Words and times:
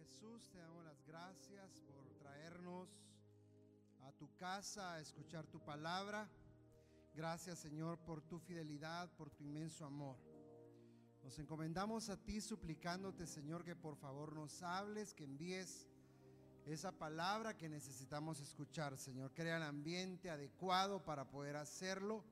Jesús, 0.00 0.48
te 0.50 0.58
damos 0.58 0.82
las 0.82 1.04
gracias 1.04 1.78
por 1.80 2.08
traernos 2.18 2.88
a 4.00 4.12
tu 4.12 4.34
casa 4.36 4.94
a 4.94 5.00
escuchar 5.00 5.46
tu 5.46 5.60
palabra. 5.60 6.26
Gracias 7.14 7.58
Señor 7.58 7.98
por 7.98 8.22
tu 8.22 8.38
fidelidad, 8.38 9.10
por 9.18 9.28
tu 9.28 9.44
inmenso 9.44 9.84
amor. 9.84 10.16
Nos 11.22 11.38
encomendamos 11.38 12.08
a 12.08 12.16
ti 12.16 12.40
suplicándote 12.40 13.26
Señor 13.26 13.62
que 13.62 13.76
por 13.76 13.94
favor 13.96 14.34
nos 14.34 14.62
hables, 14.62 15.12
que 15.12 15.24
envíes 15.24 15.86
esa 16.64 16.92
palabra 16.92 17.58
que 17.58 17.68
necesitamos 17.68 18.40
escuchar. 18.40 18.96
Señor, 18.96 19.34
crea 19.34 19.58
el 19.58 19.64
ambiente 19.64 20.30
adecuado 20.30 21.04
para 21.04 21.28
poder 21.28 21.56
hacerlo. 21.56 22.24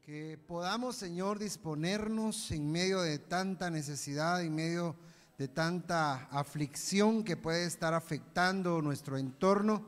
Que 0.00 0.38
podamos 0.46 0.94
Señor 0.94 1.40
disponernos 1.40 2.52
en 2.52 2.70
medio 2.70 3.00
de 3.00 3.18
tanta 3.18 3.68
necesidad, 3.68 4.42
en 4.42 4.54
medio 4.54 4.92
de 4.92 5.13
tanta 5.48 6.28
aflicción 6.30 7.24
que 7.24 7.36
puede 7.36 7.64
estar 7.64 7.92
afectando 7.92 8.80
nuestro 8.80 9.18
entorno, 9.18 9.84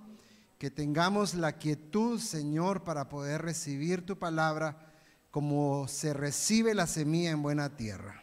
que 0.59 0.71
tengamos 0.71 1.35
la 1.35 1.53
quietud, 1.53 2.19
Señor, 2.21 2.83
para 2.83 3.09
poder 3.09 3.43
recibir 3.43 4.05
tu 4.05 4.19
palabra 4.19 4.93
como 5.31 5.87
se 5.87 6.15
recibe 6.15 6.75
la 6.75 6.87
semilla 6.87 7.31
en 7.31 7.43
buena 7.43 7.77
tierra. 7.77 8.23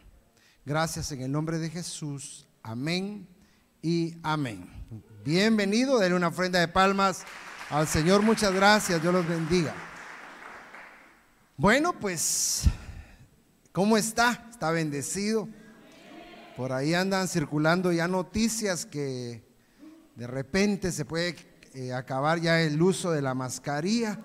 Gracias 0.66 1.12
en 1.12 1.22
el 1.22 1.32
nombre 1.32 1.58
de 1.58 1.70
Jesús. 1.70 2.46
Amén 2.62 3.26
y 3.80 4.16
amén. 4.22 4.68
Bienvenido, 5.24 5.98
denle 5.98 6.16
una 6.16 6.28
ofrenda 6.28 6.60
de 6.60 6.68
palmas 6.68 7.24
al 7.70 7.88
Señor. 7.88 8.20
Muchas 8.22 8.52
gracias, 8.52 9.00
Dios 9.00 9.14
los 9.14 9.26
bendiga. 9.26 9.74
Bueno, 11.56 11.98
pues, 11.98 12.64
¿cómo 13.72 13.96
está? 13.96 14.46
¿Está 14.50 14.70
bendecido? 14.70 15.48
Por 16.56 16.72
ahí 16.72 16.94
andan 16.94 17.26
circulando 17.26 17.90
ya 17.90 18.06
noticias 18.06 18.86
que 18.86 19.42
de 20.14 20.26
repente 20.28 20.92
se 20.92 21.04
puede 21.04 21.34
eh, 21.74 21.92
acabar 21.92 22.40
ya 22.40 22.60
el 22.60 22.80
uso 22.80 23.10
de 23.10 23.20
la 23.20 23.34
mascarilla. 23.34 24.20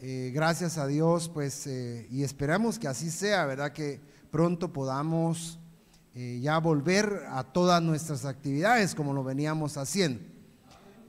Eh, 0.00 0.32
gracias 0.34 0.78
a 0.78 0.88
Dios, 0.88 1.30
pues, 1.32 1.68
eh, 1.68 2.08
y 2.10 2.24
esperamos 2.24 2.76
que 2.76 2.88
así 2.88 3.08
sea, 3.08 3.46
¿verdad? 3.46 3.72
Que 3.72 4.00
pronto 4.30 4.72
podamos 4.72 5.58
ya 6.14 6.58
volver 6.58 7.22
a 7.30 7.42
todas 7.42 7.80
nuestras 7.80 8.26
actividades 8.26 8.94
como 8.94 9.14
lo 9.14 9.24
veníamos 9.24 9.78
haciendo. 9.78 10.20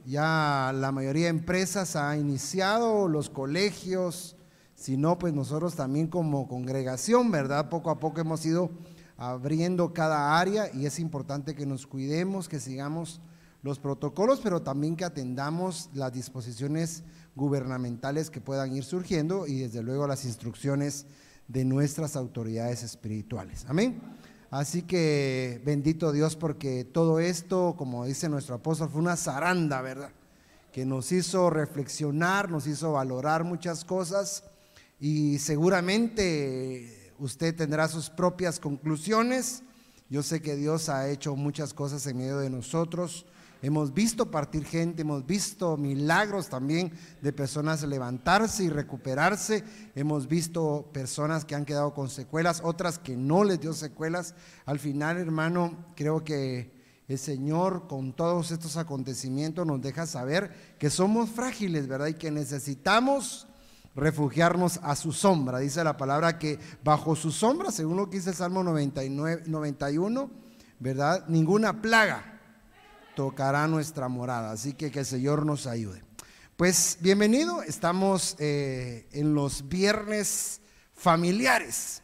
Ya 0.05 0.71
la 0.73 0.93
mayoría 0.93 1.23
de 1.23 1.31
empresas 1.31 1.97
ha 1.97 2.15
iniciado, 2.15 3.09
los 3.09 3.29
colegios, 3.29 4.37
si 4.75 4.95
no, 4.95 5.19
pues 5.19 5.33
nosotros 5.33 5.75
también 5.75 6.07
como 6.07 6.47
congregación, 6.47 7.31
¿verdad? 7.31 7.67
Poco 7.67 7.89
a 7.89 7.99
poco 7.99 8.21
hemos 8.21 8.45
ido 8.45 8.69
abriendo 9.17 9.93
cada 9.93 10.39
área 10.39 10.73
y 10.73 10.85
es 10.85 10.99
importante 10.99 11.55
que 11.55 11.65
nos 11.65 11.87
cuidemos, 11.87 12.49
que 12.49 12.59
sigamos 12.59 13.21
los 13.61 13.79
protocolos, 13.79 14.41
pero 14.41 14.61
también 14.61 14.95
que 14.95 15.05
atendamos 15.05 15.89
las 15.93 16.13
disposiciones 16.13 17.03
gubernamentales 17.35 18.29
que 18.29 18.41
puedan 18.41 18.75
ir 18.75 18.83
surgiendo 18.83 19.47
y 19.47 19.59
desde 19.59 19.81
luego 19.81 20.05
las 20.05 20.25
instrucciones 20.25 21.05
de 21.47 21.65
nuestras 21.65 22.15
autoridades 22.15 22.83
espirituales. 22.83 23.65
Amén. 23.67 24.01
Así 24.51 24.83
que 24.83 25.61
bendito 25.65 26.11
Dios 26.11 26.35
porque 26.35 26.83
todo 26.83 27.19
esto, 27.19 27.75
como 27.77 28.05
dice 28.05 28.29
nuestro 28.29 28.55
apóstol, 28.55 28.89
fue 28.89 29.01
una 29.01 29.17
zaranda, 29.17 29.81
¿verdad? 29.81 30.11
Que 30.71 30.85
nos 30.85 31.11
hizo 31.11 31.49
reflexionar, 31.49 32.51
nos 32.51 32.67
hizo 32.67 32.91
valorar 32.91 33.43
muchas 33.43 33.83
cosas 33.83 34.43
y 34.99 35.39
seguramente 35.39 37.02
usted 37.19 37.55
tendrá 37.55 37.87
sus 37.87 38.09
propias 38.09 38.59
conclusiones. 38.59 39.63
Yo 40.09 40.23
sé 40.23 40.41
que 40.41 40.55
Dios 40.55 40.89
ha 40.89 41.09
hecho 41.09 41.35
muchas 41.35 41.73
cosas 41.73 42.05
en 42.07 42.17
medio 42.17 42.39
de 42.39 42.49
nosotros. 42.49 43.25
Hemos 43.63 43.93
visto 43.93 44.29
partir 44.29 44.65
gente, 44.65 45.03
hemos 45.03 45.25
visto 45.25 45.77
milagros 45.77 46.49
también 46.49 46.91
de 47.21 47.31
personas 47.31 47.81
levantarse 47.83 48.65
y 48.65 48.69
recuperarse. 48.69 49.63
Hemos 49.95 50.27
visto 50.27 50.89
personas 50.91 51.45
que 51.45 51.55
han 51.55 51.63
quedado 51.63 51.93
con 51.93 52.09
secuelas, 52.09 52.61
otras 52.61 52.99
que 52.99 53.15
no 53.15 53.45
les 53.45 53.61
dio 53.61 53.71
secuelas. 53.71 54.35
Al 54.65 54.79
final, 54.79 55.17
hermano, 55.17 55.77
creo 55.95 56.25
que 56.25 56.73
el 57.07 57.17
Señor 57.17 57.87
con 57.87 58.11
todos 58.11 58.51
estos 58.51 58.75
acontecimientos 58.75 59.65
nos 59.65 59.81
deja 59.81 60.07
saber 60.07 60.75
que 60.77 60.89
somos 60.89 61.29
frágiles, 61.29 61.87
¿verdad? 61.87 62.07
Y 62.07 62.15
que 62.15 62.31
necesitamos 62.31 63.47
refugiarnos 63.95 64.79
a 64.83 64.95
su 64.95 65.11
sombra. 65.11 65.59
Dice 65.59 65.83
la 65.83 65.97
palabra 65.97 66.39
que 66.39 66.59
bajo 66.83 67.15
su 67.15 67.31
sombra, 67.31 67.71
según 67.71 67.97
lo 67.97 68.09
que 68.09 68.17
dice 68.17 68.31
el 68.31 68.35
Salmo 68.35 68.63
99, 68.63 69.43
91, 69.45 70.31
¿verdad? 70.79 71.25
Ninguna 71.27 71.81
plaga 71.81 72.41
tocará 73.15 73.67
nuestra 73.67 74.07
morada. 74.07 74.51
Así 74.51 74.73
que 74.73 74.91
que 74.91 74.99
el 74.99 75.05
Señor 75.05 75.45
nos 75.45 75.67
ayude. 75.67 76.03
Pues 76.55 76.97
bienvenido, 77.01 77.63
estamos 77.63 78.35
eh, 78.39 79.07
en 79.11 79.33
los 79.33 79.67
viernes 79.69 80.61
familiares. 80.93 82.01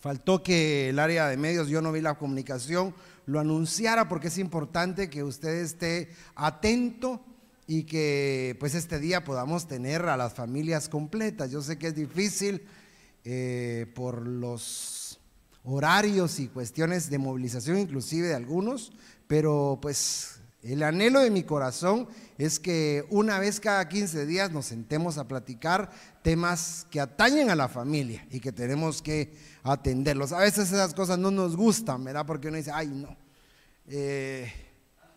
Faltó 0.00 0.42
que 0.42 0.90
el 0.90 0.98
área 0.98 1.28
de 1.28 1.36
medios, 1.36 1.68
yo 1.68 1.80
no 1.80 1.90
vi 1.90 2.00
la 2.00 2.18
comunicación, 2.18 2.94
lo 3.26 3.40
anunciara 3.40 4.06
porque 4.08 4.28
es 4.28 4.38
importante 4.38 5.08
que 5.08 5.24
usted 5.24 5.54
esté 5.56 6.10
atento 6.34 7.24
y 7.66 7.84
que 7.84 8.56
pues 8.60 8.74
este 8.74 8.98
día 8.98 9.24
podamos 9.24 9.66
tener 9.66 10.02
a 10.02 10.16
las 10.16 10.34
familias 10.34 10.88
completas. 10.88 11.50
Yo 11.50 11.62
sé 11.62 11.78
que 11.78 11.88
es 11.88 11.94
difícil 11.94 12.62
eh, 13.24 13.86
por 13.94 14.26
los 14.26 15.18
horarios 15.64 16.40
y 16.40 16.48
cuestiones 16.48 17.08
de 17.08 17.18
movilización 17.18 17.78
inclusive 17.78 18.28
de 18.28 18.34
algunos, 18.34 18.92
pero 19.26 19.78
pues 19.80 20.40
el 20.62 20.82
anhelo 20.82 21.20
de 21.20 21.30
mi 21.30 21.42
corazón 21.42 22.08
es 22.38 22.58
que 22.58 23.06
una 23.10 23.38
vez 23.38 23.60
cada 23.60 23.88
15 23.88 24.26
días 24.26 24.50
nos 24.50 24.66
sentemos 24.66 25.18
a 25.18 25.28
platicar 25.28 25.90
temas 26.22 26.86
que 26.90 27.00
atañen 27.00 27.50
a 27.50 27.54
la 27.54 27.68
familia 27.68 28.26
y 28.30 28.40
que 28.40 28.52
tenemos 28.52 29.02
que 29.02 29.34
atenderlos. 29.62 30.32
A 30.32 30.38
veces 30.38 30.72
esas 30.72 30.94
cosas 30.94 31.18
no 31.18 31.30
nos 31.30 31.56
gustan, 31.56 32.02
¿verdad? 32.04 32.24
Porque 32.26 32.48
uno 32.48 32.56
dice, 32.56 32.70
ay 32.72 32.88
no, 32.88 33.16
eh, 33.88 34.50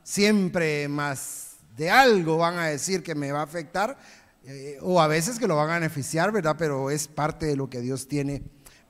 siempre 0.04 0.88
más 0.90 1.47
de 1.78 1.92
algo 1.92 2.38
van 2.38 2.58
a 2.58 2.66
decir 2.66 3.04
que 3.04 3.16
me 3.16 3.32
va 3.32 3.42
a 3.42 3.44
afectar, 3.44 3.98
eh, 4.46 4.78
o 4.82 5.00
a 5.00 5.08
veces 5.08 5.38
que 5.38 5.48
lo 5.48 5.56
van 5.56 5.70
a 5.70 5.74
beneficiar, 5.76 6.32
¿verdad? 6.32 6.56
Pero 6.58 6.90
es 6.90 7.08
parte 7.08 7.46
de 7.46 7.56
lo 7.56 7.70
que 7.70 7.82
Dios 7.82 8.08
tiene 8.08 8.42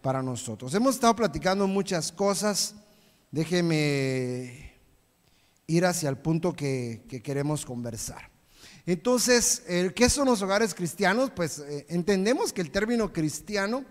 para 0.01 0.23
nosotros. 0.23 0.73
Hemos 0.73 0.95
estado 0.95 1.15
platicando 1.15 1.67
muchas 1.67 2.11
cosas, 2.11 2.75
déjeme 3.29 4.73
ir 5.67 5.85
hacia 5.85 6.09
el 6.09 6.17
punto 6.17 6.53
que, 6.53 7.03
queremos 7.23 7.65
conversar. 7.65 8.29
Entonces, 8.85 9.63
¿qué 9.93 10.09
son 10.09 10.27
los 10.27 10.41
hogares 10.41 10.73
cristianos? 10.73 11.29
Pues 11.35 11.59
eh, 11.59 11.85
entendemos 11.89 12.53
que 12.53 12.61
el 12.61 12.71
término 12.71 13.11
cristiano 13.11 13.83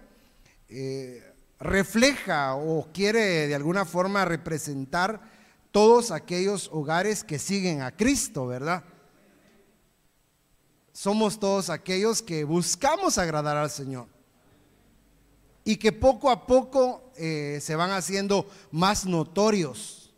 eh, 0.71 1.23
refleja 1.61 2.55
o 2.55 2.89
quiere 2.95 3.47
de 3.47 3.55
alguna 3.55 3.85
forma 3.85 4.25
representar 4.25 5.36
todos 5.71 6.11
aquellos 6.11 6.69
hogares 6.73 7.25
que 7.25 7.39
siguen 7.39 7.83
a 7.83 7.95
Cristo, 7.95 8.47
¿verdad? 8.47 8.85
Somos 10.93 11.39
todos 11.39 11.69
aquellos 11.69 12.23
que 12.23 12.45
buscamos 12.45 13.19
agradar 13.19 13.57
al 13.57 13.71
Señor 13.71 14.09
y 15.63 15.77
que 15.77 15.93
poco 15.93 16.31
a 16.31 16.47
poco 16.47 17.13
eh, 17.17 17.59
se 17.61 17.77
van 17.77 17.91
haciendo 17.91 18.49
más 18.71 19.05
notorios. 19.05 20.15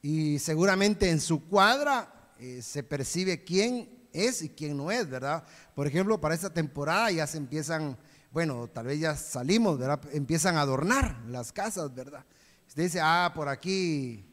Y 0.00 0.38
seguramente 0.38 1.10
en 1.10 1.20
su 1.20 1.46
cuadra 1.48 2.32
eh, 2.38 2.62
se 2.62 2.82
percibe 2.82 3.42
quién 3.42 4.08
es 4.12 4.42
y 4.42 4.48
quién 4.48 4.76
no 4.76 4.90
es, 4.90 5.10
¿verdad? 5.10 5.44
Por 5.74 5.86
ejemplo, 5.86 6.20
para 6.20 6.34
esta 6.34 6.54
temporada 6.54 7.10
ya 7.10 7.26
se 7.26 7.36
empiezan, 7.36 7.98
bueno, 8.30 8.68
tal 8.68 8.86
vez 8.86 9.00
ya 9.00 9.16
salimos, 9.16 9.78
¿verdad? 9.78 10.00
Empiezan 10.12 10.56
a 10.56 10.62
adornar 10.62 11.20
las 11.28 11.52
casas, 11.52 11.92
¿verdad? 11.94 12.24
Usted 12.68 12.84
dice, 12.84 13.00
ah, 13.02 13.32
por 13.34 13.48
aquí 13.48 14.24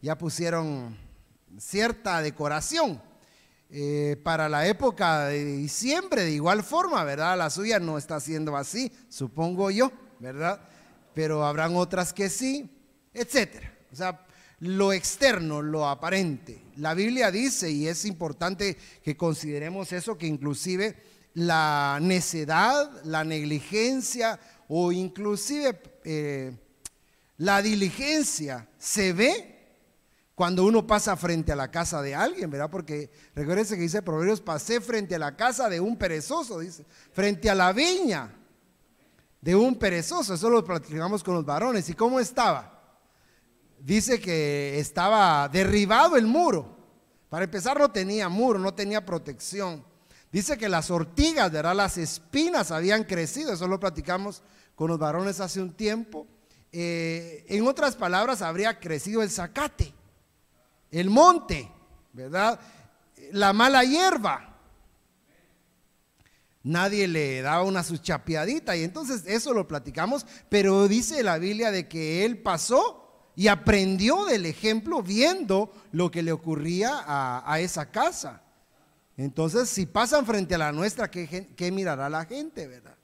ya 0.00 0.16
pusieron 0.16 0.96
cierta 1.58 2.22
decoración. 2.22 3.00
Eh, 3.72 4.20
para 4.24 4.48
la 4.48 4.66
época 4.66 5.26
de 5.26 5.44
diciembre, 5.44 6.24
de 6.24 6.32
igual 6.32 6.64
forma, 6.64 7.04
¿verdad? 7.04 7.38
La 7.38 7.50
suya 7.50 7.78
no 7.78 7.98
está 7.98 8.18
siendo 8.18 8.56
así, 8.56 8.90
supongo 9.08 9.70
yo, 9.70 9.92
¿verdad? 10.18 10.60
Pero 11.14 11.46
habrán 11.46 11.76
otras 11.76 12.12
que 12.12 12.28
sí, 12.28 12.68
etcétera. 13.14 13.72
O 13.92 13.94
sea, 13.94 14.26
lo 14.58 14.92
externo, 14.92 15.62
lo 15.62 15.86
aparente. 15.86 16.60
La 16.78 16.94
Biblia 16.94 17.30
dice, 17.30 17.70
y 17.70 17.86
es 17.86 18.04
importante 18.06 18.76
que 19.04 19.16
consideremos 19.16 19.92
eso, 19.92 20.18
que 20.18 20.26
inclusive 20.26 20.96
la 21.34 21.98
necedad, 22.02 23.04
la 23.04 23.22
negligencia 23.22 24.40
o 24.66 24.90
inclusive 24.90 25.80
eh, 26.04 26.56
la 27.36 27.62
diligencia 27.62 28.68
se 28.78 29.12
ve 29.12 29.59
cuando 30.40 30.64
uno 30.64 30.86
pasa 30.86 31.18
frente 31.18 31.52
a 31.52 31.54
la 31.54 31.70
casa 31.70 32.00
de 32.00 32.14
alguien, 32.14 32.48
¿verdad? 32.48 32.70
Porque 32.70 33.10
recuérdense 33.34 33.76
que 33.76 33.82
dice 33.82 34.00
Proverbios, 34.00 34.40
pasé 34.40 34.80
frente 34.80 35.14
a 35.14 35.18
la 35.18 35.36
casa 35.36 35.68
de 35.68 35.80
un 35.80 35.98
perezoso, 35.98 36.60
dice, 36.60 36.86
frente 37.12 37.50
a 37.50 37.54
la 37.54 37.74
viña 37.74 38.34
de 39.38 39.54
un 39.54 39.78
perezoso, 39.78 40.32
eso 40.32 40.48
lo 40.48 40.64
platicamos 40.64 41.22
con 41.22 41.34
los 41.34 41.44
varones. 41.44 41.90
¿Y 41.90 41.92
cómo 41.92 42.18
estaba? 42.18 42.96
dice 43.80 44.18
que 44.18 44.78
estaba 44.78 45.46
derribado 45.46 46.16
el 46.16 46.24
muro. 46.24 46.74
Para 47.28 47.44
empezar 47.44 47.78
no 47.78 47.90
tenía 47.90 48.30
muro, 48.30 48.58
no 48.58 48.72
tenía 48.72 49.04
protección. 49.04 49.84
Dice 50.32 50.56
que 50.56 50.70
las 50.70 50.90
ortigas, 50.90 51.52
¿verdad? 51.52 51.76
las 51.76 51.98
espinas 51.98 52.70
habían 52.70 53.04
crecido, 53.04 53.52
eso 53.52 53.68
lo 53.68 53.78
platicamos 53.78 54.42
con 54.74 54.88
los 54.88 54.98
varones 54.98 55.38
hace 55.38 55.60
un 55.60 55.74
tiempo. 55.74 56.26
Eh, 56.72 57.44
en 57.46 57.68
otras 57.68 57.94
palabras, 57.94 58.40
habría 58.40 58.80
crecido 58.80 59.22
el 59.22 59.30
zacate, 59.30 59.99
el 60.90 61.10
monte, 61.10 61.70
¿verdad? 62.12 62.58
La 63.32 63.52
mala 63.52 63.84
hierba. 63.84 64.50
Nadie 66.62 67.08
le 67.08 67.40
daba 67.40 67.62
una 67.62 67.82
su 67.82 67.96
chapeadita 67.96 68.76
y 68.76 68.84
entonces 68.84 69.24
eso 69.26 69.54
lo 69.54 69.66
platicamos, 69.66 70.26
pero 70.50 70.88
dice 70.88 71.22
la 71.22 71.38
Biblia 71.38 71.70
de 71.70 71.88
que 71.88 72.24
él 72.26 72.38
pasó 72.38 73.00
y 73.34 73.48
aprendió 73.48 74.26
del 74.26 74.44
ejemplo 74.44 75.02
viendo 75.02 75.72
lo 75.92 76.10
que 76.10 76.22
le 76.22 76.32
ocurría 76.32 77.02
a, 77.06 77.60
esa 77.60 77.90
casa. 77.90 78.42
Entonces, 79.16 79.70
si 79.70 79.86
pasan 79.86 80.26
frente 80.26 80.54
a 80.54 80.58
la 80.58 80.72
nuestra, 80.72 81.10
¿qué, 81.10 81.70
mirará 81.72 82.10
la 82.10 82.26
gente, 82.26 82.66
verdad? 82.66 82.96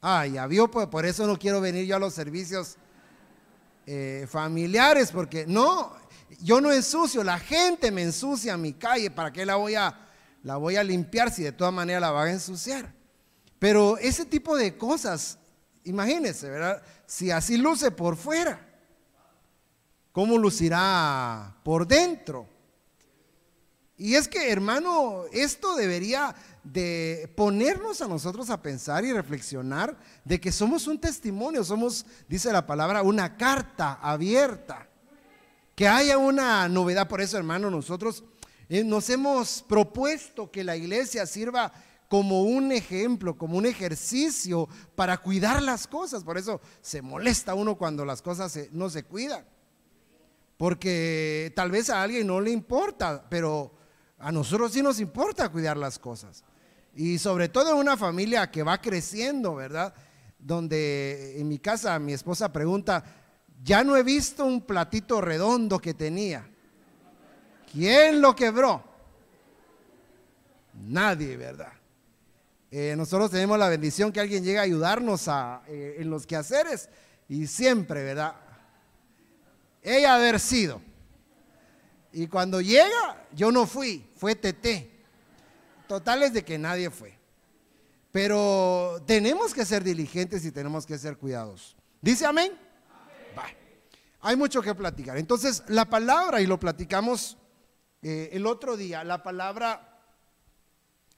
Ah, 0.00 0.26
ya 0.26 0.46
vio, 0.46 0.70
pues 0.70 0.86
por 0.86 1.04
eso 1.04 1.26
no 1.26 1.38
quiero 1.38 1.60
venir 1.60 1.84
yo 1.86 1.96
a 1.96 1.98
los 1.98 2.14
servicios 2.14 2.76
eh, 3.86 4.26
familiares, 4.30 5.12
porque 5.12 5.46
no, 5.46 5.94
yo 6.40 6.60
no 6.60 6.72
ensucio, 6.72 7.24
la 7.24 7.38
gente 7.38 7.90
me 7.90 8.02
ensucia 8.02 8.56
mi 8.56 8.72
calle, 8.72 9.10
¿para 9.10 9.32
qué 9.32 9.44
la 9.44 9.56
voy 9.56 9.74
a, 9.74 9.98
la 10.42 10.56
voy 10.56 10.76
a 10.76 10.84
limpiar 10.84 11.32
si 11.32 11.42
de 11.42 11.52
todas 11.52 11.72
maneras 11.72 12.00
la 12.00 12.10
va 12.10 12.24
a 12.24 12.30
ensuciar? 12.30 12.92
Pero 13.58 13.98
ese 13.98 14.24
tipo 14.24 14.56
de 14.56 14.76
cosas, 14.76 15.38
imagínense, 15.84 16.50
¿verdad? 16.50 16.82
Si 17.06 17.30
así 17.30 17.56
luce 17.56 17.90
por 17.90 18.16
fuera, 18.16 18.60
¿cómo 20.12 20.36
lucirá 20.38 21.56
por 21.62 21.86
dentro? 21.86 22.48
Y 23.96 24.16
es 24.16 24.26
que, 24.26 24.50
hermano, 24.50 25.24
esto 25.32 25.76
debería 25.76 26.34
de 26.64 27.32
ponernos 27.36 28.00
a 28.02 28.08
nosotros 28.08 28.50
a 28.50 28.60
pensar 28.60 29.04
y 29.04 29.12
reflexionar 29.12 29.96
de 30.24 30.40
que 30.40 30.50
somos 30.50 30.86
un 30.88 31.00
testimonio, 31.00 31.62
somos, 31.62 32.04
dice 32.28 32.52
la 32.52 32.66
palabra, 32.66 33.02
una 33.02 33.36
carta 33.36 33.94
abierta. 34.02 34.88
Que 35.74 35.88
haya 35.88 36.18
una 36.18 36.68
novedad, 36.68 37.08
por 37.08 37.20
eso, 37.20 37.36
hermano, 37.36 37.70
nosotros 37.70 38.24
eh, 38.68 38.84
nos 38.84 39.10
hemos 39.10 39.62
propuesto 39.62 40.50
que 40.50 40.64
la 40.64 40.76
iglesia 40.76 41.26
sirva 41.26 41.72
como 42.08 42.42
un 42.42 42.70
ejemplo, 42.70 43.36
como 43.36 43.58
un 43.58 43.66
ejercicio 43.66 44.68
para 44.94 45.18
cuidar 45.18 45.62
las 45.62 45.86
cosas. 45.86 46.22
Por 46.22 46.38
eso 46.38 46.60
se 46.80 47.02
molesta 47.02 47.54
uno 47.54 47.76
cuando 47.76 48.04
las 48.04 48.22
cosas 48.22 48.56
no 48.70 48.88
se 48.88 49.02
cuidan. 49.02 49.44
Porque 50.56 51.52
tal 51.56 51.70
vez 51.70 51.90
a 51.90 52.02
alguien 52.02 52.26
no 52.26 52.40
le 52.40 52.52
importa, 52.52 53.26
pero 53.28 53.74
a 54.18 54.30
nosotros 54.30 54.72
sí 54.72 54.82
nos 54.82 55.00
importa 55.00 55.48
cuidar 55.48 55.76
las 55.76 55.98
cosas. 55.98 56.44
Y 56.94 57.18
sobre 57.18 57.48
todo 57.48 57.72
en 57.72 57.78
una 57.78 57.96
familia 57.96 58.50
que 58.50 58.62
va 58.62 58.80
creciendo, 58.80 59.56
¿verdad? 59.56 59.92
Donde 60.38 61.40
en 61.40 61.48
mi 61.48 61.58
casa 61.58 61.98
mi 61.98 62.12
esposa 62.12 62.52
pregunta, 62.52 63.04
ya 63.62 63.84
no 63.84 63.96
he 63.96 64.02
visto 64.02 64.44
un 64.44 64.60
platito 64.62 65.20
redondo 65.20 65.78
que 65.78 65.94
tenía. 65.94 66.48
¿Quién 67.72 68.20
lo 68.20 68.34
quebró? 68.34 68.84
Nadie, 70.74 71.36
¿verdad? 71.36 71.72
Eh, 72.70 72.94
nosotros 72.96 73.30
tenemos 73.30 73.58
la 73.58 73.68
bendición 73.68 74.12
que 74.12 74.20
alguien 74.20 74.42
llegue 74.42 74.58
a 74.58 74.62
ayudarnos 74.62 75.28
eh, 75.28 75.96
en 75.98 76.10
los 76.10 76.26
quehaceres 76.26 76.88
y 77.28 77.46
siempre, 77.46 78.02
¿verdad? 78.02 78.34
Ella 79.82 80.14
haber 80.14 80.40
sido. 80.40 80.80
Y 82.12 82.26
cuando 82.26 82.60
llega, 82.60 83.26
yo 83.32 83.52
no 83.52 83.66
fui, 83.66 84.04
fue 84.16 84.34
Tete. 84.34 84.90
Total 85.86 86.22
es 86.22 86.32
de 86.32 86.44
que 86.44 86.58
nadie 86.58 86.90
fue. 86.90 87.16
Pero 88.10 89.02
tenemos 89.06 89.52
que 89.52 89.64
ser 89.64 89.82
diligentes 89.82 90.44
y 90.44 90.52
tenemos 90.52 90.86
que 90.86 90.98
ser 90.98 91.16
cuidados. 91.16 91.76
¿Dice 92.00 92.24
amén? 92.24 92.52
Hay 94.26 94.36
mucho 94.36 94.62
que 94.62 94.74
platicar. 94.74 95.18
Entonces, 95.18 95.62
la 95.68 95.84
palabra, 95.84 96.40
y 96.40 96.46
lo 96.46 96.58
platicamos 96.58 97.36
eh, 98.00 98.30
el 98.32 98.46
otro 98.46 98.74
día, 98.74 99.04
la 99.04 99.22
palabra 99.22 100.02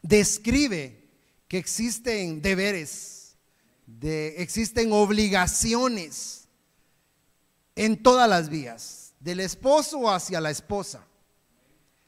describe 0.02 1.08
que 1.46 1.56
existen 1.56 2.42
deberes, 2.42 3.36
de, 3.86 4.42
existen 4.42 4.92
obligaciones 4.92 6.48
en 7.76 8.02
todas 8.02 8.28
las 8.28 8.48
vías 8.48 9.14
del 9.20 9.38
esposo 9.38 10.10
hacia 10.10 10.40
la 10.40 10.50
esposa, 10.50 11.06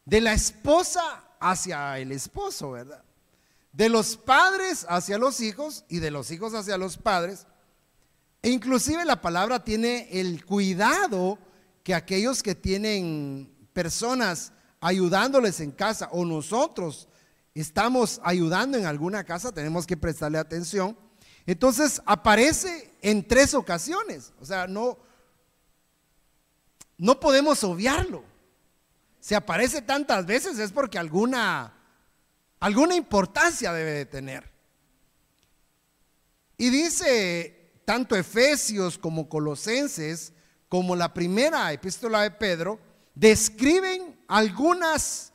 de 0.04 0.20
la 0.20 0.32
esposa 0.32 1.24
hacia 1.38 1.96
el 2.00 2.10
esposo, 2.10 2.72
¿verdad? 2.72 3.04
De 3.70 3.88
los 3.88 4.16
padres 4.16 4.84
hacia 4.88 5.16
los 5.16 5.40
hijos 5.40 5.84
y 5.88 6.00
de 6.00 6.10
los 6.10 6.32
hijos 6.32 6.54
hacia 6.54 6.76
los 6.76 6.96
padres. 6.96 7.46
E 8.42 8.50
inclusive 8.50 9.04
la 9.04 9.20
palabra 9.20 9.64
tiene 9.64 10.08
el 10.12 10.44
cuidado 10.44 11.38
que 11.82 11.94
aquellos 11.94 12.42
que 12.42 12.54
tienen 12.54 13.52
personas 13.72 14.52
ayudándoles 14.80 15.60
en 15.60 15.72
casa 15.72 16.08
o 16.12 16.24
nosotros 16.24 17.08
estamos 17.54 18.20
ayudando 18.22 18.78
en 18.78 18.86
alguna 18.86 19.24
casa, 19.24 19.52
tenemos 19.52 19.86
que 19.86 19.96
prestarle 19.96 20.38
atención. 20.38 20.96
Entonces 21.46 22.00
aparece 22.06 22.94
en 23.02 23.26
tres 23.26 23.54
ocasiones, 23.54 24.32
o 24.40 24.44
sea, 24.44 24.66
no, 24.66 24.98
no 26.96 27.18
podemos 27.18 27.64
obviarlo. 27.64 28.22
Si 29.20 29.34
aparece 29.34 29.82
tantas 29.82 30.26
veces 30.26 30.58
es 30.58 30.70
porque 30.70 30.98
alguna, 30.98 31.72
alguna 32.60 32.94
importancia 32.94 33.72
debe 33.72 33.92
de 33.92 34.06
tener. 34.06 34.52
Y 36.56 36.70
dice 36.70 37.57
tanto 37.88 38.14
Efesios 38.16 38.98
como 38.98 39.30
Colosenses, 39.30 40.34
como 40.68 40.94
la 40.94 41.14
primera 41.14 41.72
epístola 41.72 42.20
de 42.20 42.30
Pedro, 42.30 42.78
describen 43.14 44.20
algunas 44.28 45.32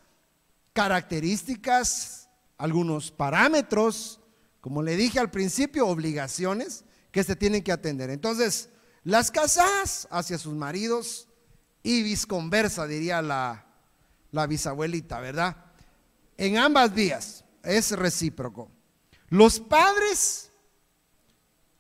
características, 0.72 2.30
algunos 2.60 3.10
parámetros, 3.10 4.20
como 4.62 4.84
le 4.84 4.96
dije 4.96 5.20
al 5.20 5.32
principio, 5.32 5.88
obligaciones 5.88 6.86
que 7.12 7.24
se 7.24 7.36
tienen 7.36 7.64
que 7.64 7.72
atender. 7.72 8.12
Entonces, 8.12 8.70
las 9.04 9.32
casadas 9.32 10.08
hacia 10.12 10.38
sus 10.38 10.54
maridos 10.54 11.28
y 11.82 12.04
visconversa, 12.04 12.86
diría 12.86 13.24
la, 13.24 13.66
la 14.30 14.46
bisabuelita, 14.46 15.20
¿verdad? 15.20 15.58
En 16.38 16.60
ambas 16.60 16.94
vías 16.94 17.46
es 17.64 17.90
recíproco. 17.94 18.70
Los 19.30 19.60
padres 19.60 20.52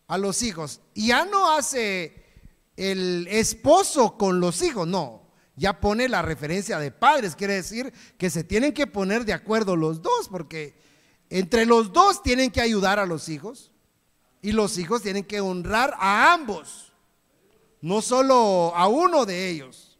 a 0.07 0.17
los 0.17 0.43
hijos, 0.43 0.81
ya 0.95 1.25
no 1.25 1.51
hace 1.51 2.23
el 2.75 3.27
esposo 3.29 4.17
con 4.17 4.39
los 4.39 4.61
hijos, 4.61 4.87
no, 4.87 5.23
ya 5.55 5.79
pone 5.79 6.09
la 6.09 6.21
referencia 6.21 6.79
de 6.79 6.91
padres, 6.91 7.35
quiere 7.35 7.55
decir 7.55 7.93
que 8.17 8.29
se 8.29 8.43
tienen 8.43 8.73
que 8.73 8.87
poner 8.87 9.25
de 9.25 9.33
acuerdo 9.33 9.75
los 9.75 10.01
dos, 10.01 10.27
porque 10.29 10.75
entre 11.29 11.65
los 11.65 11.93
dos 11.93 12.21
tienen 12.23 12.51
que 12.51 12.61
ayudar 12.61 12.99
a 12.99 13.05
los 13.05 13.29
hijos 13.29 13.71
y 14.41 14.51
los 14.51 14.77
hijos 14.77 15.01
tienen 15.01 15.23
que 15.23 15.41
honrar 15.41 15.95
a 15.99 16.33
ambos, 16.33 16.91
no 17.81 18.01
solo 18.01 18.73
a 18.75 18.87
uno 18.87 19.25
de 19.25 19.49
ellos. 19.49 19.97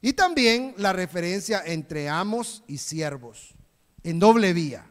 Y 0.00 0.12
también 0.12 0.74
la 0.76 0.92
referencia 0.92 1.62
entre 1.64 2.08
amos 2.08 2.62
y 2.68 2.78
siervos, 2.78 3.54
en 4.04 4.18
doble 4.20 4.52
vía. 4.52 4.86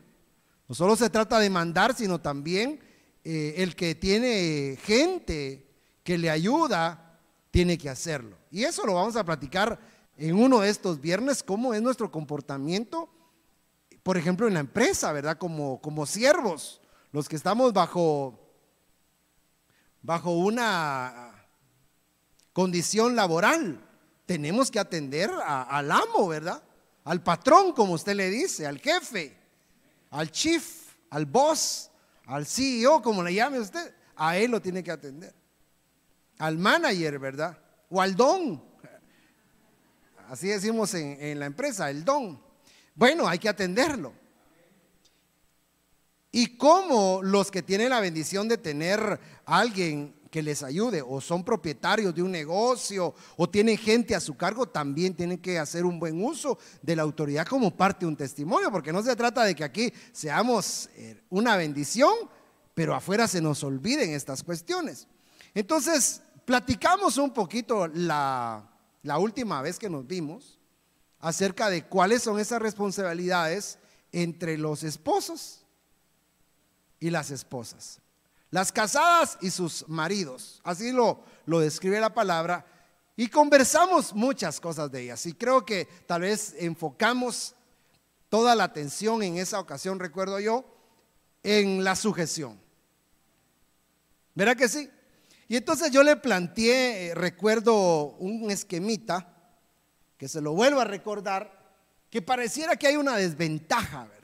No 0.67 0.75
solo 0.75 0.98
se 0.98 1.10
trata 1.10 1.39
de 1.39 1.50
mandar, 1.50 1.96
sino 1.96 2.20
también 2.20 2.82
eh, 3.29 3.62
el 3.62 3.75
que 3.75 3.93
tiene 3.93 4.77
gente 4.81 5.67
que 6.01 6.17
le 6.17 6.29
ayuda, 6.29 7.19
tiene 7.51 7.77
que 7.77 7.89
hacerlo. 7.89 8.38
Y 8.50 8.63
eso 8.63 8.86
lo 8.86 8.93
vamos 8.93 9.17
a 9.17 9.25
platicar 9.25 9.77
en 10.15 10.34
uno 10.41 10.62
de 10.62 10.69
estos 10.69 11.01
viernes, 11.01 11.43
cómo 11.43 11.74
es 11.74 11.81
nuestro 11.81 12.10
comportamiento, 12.10 13.10
por 14.01 14.15
ejemplo, 14.15 14.48
en 14.48 14.53
la 14.53 14.62
empresa, 14.62 15.12
¿verdad? 15.12 15.38
Como, 15.38 15.81
como 15.81 16.05
siervos, 16.05 16.79
los 17.12 17.27
que 17.27 17.36
estamos 17.36 17.74
bajo, 17.74 18.39
bajo 20.01 20.31
una 20.31 21.34
condición 22.53 23.13
laboral 23.13 23.86
tenemos 24.25 24.72
que 24.72 24.79
atender 24.79 25.29
al 25.46 25.91
amo, 25.91 26.29
¿verdad? 26.29 26.63
Al 27.03 27.22
patrón, 27.22 27.74
como 27.74 27.91
usted 27.91 28.15
le 28.15 28.29
dice, 28.29 28.65
al 28.65 28.79
jefe, 28.79 29.38
al 30.12 30.31
chief, 30.31 30.93
al 31.10 31.25
boss, 31.25 31.87
al 32.27 32.46
CEO, 32.46 33.01
como 33.01 33.24
le 33.24 33.34
llame 33.34 33.60
usted. 33.60 33.93
A 34.15 34.38
él 34.38 34.51
lo 34.51 34.62
tiene 34.62 34.84
que 34.84 34.91
atender. 34.91 35.34
Al 36.38 36.57
manager, 36.57 37.17
¿verdad? 37.19 37.57
O 37.89 38.01
al 38.01 38.15
don. 38.15 38.63
Así 40.29 40.48
decimos 40.48 40.93
en, 40.93 41.17
en 41.22 41.39
la 41.39 41.46
empresa, 41.46 41.89
el 41.89 42.03
don. 42.03 42.39
Bueno, 42.93 43.27
hay 43.27 43.39
que 43.39 43.50
atenderlo. 43.50 44.13
Y 46.31 46.57
como 46.57 47.22
los 47.24 47.50
que 47.50 47.63
tienen 47.63 47.89
la 47.89 48.01
bendición 48.01 48.48
de 48.48 48.57
tener 48.57 49.19
a 49.46 49.60
alguien 49.60 50.17
que 50.38 50.44
les 50.44 50.62
ayude, 50.62 51.01
o 51.01 51.20
son 51.20 51.44
propietarios 51.44 52.13
de 52.13 52.22
un 52.22 52.32
negocio, 52.32 53.15
o 53.38 53.50
tienen 53.50 53.75
gente 53.75 54.13
a 54.13 54.20
su 54.20 54.38
cargo, 54.38 54.70
también 54.70 55.15
tienen 55.15 55.39
que 55.39 55.58
hacer 55.58 55.84
un 55.84 56.00
buen 56.00 56.24
uso 56.24 56.60
de 56.84 56.96
la 56.96 57.01
autoridad 57.01 57.48
como 57.48 57.75
parte 57.75 58.01
de 58.01 58.10
un 58.10 58.15
testimonio, 58.15 58.72
porque 58.72 58.94
no 58.94 59.01
se 59.01 59.15
trata 59.15 59.44
de 59.44 59.56
que 59.56 59.63
aquí 59.63 59.91
seamos 60.12 60.91
eh, 60.94 61.24
una 61.32 61.58
bendición, 61.58 62.13
pero 62.75 62.94
afuera 62.94 63.27
se 63.27 63.41
nos 63.41 63.63
olviden 63.63 64.12
estas 64.12 64.44
cuestiones. 64.44 65.08
Entonces, 65.56 66.22
platicamos 66.46 67.17
un 67.17 67.34
poquito 67.34 67.88
la, 67.88 68.70
la 69.01 69.17
última 69.17 69.63
vez 69.63 69.79
que 69.79 69.89
nos 69.89 70.06
vimos 70.06 70.60
acerca 71.20 71.67
de 71.72 71.86
cuáles 71.86 72.22
son 72.22 72.39
esas 72.39 72.62
responsabilidades 72.62 73.79
entre 74.12 74.60
los 74.60 74.84
esposos 74.84 75.65
y 77.00 77.10
las 77.10 77.32
esposas. 77.32 78.01
Las 78.50 78.72
casadas 78.72 79.38
y 79.42 79.51
sus 79.51 79.88
maridos. 79.88 80.62
Así 80.63 80.92
lo, 80.92 81.24
lo 81.46 81.60
describe 81.60 82.00
la 82.00 82.13
palabra. 82.13 82.66
Y 83.16 83.27
conversamos 83.27 84.13
muchas 84.13 84.60
cosas 84.60 84.92
de 84.92 85.01
ellas. 85.01 85.25
Y 85.25 85.34
creo 85.34 85.66
que 85.66 85.86
tal 86.06 86.22
vez 86.22 86.56
enfocamos 86.60 87.56
toda 88.30 88.56
la 88.56 88.66
atención 88.66 89.24
en 89.24 89.38
esa 89.38 89.60
ocasión, 89.60 90.00
recuerdo 90.00 90.39
yo, 90.39 90.66
en 91.44 91.84
la 91.84 91.96
sujeción. 91.96 92.60
¿Verdad 94.36 94.56
que 94.56 94.70
sí? 94.70 94.89
Y 95.48 95.56
entonces 95.56 95.92
yo 95.92 96.04
le 96.04 96.16
planteé, 96.18 97.08
eh, 97.08 97.16
recuerdo 97.16 98.16
un 98.20 98.51
esquemita, 98.51 99.34
que 100.18 100.27
se 100.27 100.42
lo 100.42 100.54
vuelvo 100.54 100.82
a 100.82 100.86
recordar, 100.86 101.75
que 102.10 102.22
pareciera 102.22 102.75
que 102.75 102.88
hay 102.88 102.98
una 102.98 103.16
desventaja, 103.16 104.06
¿verdad? 104.06 104.18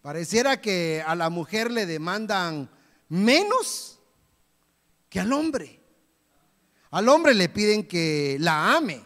Pareciera 0.00 0.60
que 0.60 1.02
a 1.06 1.14
la 1.14 1.30
mujer 1.30 1.70
le 1.70 1.86
demandan 1.86 2.68
menos 3.12 3.98
que 5.10 5.20
al 5.20 5.32
hombre. 5.34 5.78
Al 6.90 7.08
hombre 7.10 7.34
le 7.34 7.50
piden 7.50 7.86
que 7.86 8.38
la 8.40 8.74
ame. 8.74 9.02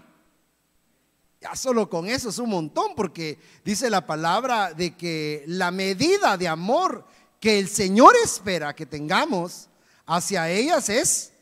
Ya 1.40 1.56
solo 1.56 1.90
con 1.90 2.08
eso 2.08 2.28
es 2.28 2.38
un 2.38 2.50
montón, 2.50 2.94
porque 2.94 3.38
dice 3.64 3.90
la 3.90 4.06
palabra 4.06 4.72
de 4.72 4.96
que 4.96 5.44
la 5.48 5.72
medida 5.72 6.36
de 6.36 6.46
amor 6.46 7.04
que 7.40 7.58
el 7.58 7.68
Señor 7.68 8.14
espera 8.22 8.74
que 8.74 8.86
tengamos 8.86 9.68
hacia 10.06 10.48
ellas 10.50 10.88
es 10.88 11.32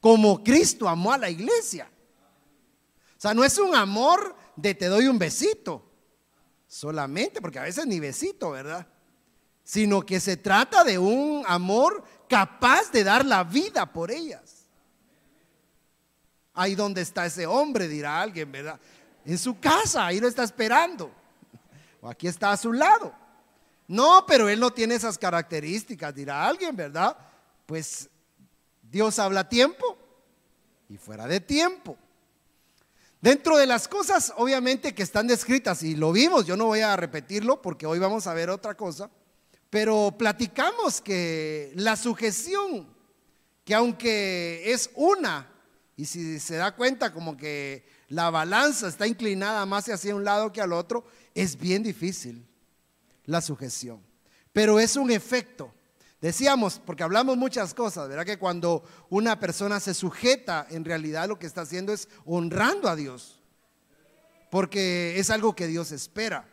como 0.00 0.42
Cristo 0.42 0.88
amó 0.88 1.12
a 1.12 1.18
la 1.18 1.30
iglesia. 1.30 1.88
O 3.16 3.20
sea, 3.20 3.32
no 3.32 3.44
es 3.44 3.58
un 3.58 3.76
amor 3.76 4.34
de 4.56 4.74
te 4.74 4.86
doy 4.86 5.06
un 5.06 5.18
besito 5.18 5.88
solamente, 6.66 7.40
porque 7.40 7.60
a 7.60 7.62
veces 7.62 7.86
ni 7.86 8.00
besito, 8.00 8.50
¿verdad? 8.50 8.91
Sino 9.64 10.04
que 10.04 10.20
se 10.20 10.36
trata 10.36 10.84
de 10.84 10.98
un 10.98 11.44
amor 11.46 12.04
capaz 12.28 12.90
de 12.90 13.04
dar 13.04 13.24
la 13.24 13.44
vida 13.44 13.92
por 13.92 14.10
ellas. 14.10 14.66
Ahí 16.54 16.74
donde 16.74 17.00
está 17.00 17.26
ese 17.26 17.46
hombre, 17.46 17.88
dirá 17.88 18.20
alguien, 18.20 18.50
¿verdad? 18.50 18.78
En 19.24 19.38
su 19.38 19.58
casa, 19.58 20.06
ahí 20.06 20.20
lo 20.20 20.28
está 20.28 20.42
esperando. 20.42 21.10
O 22.00 22.08
aquí 22.08 22.26
está 22.26 22.52
a 22.52 22.56
su 22.56 22.72
lado. 22.72 23.14
No, 23.86 24.24
pero 24.26 24.48
él 24.48 24.58
no 24.58 24.72
tiene 24.72 24.94
esas 24.94 25.18
características, 25.18 26.14
dirá 26.14 26.46
alguien, 26.46 26.74
¿verdad? 26.74 27.16
Pues 27.66 28.08
Dios 28.82 29.18
habla 29.18 29.40
a 29.40 29.48
tiempo 29.48 29.96
y 30.88 30.96
fuera 30.96 31.26
de 31.26 31.40
tiempo. 31.40 31.96
Dentro 33.20 33.56
de 33.56 33.66
las 33.66 33.86
cosas, 33.86 34.32
obviamente, 34.36 34.94
que 34.94 35.02
están 35.02 35.28
descritas, 35.28 35.82
y 35.82 35.94
lo 35.94 36.10
vimos, 36.10 36.44
yo 36.44 36.56
no 36.56 36.66
voy 36.66 36.80
a 36.80 36.96
repetirlo 36.96 37.62
porque 37.62 37.86
hoy 37.86 37.98
vamos 37.98 38.26
a 38.26 38.34
ver 38.34 38.50
otra 38.50 38.74
cosa, 38.76 39.10
pero 39.72 40.14
platicamos 40.18 41.00
que 41.00 41.72
la 41.76 41.96
sujeción, 41.96 42.86
que 43.64 43.74
aunque 43.74 44.70
es 44.70 44.90
una, 44.94 45.50
y 45.96 46.04
si 46.04 46.38
se 46.40 46.56
da 46.56 46.76
cuenta 46.76 47.10
como 47.10 47.38
que 47.38 47.86
la 48.08 48.28
balanza 48.28 48.86
está 48.86 49.06
inclinada 49.06 49.64
más 49.64 49.88
hacia 49.88 50.14
un 50.14 50.24
lado 50.24 50.52
que 50.52 50.60
al 50.60 50.74
otro, 50.74 51.06
es 51.34 51.56
bien 51.56 51.82
difícil 51.82 52.46
la 53.24 53.40
sujeción. 53.40 54.02
Pero 54.52 54.78
es 54.78 54.96
un 54.96 55.10
efecto. 55.10 55.72
Decíamos, 56.20 56.78
porque 56.84 57.04
hablamos 57.04 57.38
muchas 57.38 57.72
cosas, 57.72 58.10
¿verdad? 58.10 58.26
Que 58.26 58.38
cuando 58.38 58.84
una 59.08 59.40
persona 59.40 59.80
se 59.80 59.94
sujeta, 59.94 60.66
en 60.68 60.84
realidad 60.84 61.28
lo 61.28 61.38
que 61.38 61.46
está 61.46 61.62
haciendo 61.62 61.94
es 61.94 62.10
honrando 62.26 62.90
a 62.90 62.94
Dios, 62.94 63.40
porque 64.50 65.18
es 65.18 65.30
algo 65.30 65.56
que 65.56 65.66
Dios 65.66 65.92
espera. 65.92 66.46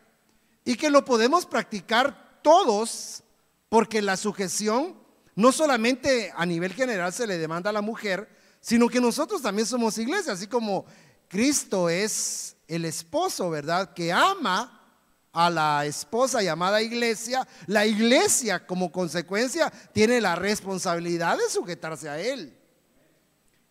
Y 0.63 0.77
que 0.77 0.89
lo 0.89 1.03
podemos 1.03 1.45
practicar 1.45 2.28
todos, 2.41 3.24
porque 3.69 4.01
la 4.01 4.17
sujeción 4.17 4.98
no 5.36 5.51
solamente 5.51 6.34
a 6.36 6.46
nivel 6.46 6.74
general 6.74 7.13
se 7.13 7.27
le 7.27 7.38
demanda 7.38 7.69
a 7.69 7.74
la 7.74 7.81
mujer, 7.81 8.29
sino 8.60 8.89
que 8.89 9.00
nosotros 9.00 9.41
también 9.41 9.65
somos 9.65 9.98
iglesia, 9.98 10.34
así 10.34 10.48
como 10.48 10.86
Cristo 11.27 11.89
es 11.89 12.58
el 12.67 12.86
esposo, 12.86 13.50
¿verdad? 13.50 13.93
Que 13.93 14.12
ama 14.12 14.75
a 15.31 15.50
la 15.50 15.86
esposa 15.86 16.41
llamada 16.41 16.81
iglesia, 16.81 17.48
la 17.67 17.86
iglesia 17.86 18.65
como 18.65 18.91
consecuencia 18.91 19.72
tiene 19.93 20.19
la 20.19 20.36
responsabilidad 20.36 21.38
de 21.38 21.50
sujetarse 21.50 22.10
a 22.10 22.19
él. 22.19 22.58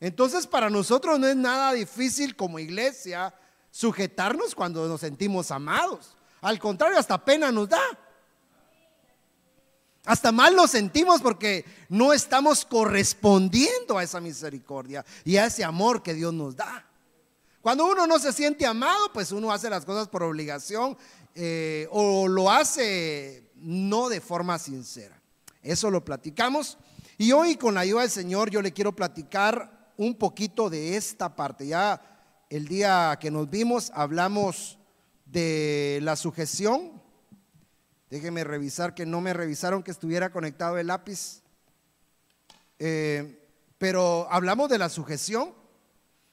Entonces 0.00 0.46
para 0.46 0.70
nosotros 0.70 1.18
no 1.18 1.26
es 1.26 1.36
nada 1.36 1.72
difícil 1.72 2.36
como 2.36 2.58
iglesia 2.58 3.34
sujetarnos 3.70 4.54
cuando 4.54 4.86
nos 4.88 5.00
sentimos 5.00 5.50
amados. 5.50 6.16
Al 6.40 6.58
contrario, 6.58 6.98
hasta 6.98 7.22
pena 7.24 7.50
nos 7.50 7.68
da. 7.68 7.82
Hasta 10.08 10.32
mal 10.32 10.56
nos 10.56 10.70
sentimos 10.70 11.20
porque 11.20 11.66
no 11.90 12.14
estamos 12.14 12.64
correspondiendo 12.64 13.98
a 13.98 14.02
esa 14.02 14.22
misericordia 14.22 15.04
y 15.22 15.36
a 15.36 15.44
ese 15.44 15.62
amor 15.62 16.02
que 16.02 16.14
Dios 16.14 16.32
nos 16.32 16.56
da. 16.56 16.86
Cuando 17.60 17.84
uno 17.84 18.06
no 18.06 18.18
se 18.18 18.32
siente 18.32 18.64
amado, 18.64 19.12
pues 19.12 19.32
uno 19.32 19.52
hace 19.52 19.68
las 19.68 19.84
cosas 19.84 20.08
por 20.08 20.22
obligación 20.22 20.96
eh, 21.34 21.86
o 21.90 22.26
lo 22.26 22.50
hace 22.50 23.50
no 23.56 24.08
de 24.08 24.22
forma 24.22 24.58
sincera. 24.58 25.20
Eso 25.62 25.90
lo 25.90 26.02
platicamos. 26.02 26.78
Y 27.18 27.32
hoy 27.32 27.56
con 27.56 27.74
la 27.74 27.80
ayuda 27.80 28.00
del 28.00 28.10
Señor 28.10 28.48
yo 28.48 28.62
le 28.62 28.72
quiero 28.72 28.96
platicar 28.96 29.92
un 29.98 30.14
poquito 30.14 30.70
de 30.70 30.96
esta 30.96 31.36
parte. 31.36 31.66
Ya 31.66 32.00
el 32.48 32.66
día 32.66 33.18
que 33.20 33.30
nos 33.30 33.50
vimos 33.50 33.92
hablamos 33.94 34.78
de 35.26 35.98
la 36.00 36.16
sujeción. 36.16 36.98
Déjeme 38.10 38.42
revisar 38.44 38.94
que 38.94 39.04
no 39.04 39.20
me 39.20 39.32
revisaron 39.32 39.82
que 39.82 39.90
estuviera 39.90 40.30
conectado 40.30 40.78
el 40.78 40.86
lápiz. 40.86 41.42
Eh, 42.78 43.46
pero 43.76 44.26
hablamos 44.30 44.68
de 44.68 44.78
la 44.78 44.88
sujeción 44.88 45.52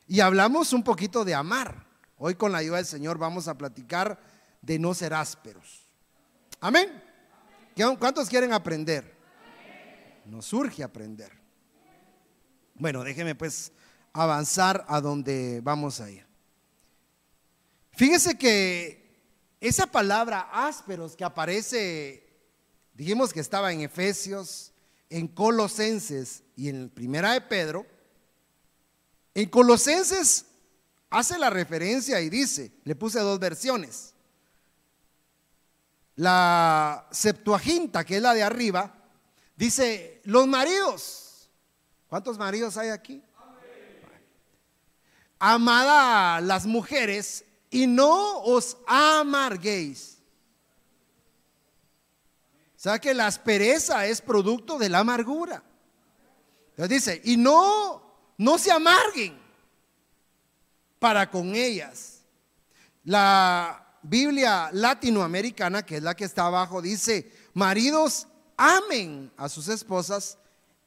y 0.07 0.21
hablamos 0.21 0.73
un 0.73 0.83
poquito 0.83 1.25
de 1.25 1.35
amar. 1.35 1.85
Hoy 2.17 2.35
con 2.35 2.51
la 2.51 2.59
ayuda 2.59 2.77
del 2.77 2.85
Señor 2.85 3.17
vamos 3.17 3.47
a 3.47 3.57
platicar 3.57 4.19
de 4.61 4.79
no 4.79 4.93
ser 4.93 5.13
ásperos. 5.13 5.85
Amén. 6.61 7.03
¿Cuántos 7.99 8.29
quieren 8.29 8.53
aprender? 8.53 9.15
Nos 10.25 10.45
surge 10.45 10.81
aprender. 10.81 11.31
Bueno, 12.75 13.03
déjeme 13.03 13.35
pues 13.35 13.71
avanzar 14.13 14.85
a 14.87 15.01
donde 15.01 15.59
vamos 15.61 15.99
a 15.99 16.09
ir. 16.09 16.25
Fíjese 17.91 18.37
que 18.37 19.04
esa 19.67 19.87
palabra 19.87 20.49
ásperos 20.51 21.15
que 21.15 21.23
aparece, 21.23 22.23
dijimos 22.93 23.33
que 23.33 23.39
estaba 23.39 23.73
en 23.73 23.81
Efesios, 23.81 24.71
en 25.09 25.27
Colosenses 25.27 26.43
y 26.55 26.69
en 26.69 26.89
Primera 26.89 27.33
de 27.33 27.41
Pedro, 27.41 27.85
en 29.33 29.49
Colosenses 29.49 30.45
hace 31.09 31.39
la 31.39 31.49
referencia 31.49 32.21
y 32.21 32.29
dice, 32.29 32.73
le 32.83 32.95
puse 32.95 33.19
dos 33.19 33.39
versiones. 33.39 34.13
La 36.15 37.07
Septuaginta, 37.11 38.05
que 38.05 38.17
es 38.17 38.21
la 38.21 38.33
de 38.33 38.43
arriba, 38.43 38.93
dice, 39.55 40.21
los 40.25 40.47
maridos, 40.47 41.49
¿cuántos 42.07 42.37
maridos 42.37 42.77
hay 42.77 42.89
aquí? 42.89 43.23
Amada 45.39 46.37
a 46.37 46.41
las 46.41 46.65
mujeres 46.65 47.43
y 47.75 47.87
no 47.87 48.39
os 48.39 48.77
amarguéis. 48.87 50.17
O 52.73 52.79
sea 52.79 52.99
que 52.99 53.13
la 53.13 53.27
aspereza 53.27 54.05
es 54.05 54.21
producto 54.21 54.77
de 54.77 54.87
la 54.87 54.99
amargura. 54.99 55.61
Entonces 56.69 56.89
dice, 56.89 57.21
y 57.25 57.35
no, 57.35 58.01
no 58.37 58.57
se 58.57 58.71
amarguen 58.71 59.37
para 60.99 61.29
con 61.29 61.53
ellas. 61.53 62.21
La 63.03 63.99
Biblia 64.01 64.69
latinoamericana, 64.71 65.85
que 65.85 65.97
es 65.97 66.03
la 66.03 66.15
que 66.15 66.23
está 66.23 66.45
abajo, 66.45 66.81
dice, 66.81 67.29
maridos, 67.53 68.25
amen 68.55 69.33
a 69.35 69.49
sus 69.49 69.67
esposas 69.67 70.37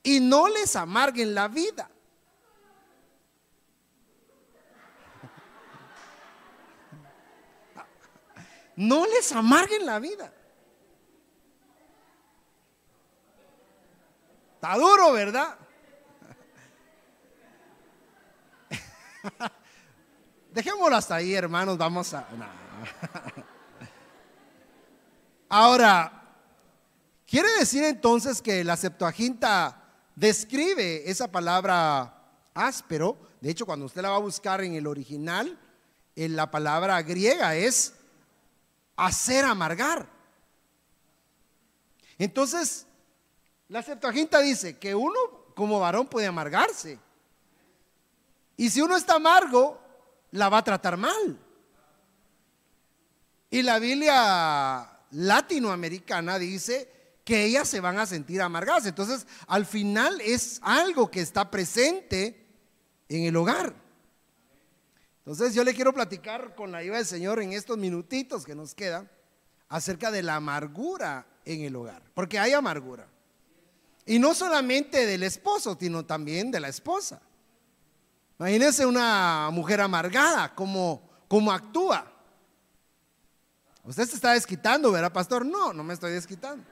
y 0.03 0.21
no 0.21 0.49
les 0.49 0.75
amarguen 0.75 1.35
la 1.35 1.49
vida. 1.49 1.91
No 8.79 9.05
les 9.07 9.33
amarguen 9.33 9.85
la 9.85 9.99
vida. 9.99 10.33
Está 14.55 14.77
duro, 14.77 15.11
¿verdad? 15.11 15.59
Dejémoslo 20.53 20.95
hasta 20.95 21.17
ahí, 21.17 21.35
hermanos, 21.35 21.77
vamos 21.77 22.15
a... 22.15 22.25
Ahora, 25.49 26.23
quiere 27.27 27.51
decir 27.59 27.83
entonces 27.83 28.41
que 28.41 28.63
la 28.63 28.77
Septuaginta 28.77 29.83
describe 30.15 31.11
esa 31.11 31.27
palabra 31.27 32.31
áspero. 32.55 33.19
De 33.41 33.51
hecho, 33.51 33.67
cuando 33.67 33.87
usted 33.87 34.03
la 34.03 34.11
va 34.11 34.17
a 34.17 34.21
buscar 34.21 34.61
en 34.61 34.75
el 34.75 34.87
original, 34.87 35.59
en 36.15 36.37
la 36.37 36.49
palabra 36.53 37.03
griega 37.03 37.57
es 37.57 37.98
hacer 38.99 39.45
amargar. 39.45 40.07
Entonces, 42.19 42.87
la 43.69 43.83
Septuaginta 43.83 44.41
dice 44.41 44.77
que 44.77 44.95
uno 44.95 45.19
como 45.55 45.81
varón 45.81 46.09
puede 46.09 46.27
amargarse. 46.27 46.99
Y 48.57 48.69
si 48.71 48.83
uno 48.83 48.97
está 48.97 49.15
amargo, 49.15 49.81
la 50.33 50.49
va 50.49 50.59
a 50.59 50.65
tratar 50.65 50.97
mal. 50.97 51.39
Y 53.51 53.63
la 53.63 53.79
Biblia 53.79 54.91
latinoamericana 55.13 56.39
dice 56.39 56.91
que 57.25 57.45
ellas 57.45 57.69
se 57.69 57.81
van 57.81 57.99
a 57.99 58.07
sentir 58.07 58.43
amargadas. 58.43 58.87
Entonces, 58.87 59.27
al 59.47 59.65
final 59.65 60.21
es 60.21 60.59
algo 60.63 61.11
que 61.11 61.21
está 61.21 61.51
presente 61.51 62.47
en 63.09 63.25
el 63.25 63.37
hogar. 63.37 63.88
Entonces, 65.29 65.55
yo 65.55 65.63
le 65.63 65.75
quiero 65.75 65.93
platicar 65.93 66.55
con 66.55 66.73
la 66.73 66.79
ayuda 66.79 66.97
del 66.97 67.05
Señor 67.05 67.43
en 67.43 67.53
estos 67.53 67.77
minutitos 67.77 68.47
que 68.47 68.55
nos 68.55 68.75
quedan 68.75 69.11
acerca 69.69 70.11
de 70.11 70.23
la 70.23 70.37
amargura 70.37 71.27
en 71.45 71.61
el 71.61 71.77
hogar, 71.77 72.03
porque 72.15 72.39
hay 72.39 72.55
amargura. 72.55 73.07
Y 74.07 74.19
no 74.19 74.33
solamente 74.33 75.05
del 75.05 75.23
esposo, 75.23 75.77
sino 75.79 76.07
también 76.07 76.51
de 76.51 76.61
la 76.61 76.69
esposa. 76.69 77.21
Imagínense 78.39 78.87
una 78.87 79.51
mujer 79.53 79.83
amargada, 79.83 80.55
como, 80.55 81.07
como 81.29 81.53
actúa. 81.53 82.11
Usted 83.85 84.09
se 84.09 84.15
está 84.15 84.33
desquitando, 84.33 84.91
¿verdad, 84.91 85.13
pastor? 85.13 85.45
No, 85.45 85.75
no 85.75 85.85
me 85.85 85.93
estoy 85.93 86.13
desquitando. 86.13 86.65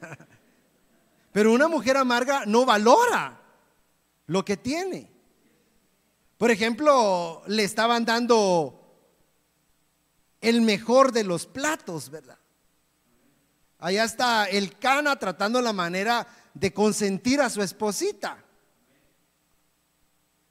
Pero 1.30 1.52
una 1.52 1.68
mujer 1.68 1.98
amarga 1.98 2.46
no 2.46 2.64
valora 2.64 3.38
lo 4.24 4.42
que 4.46 4.56
tiene. 4.56 5.17
Por 6.38 6.50
ejemplo, 6.52 7.42
le 7.48 7.64
estaban 7.64 8.04
dando 8.04 8.78
el 10.40 10.60
mejor 10.60 11.10
de 11.10 11.24
los 11.24 11.46
platos, 11.46 12.10
¿verdad? 12.10 12.38
Allá 13.80 14.04
está 14.04 14.44
el 14.44 14.78
cana 14.78 15.16
tratando 15.16 15.60
la 15.60 15.72
manera 15.72 16.28
de 16.54 16.72
consentir 16.72 17.40
a 17.40 17.50
su 17.50 17.60
esposita. 17.60 18.44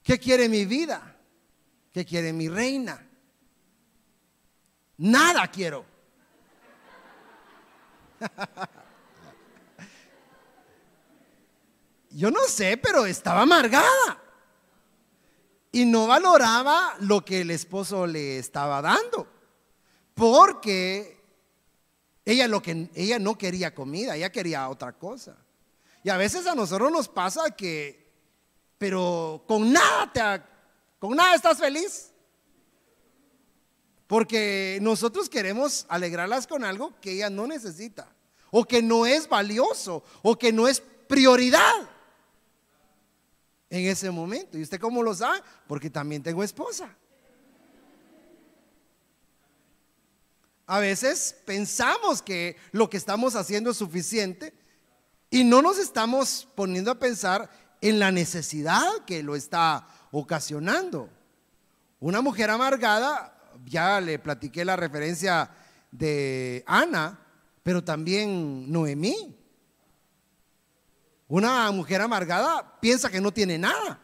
¿Qué 0.02 0.18
quiere 0.18 0.46
mi 0.50 0.66
vida? 0.66 1.16
¿Qué 1.90 2.04
quiere 2.04 2.34
mi 2.34 2.50
reina? 2.50 3.06
Nada 4.98 5.46
quiero. 5.48 5.86
Yo 12.10 12.30
no 12.30 12.42
sé, 12.46 12.76
pero 12.76 13.06
estaba 13.06 13.40
amargada. 13.42 14.27
Y 15.78 15.84
no 15.84 16.08
valoraba 16.08 16.96
lo 16.98 17.24
que 17.24 17.42
el 17.42 17.52
esposo 17.52 18.04
le 18.04 18.38
estaba 18.38 18.82
dando. 18.82 19.28
Porque 20.12 21.22
ella, 22.24 22.48
lo 22.48 22.60
que, 22.60 22.90
ella 22.96 23.20
no 23.20 23.38
quería 23.38 23.72
comida, 23.72 24.16
ella 24.16 24.32
quería 24.32 24.68
otra 24.70 24.92
cosa. 24.94 25.36
Y 26.02 26.10
a 26.10 26.16
veces 26.16 26.48
a 26.48 26.56
nosotros 26.56 26.90
nos 26.90 27.08
pasa 27.08 27.52
que, 27.52 28.10
pero 28.76 29.44
con 29.46 29.72
nada, 29.72 30.12
te, 30.12 30.20
con 30.98 31.14
nada 31.14 31.36
estás 31.36 31.58
feliz. 31.58 32.10
Porque 34.08 34.80
nosotros 34.82 35.28
queremos 35.28 35.86
alegrarlas 35.88 36.48
con 36.48 36.64
algo 36.64 36.98
que 37.00 37.12
ella 37.12 37.30
no 37.30 37.46
necesita, 37.46 38.12
o 38.50 38.64
que 38.64 38.82
no 38.82 39.06
es 39.06 39.28
valioso, 39.28 40.02
o 40.22 40.36
que 40.36 40.52
no 40.52 40.66
es 40.66 40.80
prioridad 41.06 41.88
en 43.70 43.86
ese 43.86 44.10
momento. 44.10 44.58
¿Y 44.58 44.62
usted 44.62 44.80
cómo 44.80 45.02
lo 45.02 45.14
sabe? 45.14 45.40
Porque 45.66 45.90
también 45.90 46.22
tengo 46.22 46.42
esposa. 46.42 46.94
A 50.66 50.80
veces 50.80 51.34
pensamos 51.46 52.20
que 52.20 52.56
lo 52.72 52.90
que 52.90 52.98
estamos 52.98 53.34
haciendo 53.34 53.70
es 53.70 53.78
suficiente 53.78 54.52
y 55.30 55.44
no 55.44 55.62
nos 55.62 55.78
estamos 55.78 56.46
poniendo 56.54 56.90
a 56.90 56.98
pensar 56.98 57.50
en 57.80 57.98
la 57.98 58.12
necesidad 58.12 58.84
que 59.06 59.22
lo 59.22 59.34
está 59.34 59.86
ocasionando. 60.10 61.08
Una 62.00 62.20
mujer 62.20 62.50
amargada 62.50 63.34
ya 63.64 64.00
le 64.00 64.18
platiqué 64.18 64.64
la 64.64 64.76
referencia 64.76 65.50
de 65.90 66.64
Ana, 66.66 67.18
pero 67.62 67.82
también 67.82 68.70
Noemí. 68.70 69.37
Una 71.28 71.70
mujer 71.70 72.00
amargada 72.00 72.80
piensa 72.80 73.10
que 73.10 73.20
no 73.20 73.32
tiene 73.32 73.58
nada. 73.58 74.00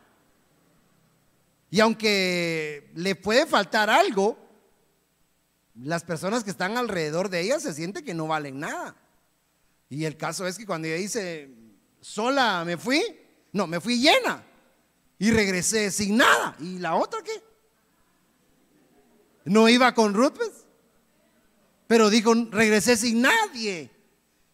Y 1.71 1.81
aunque 1.81 2.91
le 2.95 3.17
puede 3.17 3.47
faltar 3.47 3.91
algo, 3.91 4.39
las 5.75 6.05
personas 6.05 6.45
que 6.45 6.51
están 6.51 6.77
alrededor 6.77 7.31
de 7.31 7.41
ella 7.41 7.59
se 7.59 7.73
sienten 7.73 8.05
que 8.05 8.15
no 8.15 8.29
valen 8.29 8.61
nada. 8.61 8.95
Y 9.89 10.05
el 10.05 10.17
caso 10.17 10.47
es 10.47 10.57
que 10.57 10.67
cuando 10.67 10.87
ella 10.87 10.97
dice, 10.99 11.51
sola 12.01 12.63
me 12.65 12.77
fui, 12.77 13.03
no, 13.53 13.67
me 13.67 13.81
fui 13.81 13.99
llena 13.99 14.45
y 15.19 15.31
regresé 15.31 15.91
sin 15.91 16.19
nada. 16.19 16.55
¿Y 16.61 16.79
la 16.79 16.95
otra 16.95 17.23
qué? 17.23 17.43
No 19.45 19.69
iba 19.69 19.93
con 19.95 20.15
Ruth, 20.15 20.35
pues? 20.37 20.65
pero 21.87 22.11
dijo, 22.11 22.35
regresé 22.51 22.97
sin 22.97 23.23
nadie, 23.23 23.91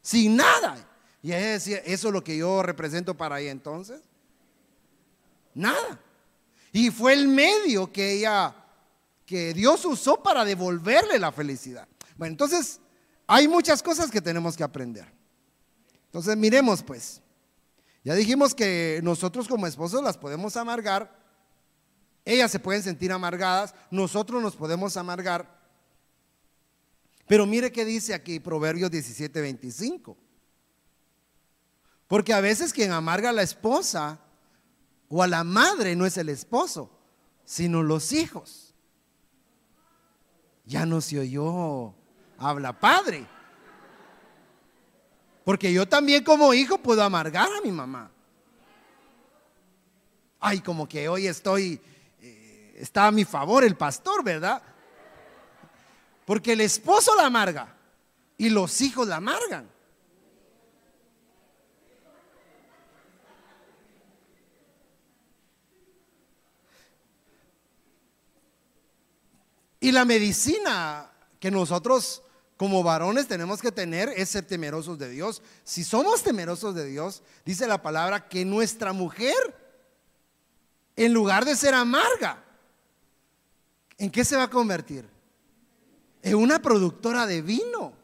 sin 0.03 0.37
nada. 0.37 0.87
Y 1.23 1.33
ella 1.33 1.55
¿eso 1.55 2.09
es 2.09 2.13
lo 2.13 2.25
que 2.25 2.37
yo 2.37 2.63
represento 2.63 3.17
para 3.17 3.41
ella 3.41 3.51
entonces? 3.51 4.01
Nada. 5.55 6.01
Y 6.73 6.91
fue 6.91 7.13
el 7.13 7.29
medio 7.29 7.93
que 7.93 8.13
ella, 8.13 8.55
que 9.27 9.53
Dios 9.53 9.85
usó 9.85 10.23
para 10.23 10.45
devolverle 10.45 11.19
la 11.19 11.33
felicidad. 11.33 11.87
Bueno, 12.17 12.33
entonces 12.33 12.81
hay 13.27 13.49
muchas 13.49 13.83
cosas 13.83 14.11
que 14.11 14.21
tenemos 14.21 14.57
que 14.57 14.65
aprender. 14.65 15.07
Entonces 16.07 16.37
miremos 16.37 16.83
pues. 16.83 17.21
Ya 18.03 18.15
dijimos 18.15 18.55
que 18.55 19.01
nosotros 19.03 19.47
como 19.47 19.67
esposos 19.67 20.03
las 20.03 20.17
podemos 20.17 20.57
amargar 20.57 21.21
ellas 22.25 22.51
se 22.51 22.61
pueden 22.61 22.83
sentir 22.83 23.13
amargadas, 23.13 23.75
nosotros 23.91 24.43
nos 24.43 24.57
podemos 24.57 24.97
amargar. 24.97 25.59
Pero 27.27 27.47
mire 27.47 27.73
qué 27.73 27.85
dice 27.85 28.15
aquí 28.15 28.41
Proverbios 28.41 28.91
17, 28.91 29.41
25. 29.41 30.17
Porque 32.11 32.35
a 32.35 32.41
veces 32.41 32.73
quien 32.73 32.91
amarga 32.91 33.29
a 33.31 33.33
la 33.33 33.43
esposa 33.43 34.19
o 35.09 35.23
a 35.23 35.29
la 35.29 35.45
madre 35.45 35.95
no 35.95 36.05
es 36.05 36.17
el 36.17 36.29
esposo, 36.29 36.91
sino 37.45 37.85
los 37.85 38.11
hijos. 38.11 38.75
Ya 40.65 40.85
no 40.87 41.01
se 41.03 41.21
oyó, 41.21 41.95
habla 42.37 42.73
padre. 42.81 43.29
Porque 45.45 45.73
yo 45.73 45.87
también 45.87 46.25
como 46.25 46.53
hijo 46.53 46.79
puedo 46.79 47.01
amargar 47.05 47.49
a 47.57 47.61
mi 47.61 47.71
mamá. 47.71 48.11
Ay, 50.41 50.59
como 50.63 50.89
que 50.89 51.09
hoy 51.09 51.29
estoy 51.29 51.81
está 52.75 53.07
a 53.07 53.13
mi 53.13 53.25
favor 53.25 53.63
el 53.63 53.77
pastor, 53.77 54.25
¿verdad? 54.25 54.61
Porque 56.27 56.55
el 56.55 56.61
esposo 56.61 57.15
la 57.15 57.27
amarga 57.27 57.73
y 58.37 58.49
los 58.49 58.81
hijos 58.81 59.07
la 59.07 59.19
amargan. 59.19 59.71
Y 69.81 69.93
la 69.93 70.05
medicina 70.05 71.11
que 71.41 71.51
nosotros 71.51 72.23
como 72.59 72.83
varones 72.83 73.27
tenemos 73.27 73.63
que 73.63 73.73
tener 73.73 74.11
es 74.15 74.29
ser 74.29 74.45
temerosos 74.45 74.99
de 74.99 75.09
Dios. 75.09 75.43
Si 75.65 75.83
somos 75.83 76.23
temerosos 76.23 76.75
de 76.75 76.85
Dios, 76.85 77.23
dice 77.47 77.67
la 77.67 77.81
palabra 77.81 78.29
que 78.29 78.45
nuestra 78.45 78.93
mujer, 78.93 79.35
en 80.95 81.15
lugar 81.15 81.47
de 81.47 81.57
ser 81.57 81.73
amarga, 81.73 82.45
¿en 83.97 84.11
qué 84.11 84.23
se 84.27 84.37
va 84.37 84.43
a 84.43 84.51
convertir? 84.51 85.09
En 86.21 86.35
una 86.35 86.61
productora 86.61 87.27
de 87.27 87.41
vino. 87.41 87.95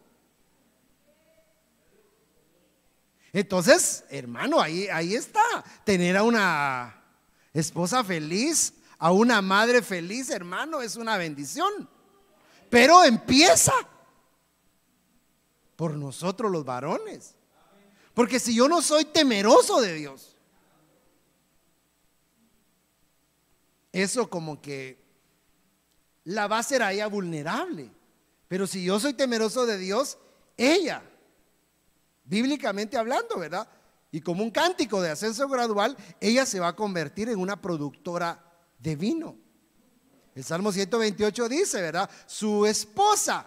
Entonces, 3.35 4.05
hermano, 4.09 4.59
ahí, 4.59 4.89
ahí 4.89 5.15
está. 5.15 5.63
Tener 5.85 6.17
a 6.17 6.23
una 6.23 7.05
esposa 7.53 8.03
feliz, 8.03 8.73
a 8.99 9.13
una 9.13 9.43
madre 9.43 9.83
feliz, 9.83 10.31
hermano, 10.31 10.83
es 10.83 10.97
una 10.97 11.17
bendición. 11.17 11.89
Pero 12.71 13.05
empieza 13.05 13.73
por 15.77 15.95
nosotros 15.95 16.51
los 16.51 16.65
varones. 16.65 17.35
Porque 18.15 18.41
si 18.41 18.55
yo 18.55 18.69
no 18.69 18.81
soy 18.81 19.05
temeroso 19.05 19.81
de 19.81 19.95
Dios, 19.95 20.37
eso 23.93 24.29
como 24.29 24.61
que 24.61 24.99
la 26.25 26.47
va 26.49 26.57
a 26.57 26.61
hacer 26.61 26.83
a 26.83 26.93
ella 26.93 27.07
vulnerable. 27.07 27.91
Pero 28.49 28.67
si 28.67 28.85
yo 28.85 28.99
soy 28.99 29.13
temeroso 29.13 29.67
de 29.67 29.79
Dios, 29.79 30.19
ella, 30.57 31.03
bíblicamente 32.25 32.97
hablando, 32.97 33.39
¿verdad? 33.39 33.69
Y 34.11 34.21
como 34.21 34.43
un 34.43 34.51
cántico 34.51 35.03
de 35.03 35.11
ascenso 35.11 35.47
gradual, 35.49 35.97
ella 36.21 36.47
se 36.47 36.61
va 36.61 36.69
a 36.69 36.77
convertir 36.77 37.29
en 37.29 37.39
una 37.39 37.61
productora 37.61 38.46
de 38.79 38.97
vino. 38.97 39.37
El 40.35 40.45
Salmo 40.45 40.71
128 40.71 41.49
dice, 41.49 41.81
¿verdad? 41.81 42.11
Su 42.27 42.67
esposa, 42.67 43.47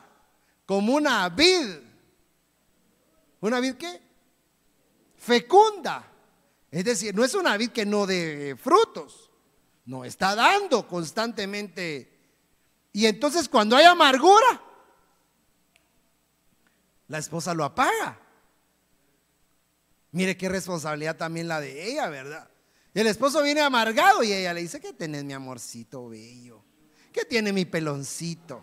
como 0.65 0.95
una 0.95 1.29
vid. 1.29 1.67
¿Una 3.41 3.59
vid 3.59 3.75
qué? 3.75 4.01
Fecunda. 5.17 6.05
Es 6.71 6.83
decir, 6.83 7.15
no 7.15 7.23
es 7.23 7.33
una 7.35 7.57
vid 7.57 7.69
que 7.69 7.85
no 7.85 8.05
dé 8.07 8.55
frutos. 8.57 9.29
No, 9.85 10.05
está 10.05 10.35
dando 10.35 10.87
constantemente. 10.87 12.11
Y 12.91 13.05
entonces 13.05 13.47
cuando 13.49 13.75
hay 13.75 13.85
amargura, 13.85 14.61
la 17.07 17.17
esposa 17.17 17.53
lo 17.53 17.63
apaga. 17.63 18.19
Mire 20.11 20.37
qué 20.37 20.49
responsabilidad 20.49 21.17
también 21.17 21.47
la 21.47 21.59
de 21.59 21.91
ella, 21.91 22.07
¿verdad? 22.09 22.49
El 22.93 23.07
esposo 23.07 23.43
viene 23.43 23.61
amargado 23.61 24.23
y 24.23 24.33
ella 24.33 24.53
le 24.53 24.61
dice, 24.61 24.79
¿qué 24.79 24.93
tenés 24.93 25.23
mi 25.23 25.33
amorcito 25.33 26.09
bello? 26.09 26.63
¿Qué 27.11 27.25
tiene 27.25 27.53
mi 27.53 27.65
peloncito? 27.65 28.61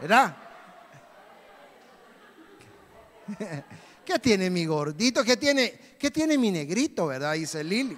¿Verdad? 0.00 0.36
¿Qué 4.04 4.18
tiene 4.18 4.50
mi 4.50 4.66
gordito? 4.66 5.24
¿Qué 5.24 5.36
tiene, 5.36 5.96
qué 5.98 6.10
tiene 6.10 6.36
mi 6.36 6.50
negrito? 6.50 7.06
¿Verdad? 7.06 7.34
Dice 7.34 7.64
Lili. 7.64 7.96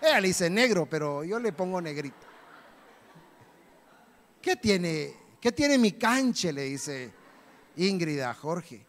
Ella 0.00 0.20
le 0.20 0.28
dice 0.28 0.50
negro, 0.50 0.86
pero 0.86 1.24
yo 1.24 1.38
le 1.38 1.52
pongo 1.52 1.80
negrito. 1.80 2.26
¿Qué 4.40 4.56
tiene, 4.56 5.14
qué 5.40 5.52
tiene 5.52 5.78
mi 5.78 5.92
canche? 5.92 6.52
Le 6.52 6.64
dice 6.64 7.12
Ingrid 7.76 8.20
a 8.20 8.34
Jorge. 8.34 8.84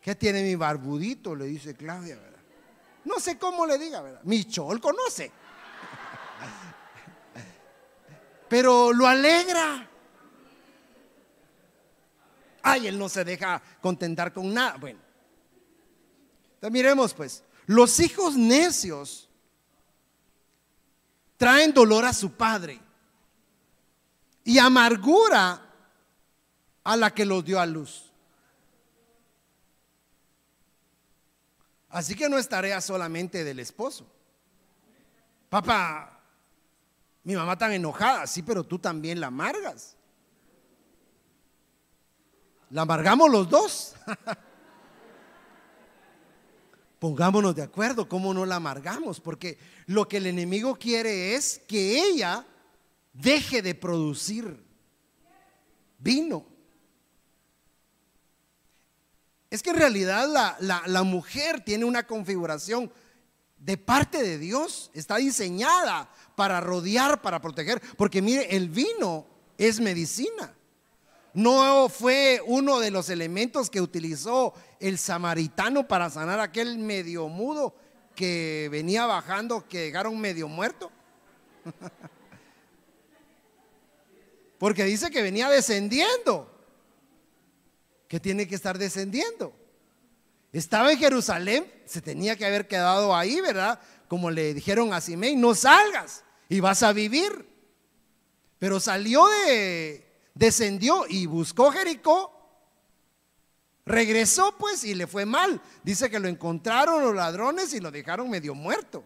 ¿Qué 0.00 0.14
tiene 0.14 0.42
mi 0.42 0.54
barbudito? 0.54 1.34
Le 1.34 1.46
dice 1.46 1.74
Claudia, 1.74 2.16
¿verdad? 2.16 2.40
No 3.04 3.20
sé 3.20 3.38
cómo 3.38 3.66
le 3.66 3.78
diga, 3.78 4.00
¿verdad? 4.00 4.20
Mi 4.24 4.44
chol 4.44 4.80
conoce. 4.80 5.30
Pero 8.48 8.92
lo 8.92 9.06
alegra. 9.06 9.88
Ay, 12.62 12.86
él 12.86 12.98
no 12.98 13.08
se 13.08 13.24
deja 13.24 13.60
contentar 13.80 14.32
con 14.32 14.52
nada. 14.52 14.76
Bueno, 14.76 15.00
entonces 16.54 16.72
miremos 16.72 17.14
pues, 17.14 17.42
los 17.66 18.00
hijos 18.00 18.36
necios 18.36 19.28
traen 21.36 21.72
dolor 21.72 22.04
a 22.04 22.12
su 22.12 22.32
padre 22.32 22.80
y 24.44 24.58
amargura 24.58 25.62
a 26.84 26.96
la 26.96 27.14
que 27.14 27.24
los 27.24 27.44
dio 27.44 27.60
a 27.60 27.66
luz. 27.66 28.07
Así 31.98 32.14
que 32.14 32.28
no 32.28 32.38
es 32.38 32.48
tarea 32.48 32.80
solamente 32.80 33.42
del 33.42 33.58
esposo. 33.58 34.06
Papá, 35.48 36.22
mi 37.24 37.34
mamá 37.34 37.58
tan 37.58 37.72
enojada, 37.72 38.24
sí, 38.28 38.40
pero 38.40 38.62
tú 38.62 38.78
también 38.78 39.18
la 39.18 39.26
amargas. 39.26 39.96
La 42.70 42.82
amargamos 42.82 43.28
los 43.28 43.50
dos. 43.50 43.96
Pongámonos 47.00 47.56
de 47.56 47.64
acuerdo, 47.64 48.08
¿cómo 48.08 48.32
no 48.32 48.46
la 48.46 48.54
amargamos? 48.54 49.18
Porque 49.18 49.58
lo 49.86 50.06
que 50.06 50.18
el 50.18 50.26
enemigo 50.26 50.76
quiere 50.76 51.34
es 51.34 51.58
que 51.66 52.00
ella 52.00 52.46
deje 53.12 53.60
de 53.60 53.74
producir 53.74 54.64
vino. 55.98 56.46
Es 59.50 59.62
que 59.62 59.70
en 59.70 59.76
realidad 59.76 60.28
la, 60.28 60.82
la, 60.86 61.02
mujer 61.02 61.62
tiene 61.64 61.84
una 61.84 62.06
configuración 62.06 62.92
de 63.56 63.76
parte 63.78 64.22
de 64.22 64.38
Dios, 64.38 64.90
está 64.92 65.16
diseñada 65.16 66.10
para 66.36 66.60
rodear, 66.60 67.22
para 67.22 67.40
proteger, 67.40 67.80
porque 67.96 68.20
mire, 68.20 68.54
el 68.54 68.68
vino 68.68 69.26
es 69.56 69.80
medicina. 69.80 70.54
No 71.32 71.88
fue 71.88 72.42
uno 72.46 72.78
de 72.78 72.90
los 72.90 73.08
elementos 73.10 73.70
que 73.70 73.80
utilizó 73.80 74.54
el 74.80 74.98
samaritano 74.98 75.86
para 75.88 76.10
sanar 76.10 76.40
aquel 76.40 76.78
medio 76.78 77.28
mudo 77.28 77.74
que 78.14 78.68
venía 78.70 79.06
bajando, 79.06 79.66
que 79.68 79.84
llegaron 79.86 80.20
medio 80.20 80.48
muerto. 80.48 80.90
Porque 84.58 84.84
dice 84.84 85.10
que 85.10 85.22
venía 85.22 85.48
descendiendo, 85.48 86.50
que 88.08 88.18
tiene 88.18 88.48
que 88.48 88.54
estar 88.54 88.78
descendiendo. 88.78 89.54
Estaba 90.52 90.90
en 90.90 90.98
Jerusalén, 90.98 91.70
se 91.84 92.00
tenía 92.00 92.36
que 92.36 92.46
haber 92.46 92.66
quedado 92.66 93.14
ahí, 93.14 93.40
¿verdad? 93.40 93.78
Como 94.08 94.30
le 94.30 94.54
dijeron 94.54 94.94
a 94.94 95.00
Simei, 95.00 95.36
no 95.36 95.54
salgas 95.54 96.24
y 96.48 96.60
vas 96.60 96.82
a 96.82 96.92
vivir. 96.92 97.46
Pero 98.58 98.80
salió 98.80 99.26
de, 99.26 100.10
descendió 100.34 101.04
y 101.06 101.26
buscó 101.26 101.70
Jericó, 101.70 102.34
regresó 103.84 104.56
pues 104.56 104.84
y 104.84 104.94
le 104.94 105.06
fue 105.06 105.26
mal. 105.26 105.60
Dice 105.84 106.10
que 106.10 106.18
lo 106.18 106.28
encontraron 106.28 107.02
los 107.02 107.14
ladrones 107.14 107.74
y 107.74 107.80
lo 107.80 107.90
dejaron 107.90 108.30
medio 108.30 108.54
muerto. 108.54 109.04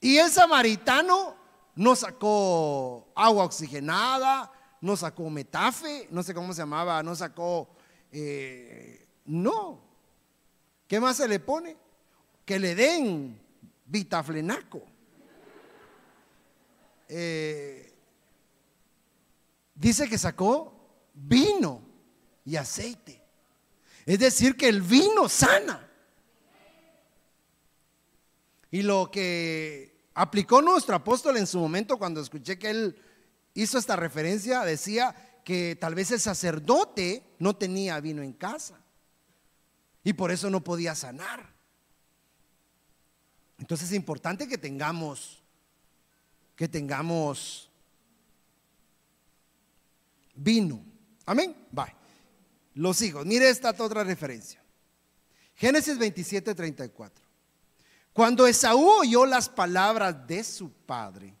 Y 0.00 0.16
el 0.16 0.30
samaritano 0.30 1.36
no 1.74 1.94
sacó 1.94 3.12
agua 3.14 3.44
oxigenada, 3.44 4.50
no 4.86 4.96
sacó 4.96 5.28
metafe, 5.28 6.06
no 6.12 6.22
sé 6.22 6.32
cómo 6.32 6.54
se 6.54 6.62
llamaba, 6.62 7.02
no 7.02 7.14
sacó... 7.16 7.68
Eh, 8.12 9.04
no. 9.26 9.82
¿Qué 10.86 11.00
más 11.00 11.16
se 11.16 11.26
le 11.26 11.40
pone? 11.40 11.76
Que 12.44 12.60
le 12.60 12.76
den 12.76 13.38
vitaflenaco. 13.84 14.82
Eh, 17.08 17.92
dice 19.74 20.08
que 20.08 20.16
sacó 20.16 20.72
vino 21.12 21.82
y 22.44 22.54
aceite. 22.54 23.20
Es 24.06 24.20
decir, 24.20 24.56
que 24.56 24.68
el 24.68 24.82
vino 24.82 25.28
sana. 25.28 25.90
Y 28.70 28.82
lo 28.82 29.10
que 29.10 30.06
aplicó 30.14 30.62
nuestro 30.62 30.94
apóstol 30.94 31.38
en 31.38 31.46
su 31.48 31.58
momento 31.58 31.98
cuando 31.98 32.20
escuché 32.20 32.56
que 32.56 32.70
él 32.70 33.02
hizo 33.56 33.78
esta 33.78 33.96
referencia, 33.96 34.62
decía 34.64 35.14
que 35.44 35.76
tal 35.76 35.94
vez 35.94 36.10
el 36.10 36.20
sacerdote 36.20 37.24
no 37.38 37.56
tenía 37.56 37.98
vino 38.00 38.22
en 38.22 38.32
casa 38.32 38.80
y 40.04 40.12
por 40.12 40.30
eso 40.30 40.50
no 40.50 40.62
podía 40.62 40.94
sanar. 40.94 41.52
Entonces 43.58 43.88
es 43.88 43.96
importante 43.96 44.46
que 44.46 44.58
tengamos 44.58 45.42
que 46.56 46.68
tengamos 46.68 47.70
vino. 50.34 50.82
Amén. 51.26 51.54
Bye. 51.70 51.94
Los 52.74 53.00
hijos. 53.02 53.26
Mire 53.26 53.48
esta 53.48 53.70
otra 53.70 54.02
referencia. 54.04 54.62
Génesis 55.54 55.98
27, 55.98 56.54
34. 56.54 57.24
Cuando 58.12 58.46
Esaú 58.46 58.88
oyó 59.00 59.26
las 59.26 59.48
palabras 59.48 60.26
de 60.26 60.42
su 60.42 60.70
padre, 60.70 61.34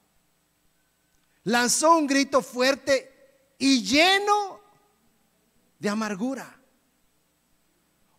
lanzó 1.46 1.96
un 1.96 2.06
grito 2.06 2.42
fuerte 2.42 3.54
y 3.58 3.82
lleno 3.82 4.60
de 5.78 5.88
amargura. 5.88 6.60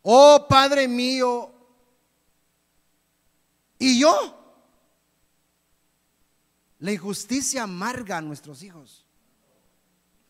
Oh 0.02 0.46
Padre 0.48 0.88
mío, 0.88 1.54
y 3.78 4.00
yo, 4.00 4.34
la 6.80 6.92
injusticia 6.94 7.64
amarga 7.64 8.18
a 8.18 8.22
nuestros 8.22 8.64
hijos. 8.64 9.06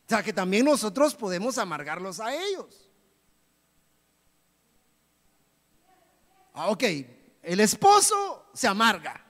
O 0.07 0.09
sea 0.09 0.23
que 0.23 0.33
también 0.33 0.65
nosotros 0.65 1.13
podemos 1.13 1.59
amargarlos 1.59 2.19
a 2.19 2.33
ellos. 2.33 2.89
Ah, 6.53 6.69
ok, 6.69 6.83
el 7.43 7.59
esposo 7.59 8.47
se 8.55 8.67
amarga 8.67 9.23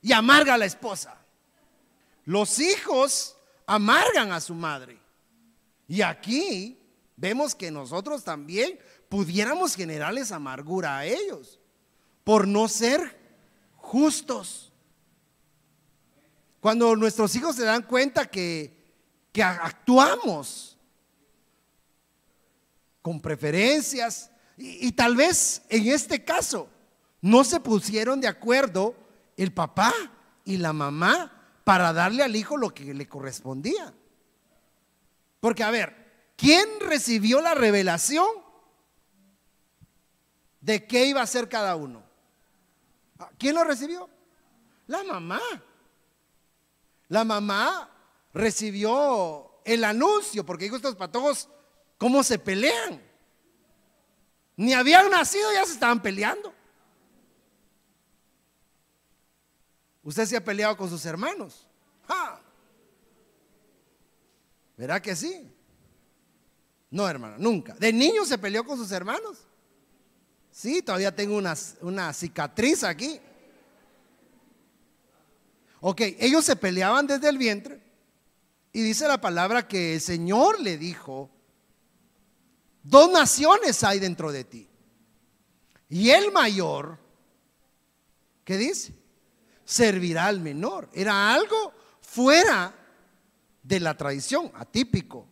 y 0.00 0.12
amarga 0.12 0.54
a 0.54 0.58
la 0.58 0.64
esposa. 0.64 1.17
Los 2.28 2.58
hijos 2.58 3.38
amargan 3.64 4.32
a 4.32 4.40
su 4.42 4.52
madre. 4.52 5.00
Y 5.86 6.02
aquí 6.02 6.78
vemos 7.16 7.54
que 7.54 7.70
nosotros 7.70 8.22
también 8.22 8.78
pudiéramos 9.08 9.74
generarles 9.74 10.30
amargura 10.30 10.98
a 10.98 11.06
ellos 11.06 11.58
por 12.24 12.46
no 12.46 12.68
ser 12.68 13.18
justos. 13.76 14.70
Cuando 16.60 16.94
nuestros 16.96 17.34
hijos 17.34 17.56
se 17.56 17.64
dan 17.64 17.80
cuenta 17.84 18.26
que 18.26 18.76
que 19.32 19.42
actuamos 19.42 20.76
con 23.00 23.22
preferencias 23.22 24.30
y, 24.58 24.92
tal 24.92 25.16
vez 25.16 25.62
en 25.70 25.86
este 25.88 26.22
caso 26.22 26.68
no 27.22 27.42
se 27.44 27.58
pusieron 27.58 28.20
de 28.20 28.28
acuerdo 28.28 28.94
el 29.36 29.50
papá 29.50 29.94
y 30.44 30.58
la 30.58 30.74
mamá 30.74 31.37
para 31.68 31.92
darle 31.92 32.22
al 32.22 32.34
hijo 32.34 32.56
lo 32.56 32.72
que 32.72 32.94
le 32.94 33.06
correspondía. 33.06 33.92
Porque 35.38 35.62
a 35.62 35.70
ver, 35.70 36.32
¿quién 36.34 36.66
recibió 36.80 37.42
la 37.42 37.54
revelación 37.54 38.26
de 40.62 40.86
qué 40.86 41.04
iba 41.04 41.20
a 41.20 41.26
ser 41.26 41.46
cada 41.46 41.76
uno? 41.76 42.02
¿Quién 43.36 43.54
lo 43.54 43.64
recibió? 43.64 44.08
La 44.86 45.04
mamá. 45.04 45.42
La 47.08 47.24
mamá 47.24 47.90
recibió 48.32 49.60
el 49.62 49.84
anuncio, 49.84 50.46
porque 50.46 50.64
dijo 50.64 50.76
estos 50.76 50.96
patojos, 50.96 51.50
¿cómo 51.98 52.22
se 52.22 52.38
pelean? 52.38 53.02
Ni 54.56 54.72
habían 54.72 55.10
nacido, 55.10 55.52
ya 55.52 55.66
se 55.66 55.72
estaban 55.72 56.00
peleando. 56.00 56.54
Usted 60.08 60.24
se 60.24 60.38
ha 60.38 60.42
peleado 60.42 60.74
con 60.74 60.88
sus 60.88 61.04
hermanos. 61.04 61.66
¿Verá 64.74 65.02
que 65.02 65.14
sí? 65.14 65.52
No, 66.88 67.06
hermano, 67.06 67.36
nunca. 67.36 67.74
¿De 67.74 67.92
niño 67.92 68.24
se 68.24 68.38
peleó 68.38 68.64
con 68.64 68.78
sus 68.78 68.90
hermanos? 68.90 69.36
Sí, 70.50 70.80
todavía 70.80 71.14
tengo 71.14 71.36
una, 71.36 71.54
una 71.82 72.14
cicatriz 72.14 72.84
aquí. 72.84 73.20
Ok, 75.80 76.00
ellos 76.18 76.42
se 76.42 76.56
peleaban 76.56 77.06
desde 77.06 77.28
el 77.28 77.36
vientre 77.36 77.78
y 78.72 78.80
dice 78.80 79.06
la 79.06 79.20
palabra 79.20 79.68
que 79.68 79.96
el 79.96 80.00
Señor 80.00 80.58
le 80.58 80.78
dijo, 80.78 81.28
dos 82.82 83.12
naciones 83.12 83.84
hay 83.84 83.98
dentro 83.98 84.32
de 84.32 84.44
ti. 84.44 84.70
Y 85.90 86.08
el 86.08 86.32
mayor, 86.32 86.98
¿qué 88.46 88.56
dice? 88.56 88.97
Servirá 89.68 90.24
al 90.28 90.40
menor. 90.40 90.88
Era 90.94 91.34
algo 91.34 91.74
fuera 92.00 92.74
de 93.62 93.80
la 93.80 93.94
tradición, 93.94 94.50
atípico. 94.54 95.26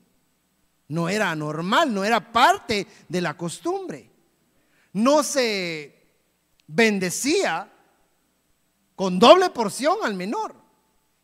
No 0.89 1.09
era 1.09 1.35
normal, 1.35 1.95
no 1.95 2.05
era 2.05 2.33
parte 2.33 2.87
de 3.09 3.21
la 3.23 3.35
costumbre. 3.35 4.11
No 4.93 5.23
se 5.23 6.19
bendecía 6.67 7.73
con 8.95 9.19
doble 9.19 9.49
porción 9.49 9.97
al 10.05 10.13
menor. 10.13 10.55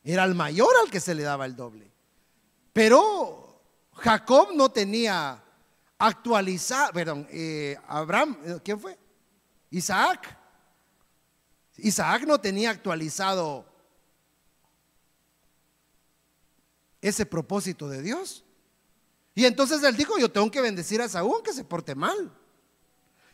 Era 0.03 0.23
al 0.23 0.35
mayor 0.35 0.73
al 0.83 0.91
que 0.91 0.99
se 0.99 1.15
le 1.15 1.23
daba 1.23 1.45
el 1.45 1.55
doble. 1.55 1.93
Pero 2.73 3.61
Jacob 3.93 4.55
no 4.55 4.71
tenía 4.71 5.39
actualizado, 5.99 6.93
perdón, 6.95 7.29
eh, 7.31 7.77
Abraham, 7.89 8.39
eh, 8.43 8.59
¿quién 8.65 8.81
fue? 8.81 8.99
Isaac. 9.69 10.39
Isaac 11.83 12.25
no 12.27 12.41
tenía 12.41 12.71
actualizado 12.71 13.67
ese 17.01 17.27
propósito 17.27 17.89
de 17.89 18.01
Dios. 18.01 18.45
Y 19.35 19.45
entonces 19.45 19.83
él 19.83 19.97
dijo, 19.97 20.19
yo 20.19 20.31
tengo 20.31 20.51
que 20.51 20.61
bendecir 20.61 21.03
a 21.03 21.09
Saúl 21.09 21.43
que 21.43 21.53
se 21.53 21.65
porte 21.65 21.95
mal. 21.95 22.33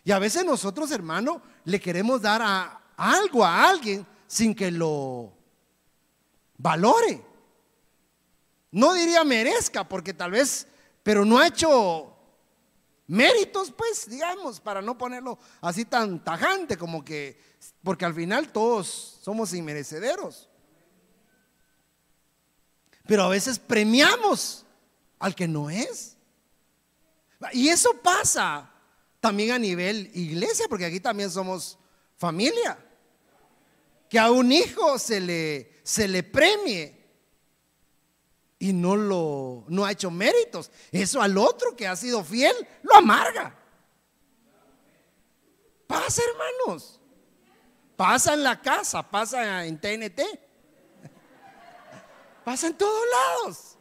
Y 0.02 0.12
a 0.12 0.18
veces 0.18 0.44
nosotros, 0.44 0.90
hermano, 0.90 1.42
le 1.64 1.78
queremos 1.78 2.22
dar 2.22 2.40
a, 2.42 2.80
algo 2.96 3.44
a 3.44 3.68
alguien 3.68 4.06
sin 4.26 4.54
que 4.54 4.70
lo 4.70 5.32
valore. 6.56 7.22
No 8.70 8.94
diría 8.94 9.24
merezca, 9.24 9.86
porque 9.86 10.14
tal 10.14 10.30
vez, 10.30 10.66
pero 11.02 11.24
no 11.24 11.38
ha 11.38 11.48
hecho 11.48 12.14
méritos, 13.06 13.72
pues, 13.72 14.08
digamos, 14.08 14.60
para 14.60 14.80
no 14.80 14.96
ponerlo 14.96 15.38
así 15.60 15.84
tan 15.84 16.22
tajante 16.24 16.78
como 16.78 17.04
que, 17.04 17.47
porque 17.82 18.04
al 18.04 18.14
final 18.14 18.50
todos 18.52 19.18
somos 19.22 19.52
inmerecederos. 19.54 20.48
Pero 23.06 23.22
a 23.22 23.28
veces 23.28 23.58
premiamos 23.58 24.66
al 25.18 25.34
que 25.34 25.48
no 25.48 25.70
es. 25.70 26.16
Y 27.52 27.68
eso 27.68 27.94
pasa 28.02 28.70
también 29.20 29.52
a 29.52 29.58
nivel 29.58 30.10
iglesia, 30.14 30.66
porque 30.68 30.84
aquí 30.84 31.00
también 31.00 31.30
somos 31.30 31.78
familia 32.16 32.78
que 34.08 34.18
a 34.18 34.30
un 34.30 34.50
hijo 34.50 34.98
se 34.98 35.20
le, 35.20 35.80
se 35.82 36.08
le 36.08 36.22
premie 36.22 36.96
y 38.58 38.72
no 38.72 38.96
lo 38.96 39.64
no 39.68 39.84
ha 39.84 39.92
hecho 39.92 40.10
méritos. 40.10 40.70
Eso 40.90 41.20
al 41.20 41.36
otro 41.36 41.76
que 41.76 41.86
ha 41.86 41.94
sido 41.94 42.24
fiel 42.24 42.54
lo 42.82 42.96
amarga. 42.96 43.56
Pasa, 45.86 46.22
hermanos. 46.32 46.97
Pasa 47.98 48.34
en 48.34 48.44
la 48.44 48.62
casa, 48.62 49.02
pasa 49.02 49.66
en 49.66 49.76
TNT. 49.76 50.20
Pasa 52.44 52.68
en 52.68 52.74
todos 52.78 53.02
lados. 53.10 53.76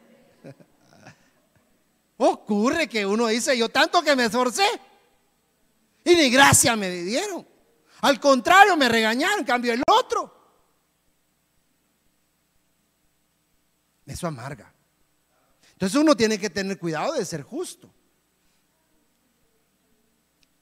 Ocurre 2.17 2.89
que 2.89 3.05
uno 3.05 3.27
dice, 3.27 3.55
yo 3.55 3.69
tanto 3.69 4.01
que 4.01 4.15
me 4.15 4.25
esforcé 4.25 4.65
y 6.03 6.15
ni 6.15 6.31
gracia 6.31 6.75
me 6.75 6.89
dieron. 6.89 7.47
Al 8.01 8.19
contrario, 8.19 8.75
me 8.75 8.89
regañaron, 8.89 9.45
cambio 9.45 9.71
el 9.71 9.83
otro. 9.87 10.33
Eso 14.03 14.25
amarga. 14.25 14.73
Entonces 15.73 15.95
uno 15.95 16.17
tiene 16.17 16.39
que 16.39 16.49
tener 16.49 16.79
cuidado 16.79 17.13
de 17.13 17.23
ser 17.23 17.43
justo. 17.43 17.93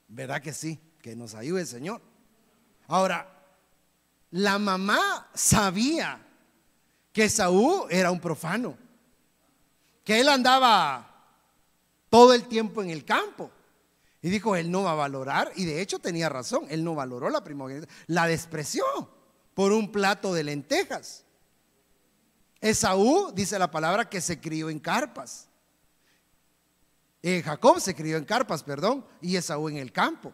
¿Verdad 0.09 0.41
que 0.41 0.51
sí? 0.51 0.77
Que 1.01 1.15
nos 1.15 1.35
ayude 1.35 1.61
el 1.61 1.67
Señor. 1.67 2.01
Ahora, 2.87 3.34
la 4.35 4.59
mamá 4.59 5.29
sabía 5.33 6.21
que 7.13 7.29
Saúl 7.29 7.87
era 7.89 8.11
un 8.11 8.19
profano, 8.19 8.77
que 10.03 10.19
él 10.19 10.27
andaba 10.27 11.09
todo 12.09 12.33
el 12.33 12.45
tiempo 12.49 12.83
en 12.83 12.89
el 12.89 13.05
campo. 13.05 13.49
Y 14.21 14.29
dijo, 14.29 14.57
él 14.57 14.69
no 14.69 14.83
va 14.83 14.91
a 14.91 14.95
valorar, 14.95 15.53
y 15.55 15.63
de 15.63 15.79
hecho 15.79 15.99
tenía 15.99 16.27
razón, 16.27 16.65
él 16.69 16.83
no 16.83 16.95
valoró 16.95 17.29
la 17.29 17.45
primogénita, 17.45 17.87
la 18.07 18.27
despreció 18.27 18.83
por 19.53 19.71
un 19.71 19.89
plato 19.89 20.33
de 20.33 20.43
lentejas. 20.43 21.23
Esaú, 22.59 23.31
dice 23.33 23.57
la 23.57 23.71
palabra, 23.71 24.09
que 24.09 24.19
se 24.19 24.41
crió 24.41 24.69
en 24.69 24.79
carpas. 24.79 25.47
Eh, 27.21 27.41
Jacob 27.41 27.79
se 27.79 27.95
crió 27.95 28.17
en 28.17 28.25
carpas, 28.25 28.63
perdón, 28.63 29.05
y 29.21 29.37
Esaú 29.37 29.69
en 29.69 29.77
el 29.77 29.93
campo. 29.93 30.33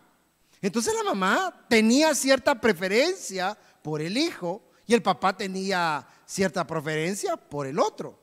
Entonces 0.59 0.93
la 0.95 1.03
mamá 1.03 1.65
tenía 1.67 2.13
cierta 2.15 2.59
preferencia 2.59 3.57
por 3.81 4.01
el 4.01 4.17
hijo 4.17 4.61
y 4.85 4.93
el 4.93 5.01
papá 5.01 5.35
tenía 5.35 6.05
cierta 6.25 6.65
preferencia 6.65 7.37
por 7.37 7.67
el 7.67 7.79
otro. 7.79 8.19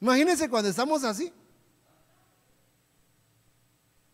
Imagínense 0.00 0.48
cuando 0.48 0.70
estamos 0.70 1.04
así. 1.04 1.32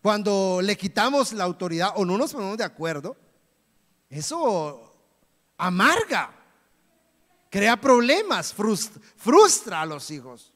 Cuando 0.03 0.61
le 0.63 0.77
quitamos 0.77 1.33
la 1.33 1.45
autoridad 1.45 1.93
o 1.97 2.05
no 2.05 2.17
nos 2.17 2.33
ponemos 2.33 2.57
de 2.57 2.65
acuerdo, 2.65 3.17
eso 4.09 4.93
amarga, 5.57 6.33
crea 7.51 7.81
problemas, 7.81 8.53
frustra, 8.53 9.83
a 9.83 9.87
los 9.87 10.11
hijos. 10.11 10.53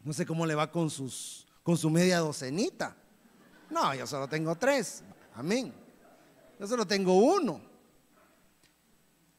No 0.00 0.12
sé 0.12 0.26
cómo 0.26 0.46
le 0.46 0.54
va 0.54 0.70
con, 0.70 0.90
sus, 0.90 1.46
con 1.62 1.76
su 1.76 1.90
media 1.90 2.18
docenita. 2.18 2.96
No, 3.70 3.94
yo 3.94 4.06
solo 4.06 4.28
tengo 4.28 4.54
tres. 4.56 5.02
Amén. 5.34 5.83
Yo 6.58 6.66
solo 6.66 6.86
tengo 6.86 7.14
uno. 7.16 7.60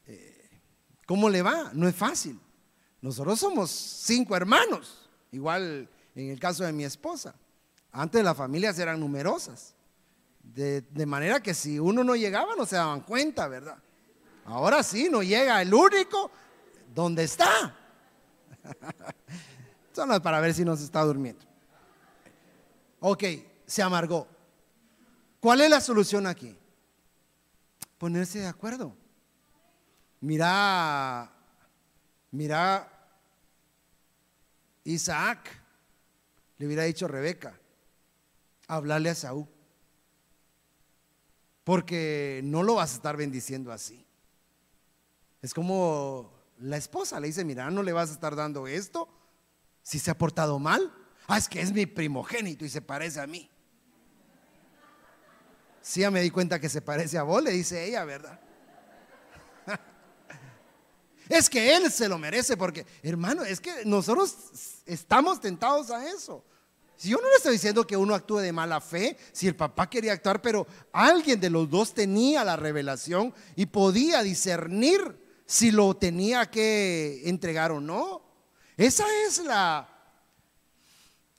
Eh, 0.06 0.60
¿Cómo 1.06 1.28
le 1.28 1.42
va? 1.42 1.70
No 1.72 1.88
es 1.88 1.94
fácil. 1.94 2.38
Nosotros 3.00 3.38
somos 3.38 3.70
cinco 3.70 4.36
hermanos, 4.36 5.08
igual 5.30 5.88
en 6.14 6.30
el 6.30 6.40
caso 6.40 6.64
de 6.64 6.72
mi 6.72 6.84
esposa. 6.84 7.34
Antes 7.92 8.24
las 8.24 8.36
familias 8.36 8.78
eran 8.78 9.00
numerosas. 9.00 9.74
De, 10.42 10.82
manera 11.06 11.40
que 11.40 11.54
si 11.54 11.78
uno 11.78 12.04
no 12.04 12.14
llegaba 12.14 12.54
no 12.56 12.66
se 12.66 12.76
daban 12.76 13.00
cuenta, 13.00 13.48
¿verdad? 13.48 13.78
Ahora 14.44 14.82
sí, 14.82 15.08
no 15.10 15.22
llega 15.22 15.60
el 15.60 15.72
único. 15.72 16.30
¿Dónde 16.94 17.24
está? 17.24 17.76
Solo 19.92 20.20
para 20.22 20.40
ver 20.40 20.54
si 20.54 20.64
nos 20.64 20.80
está 20.80 21.02
durmiendo. 21.02 21.44
Ok, 23.00 23.24
se 23.66 23.82
amargó. 23.82 24.26
¿Cuál 25.40 25.60
es 25.60 25.70
la 25.70 25.80
solución 25.80 26.26
aquí? 26.26 26.56
Ponerse 28.06 28.38
de 28.38 28.46
acuerdo. 28.46 28.96
Mira, 30.20 31.28
mira, 32.30 32.88
Isaac 34.84 35.50
le 36.56 36.66
hubiera 36.66 36.84
dicho 36.84 37.06
a 37.06 37.08
Rebeca, 37.08 37.58
hablarle 38.68 39.10
a 39.10 39.16
Saúl. 39.16 39.48
Porque 41.64 42.42
no 42.44 42.62
lo 42.62 42.76
vas 42.76 42.92
a 42.92 42.94
estar 42.94 43.16
bendiciendo 43.16 43.72
así. 43.72 44.06
Es 45.42 45.52
como 45.52 46.32
la 46.58 46.76
esposa 46.76 47.18
le 47.18 47.26
dice, 47.26 47.44
mira, 47.44 47.68
no 47.72 47.82
le 47.82 47.92
vas 47.92 48.10
a 48.10 48.12
estar 48.12 48.36
dando 48.36 48.68
esto 48.68 49.08
si 49.82 49.98
se 49.98 50.12
ha 50.12 50.16
portado 50.16 50.60
mal. 50.60 50.94
Ah, 51.26 51.38
es 51.38 51.48
que 51.48 51.60
es 51.60 51.72
mi 51.72 51.86
primogénito 51.86 52.64
y 52.64 52.68
se 52.68 52.82
parece 52.82 53.20
a 53.20 53.26
mí. 53.26 53.50
Sí, 55.86 56.00
ya 56.00 56.10
me 56.10 56.20
di 56.20 56.30
cuenta 56.30 56.58
que 56.58 56.68
se 56.68 56.82
parece 56.82 57.16
a 57.16 57.22
vos, 57.22 57.40
le 57.40 57.52
dice 57.52 57.84
ella, 57.84 58.04
¿verdad? 58.04 58.40
es 61.28 61.48
que 61.48 61.76
él 61.76 61.92
se 61.92 62.08
lo 62.08 62.18
merece 62.18 62.56
porque, 62.56 62.84
hermano, 63.04 63.44
es 63.44 63.60
que 63.60 63.84
nosotros 63.84 64.34
estamos 64.84 65.40
tentados 65.40 65.92
a 65.92 66.04
eso. 66.10 66.44
Si 66.96 67.10
yo 67.10 67.18
no 67.18 67.28
le 67.28 67.36
estoy 67.36 67.52
diciendo 67.52 67.86
que 67.86 67.96
uno 67.96 68.16
actúe 68.16 68.38
de 68.38 68.52
mala 68.52 68.80
fe, 68.80 69.16
si 69.30 69.46
el 69.46 69.54
papá 69.54 69.88
quería 69.88 70.14
actuar, 70.14 70.42
pero 70.42 70.66
alguien 70.92 71.38
de 71.38 71.50
los 71.50 71.70
dos 71.70 71.94
tenía 71.94 72.42
la 72.42 72.56
revelación 72.56 73.32
y 73.54 73.66
podía 73.66 74.24
discernir 74.24 75.40
si 75.46 75.70
lo 75.70 75.96
tenía 75.96 76.50
que 76.50 77.22
entregar 77.26 77.70
o 77.70 77.80
no. 77.80 78.22
Esa 78.76 79.04
es 79.24 79.38
la 79.38 79.88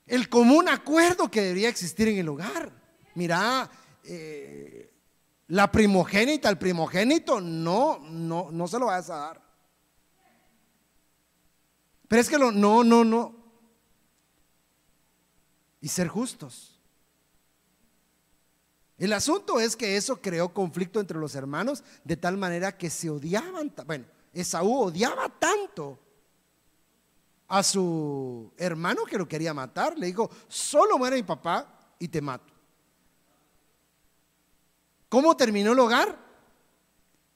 el 0.05 0.29
común 0.29 0.69
acuerdo 0.69 1.29
que 1.29 1.41
debería 1.41 1.67
existir 1.67 2.07
en 2.07 2.19
el 2.19 2.29
hogar. 2.29 2.71
Mira, 3.13 3.69
eh, 4.07 4.93
la 5.47 5.71
primogénita, 5.71 6.49
el 6.49 6.57
primogénito, 6.57 7.39
no, 7.39 7.99
no, 7.99 8.49
no 8.51 8.67
se 8.67 8.79
lo 8.79 8.87
vas 8.87 9.09
a 9.09 9.15
dar. 9.17 9.41
Pero 12.07 12.21
es 12.21 12.29
que 12.29 12.37
lo, 12.37 12.51
no, 12.51 12.83
no, 12.83 13.03
no. 13.03 13.35
Y 15.81 15.89
ser 15.89 16.07
justos. 16.07 16.79
El 18.97 19.13
asunto 19.13 19.59
es 19.59 19.75
que 19.75 19.95
eso 19.95 20.21
creó 20.21 20.53
conflicto 20.53 20.99
entre 20.99 21.19
los 21.19 21.35
hermanos 21.35 21.83
de 22.03 22.17
tal 22.17 22.35
manera 22.35 22.77
que 22.77 22.89
se 22.89 23.09
odiaban. 23.09 23.71
Bueno, 23.85 24.05
Esaú 24.33 24.73
odiaba 24.73 25.29
tanto 25.29 25.99
a 27.47 27.61
su 27.61 28.51
hermano 28.57 29.05
que 29.05 29.17
lo 29.17 29.27
quería 29.27 29.53
matar. 29.53 29.97
Le 29.97 30.07
dijo, 30.07 30.29
solo 30.47 30.97
muere 30.97 31.17
mi 31.17 31.23
papá 31.23 31.93
y 31.99 32.07
te 32.07 32.21
mato. 32.21 32.56
¿Cómo 35.09 35.35
terminó 35.37 35.73
el 35.73 35.79
hogar? 35.79 36.17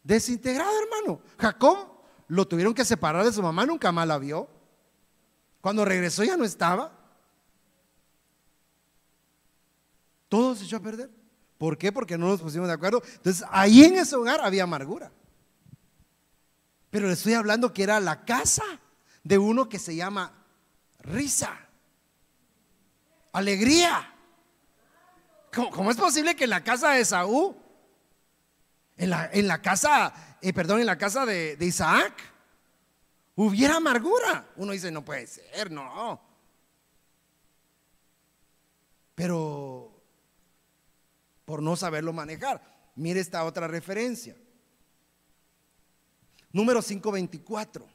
Desintegrado, 0.03 0.71
hermano. 0.81 1.21
Jacob 1.37 1.87
lo 2.27 2.47
tuvieron 2.47 2.73
que 2.73 2.85
separar 2.85 3.25
de 3.25 3.33
su 3.33 3.41
mamá, 3.41 3.65
nunca 3.65 3.91
más 3.91 4.07
la 4.07 4.17
vio. 4.17 4.49
Cuando 5.61 5.85
regresó 5.85 6.23
ya 6.23 6.37
no 6.37 6.43
estaba. 6.43 6.91
Todo 10.27 10.55
se 10.55 10.65
echó 10.65 10.77
a 10.77 10.81
perder. 10.81 11.09
¿Por 11.57 11.77
qué? 11.77 11.91
Porque 11.91 12.17
no 12.17 12.27
nos 12.27 12.41
pusimos 12.41 12.67
de 12.67 12.73
acuerdo. 12.73 13.03
Entonces, 13.05 13.45
ahí 13.51 13.83
en 13.83 13.95
ese 13.95 14.15
hogar 14.15 14.41
había 14.41 14.63
amargura. 14.63 15.11
Pero 16.89 17.07
le 17.07 17.13
estoy 17.13 17.33
hablando 17.33 17.73
que 17.73 17.83
era 17.83 17.99
la 17.99 18.25
casa 18.25 18.63
de 19.23 19.37
uno 19.37 19.69
que 19.69 19.77
se 19.77 19.95
llama 19.95 20.33
risa, 20.99 21.67
alegría. 23.31 24.13
¿Cómo, 25.53 25.91
es 25.91 25.97
posible 25.97 26.35
que 26.35 26.45
en 26.45 26.49
la 26.49 26.63
casa 26.63 26.91
de 26.91 27.05
Saúl, 27.05 27.55
en 29.01 29.09
la, 29.09 29.31
en 29.33 29.47
la 29.47 29.59
casa, 29.63 30.13
eh, 30.41 30.53
perdón, 30.53 30.79
en 30.79 30.85
la 30.85 30.97
casa 30.97 31.25
de, 31.25 31.55
de 31.55 31.65
Isaac, 31.65 32.13
hubiera 33.35 33.77
amargura? 33.77 34.47
Uno 34.57 34.73
dice, 34.73 34.91
no 34.91 35.03
puede 35.03 35.25
ser, 35.25 35.71
no. 35.71 36.21
Pero 39.15 39.91
por 41.45 41.63
no 41.63 41.75
saberlo 41.75 42.13
manejar, 42.13 42.61
mire 42.95 43.19
esta 43.19 43.43
otra 43.43 43.67
referencia. 43.67 44.35
Número 46.51 46.79
524. 46.83 47.87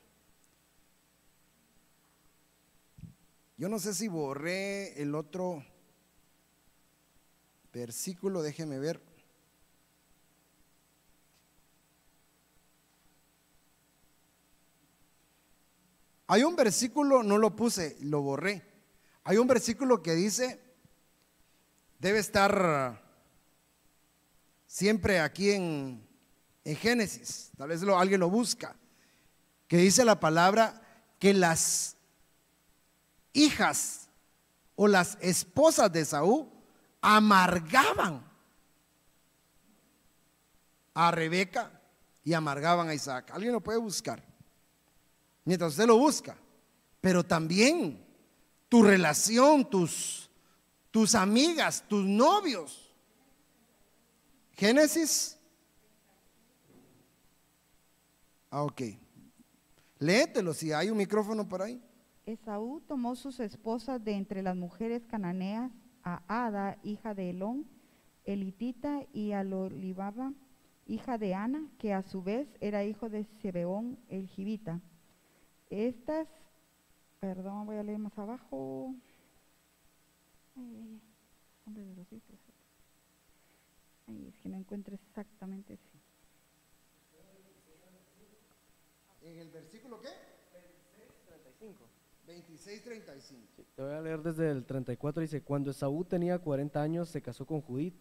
Yo 3.59 3.69
no 3.69 3.79
sé 3.79 3.95
si 3.95 4.09
borré 4.09 5.01
el 5.01 5.15
otro 5.15 5.65
versículo, 7.73 8.43
déjeme 8.43 8.81
ver. 8.81 9.16
Hay 16.29 16.43
un 16.43 16.57
versículo, 16.57 17.23
no 17.23 17.39
lo 17.39 17.55
puse, 17.55 17.97
lo 18.01 18.23
borré. 18.23 18.63
Hay 19.25 19.37
un 19.37 19.47
versículo 19.47 20.03
que 20.03 20.15
dice, 20.15 20.61
debe 21.99 22.19
estar 22.19 23.03
siempre 24.67 25.21
aquí 25.21 25.51
en, 25.51 26.07
en 26.65 26.77
Génesis, 26.77 27.51
tal 27.57 27.69
vez 27.69 27.83
alguien 27.83 28.21
lo 28.21 28.29
busca, 28.29 28.77
que 29.69 29.77
dice 29.77 30.05
la 30.05 30.21
palabra 30.21 30.83
que 31.19 31.33
las 31.33 31.97
hijas 33.33 34.09
o 34.75 34.87
las 34.87 35.19
esposas 35.21 35.93
de 35.93 36.05
Saúl 36.05 36.49
amargaban 37.01 38.25
a 40.95 41.11
Rebeca 41.11 41.71
y 42.25 42.33
amargaban 42.33 42.89
a 42.89 42.95
Isaac. 42.95 43.31
Alguien 43.33 43.53
lo 43.53 43.61
puede 43.61 43.79
buscar. 43.79 44.23
Mientras 45.47 45.71
usted 45.73 45.87
lo 45.87 45.97
busca. 45.97 46.37
Pero 47.01 47.25
también 47.25 48.05
tu 48.69 48.83
relación, 48.83 49.71
tus, 49.71 50.29
tus 50.91 51.15
amigas, 51.15 51.85
tus 51.89 52.05
novios. 52.05 52.93
Génesis. 54.53 55.39
Ah, 58.51 58.65
ok. 58.65 58.83
Léetelo 60.01 60.53
si 60.53 60.73
hay 60.73 60.91
un 60.91 60.99
micrófono 60.99 61.49
por 61.49 61.63
ahí. 61.63 61.81
Esaú 62.27 62.83
tomó 62.89 63.15
sus 63.15 63.39
esposas 63.39 64.03
de 64.03 64.15
entre 64.15 64.43
las 64.43 64.57
mujeres 64.57 65.07
cananeas 65.07 65.71
a 66.03 66.23
Ada, 66.27 66.77
hija 66.83 67.15
de 67.15 67.31
Elón, 67.31 67.67
Elitita, 68.25 69.03
y 69.13 69.31
a 69.31 69.45
Lolibaba, 69.45 70.33
hija 70.87 71.19
de 71.19 71.35
Ana, 71.35 71.69
que 71.79 71.95
a 71.95 72.03
su 72.03 72.23
vez 72.23 72.49
era 72.61 72.85
hijo 72.85 73.09
de 73.09 73.25
Sebeón, 73.41 73.97
el 74.09 74.27
Gibita. 74.27 74.81
Estas, 75.71 76.29
perdón, 77.21 77.67
voy 77.67 77.77
a 77.77 77.83
leer 77.83 77.99
más 77.99 78.17
abajo. 78.19 78.95
Ay, 80.57 81.01
ay, 84.07 84.29
es 84.29 84.39
que 84.39 84.49
no 84.49 84.57
encuentro 84.57 84.95
exactamente. 84.95 85.79
¿En 89.23 89.39
el 89.39 89.51
versículo 89.51 90.01
qué? 90.01 90.09
35. 91.27 91.85
26, 92.27 92.83
35. 92.85 93.65
te 93.75 93.83
voy 93.83 93.93
a 93.93 94.01
leer 94.01 94.23
desde 94.23 94.51
el 94.51 94.65
34. 94.65 95.21
Dice: 95.21 95.43
Cuando 95.43 95.73
Esaú 95.73 96.05
tenía 96.05 96.39
40 96.39 96.81
años, 96.81 97.09
se 97.09 97.23
casó 97.23 97.45
con 97.45 97.61
Judith, 97.61 97.95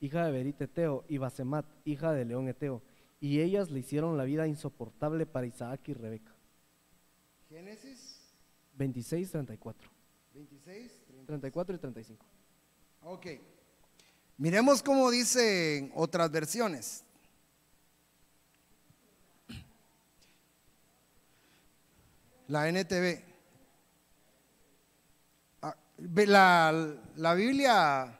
hija 0.00 0.24
de 0.24 0.32
Berit 0.32 0.60
Eteo, 0.62 1.04
y 1.08 1.18
Basemat, 1.18 1.66
hija 1.84 2.12
de 2.12 2.24
León 2.24 2.48
Eteo. 2.48 2.82
Y 3.20 3.40
ellas 3.40 3.70
le 3.70 3.80
hicieron 3.80 4.16
la 4.16 4.24
vida 4.24 4.46
insoportable 4.46 5.26
para 5.26 5.46
Isaac 5.46 5.88
y 5.88 5.92
Rebeca. 5.92 6.34
Génesis 7.50 8.16
26, 8.78 9.30
34. 9.32 9.90
26, 10.32 10.92
34 11.26 11.74
y 11.74 11.78
35. 11.78 12.26
Ok. 13.02 13.26
Miremos 14.38 14.82
cómo 14.82 15.10
dicen 15.10 15.92
otras 15.94 16.30
versiones. 16.30 17.04
La 22.48 22.68
NTV 22.68 23.30
la, 26.26 26.94
la 27.16 27.34
Biblia 27.34 28.18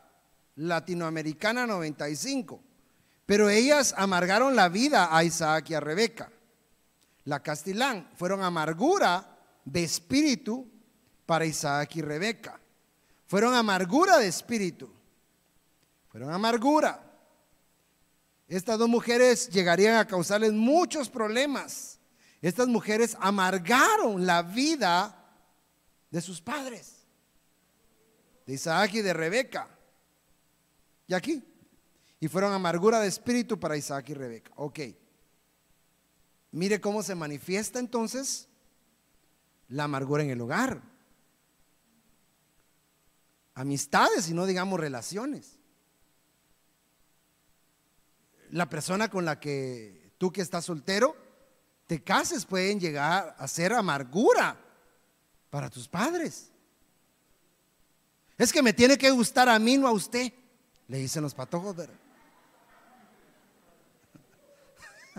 latinoamericana 0.57 1.67
95, 1.67 2.61
pero 3.27 3.49
ellas 3.49 3.95
amargaron 3.97 4.55
la 4.55 4.69
vida 4.69 5.17
a 5.17 5.25
Isaac 5.25 5.71
y 5.71 5.75
a 5.75 5.81
Rebeca. 5.81 6.31
La 7.25 7.43
Castilán 7.43 8.11
fueron 8.17 8.43
amargura 8.43 9.39
de 9.65 9.85
espíritu 9.85 10.69
para 11.27 11.45
Isaac 11.45 11.97
y 11.97 12.03
Rebeca. 12.03 12.61
Fueron 13.27 13.55
amargura 13.55 14.19
de 14.19 14.27
espíritu. 14.27 14.93
Fueron 16.09 16.33
amargura. 16.33 17.01
Estas 18.49 18.79
dos 18.79 18.89
mujeres 18.89 19.49
llegarían 19.49 19.97
a 19.97 20.07
causarles 20.07 20.53
muchos 20.53 21.09
problemas. 21.09 22.01
Estas 22.43 22.67
mujeres 22.67 23.17
amargaron 23.21 24.27
la 24.27 24.43
vida 24.43 25.17
de 26.11 26.21
sus 26.21 26.41
padres 26.41 27.01
de 28.51 28.55
Isaac 28.55 28.95
y 28.95 29.03
de 29.03 29.13
Rebeca. 29.13 29.69
Y 31.07 31.15
aquí. 31.15 31.45
Y 32.19 32.27
fueron 32.27 32.53
amargura 32.53 32.99
de 32.99 33.07
espíritu 33.07 33.61
para 33.61 33.77
Isaac 33.77 34.09
y 34.09 34.15
Rebeca. 34.15 34.51
Ok. 34.57 34.81
Mire 36.53 36.81
cómo 36.81 37.03
se 37.03 37.15
manifiesta 37.15 37.79
entonces 37.79 38.49
la 39.69 39.85
amargura 39.85 40.23
en 40.23 40.31
el 40.31 40.41
hogar. 40.41 40.83
Amistades 43.55 44.29
y 44.29 44.35
no 44.35 44.47
digamos 44.47 44.81
relaciones. 44.81 45.59
La 48.51 48.69
persona 48.69 49.09
con 49.09 49.25
la 49.25 49.39
que 49.39 50.13
tú 50.19 50.33
que 50.33 50.41
estás 50.41 50.65
soltero 50.65 51.17
te 51.87 52.03
cases 52.03 52.45
pueden 52.45 52.81
llegar 52.81 53.35
a 53.39 53.47
ser 53.47 53.73
amargura 53.73 54.57
para 55.51 55.71
tus 55.71 55.87
padres. 55.89 56.51
Es 58.39 58.53
que 58.53 58.63
me 58.63 58.73
tiene 58.73 58.97
que 58.97 59.11
gustar 59.11 59.49
a 59.49 59.59
mí, 59.59 59.77
no 59.77 59.87
a 59.87 59.93
usted. 59.93 60.33
Le 60.89 60.99
dicen 60.99 61.23
los 61.23 61.35
patojos, 61.35 61.77
¿verdad? 61.77 61.95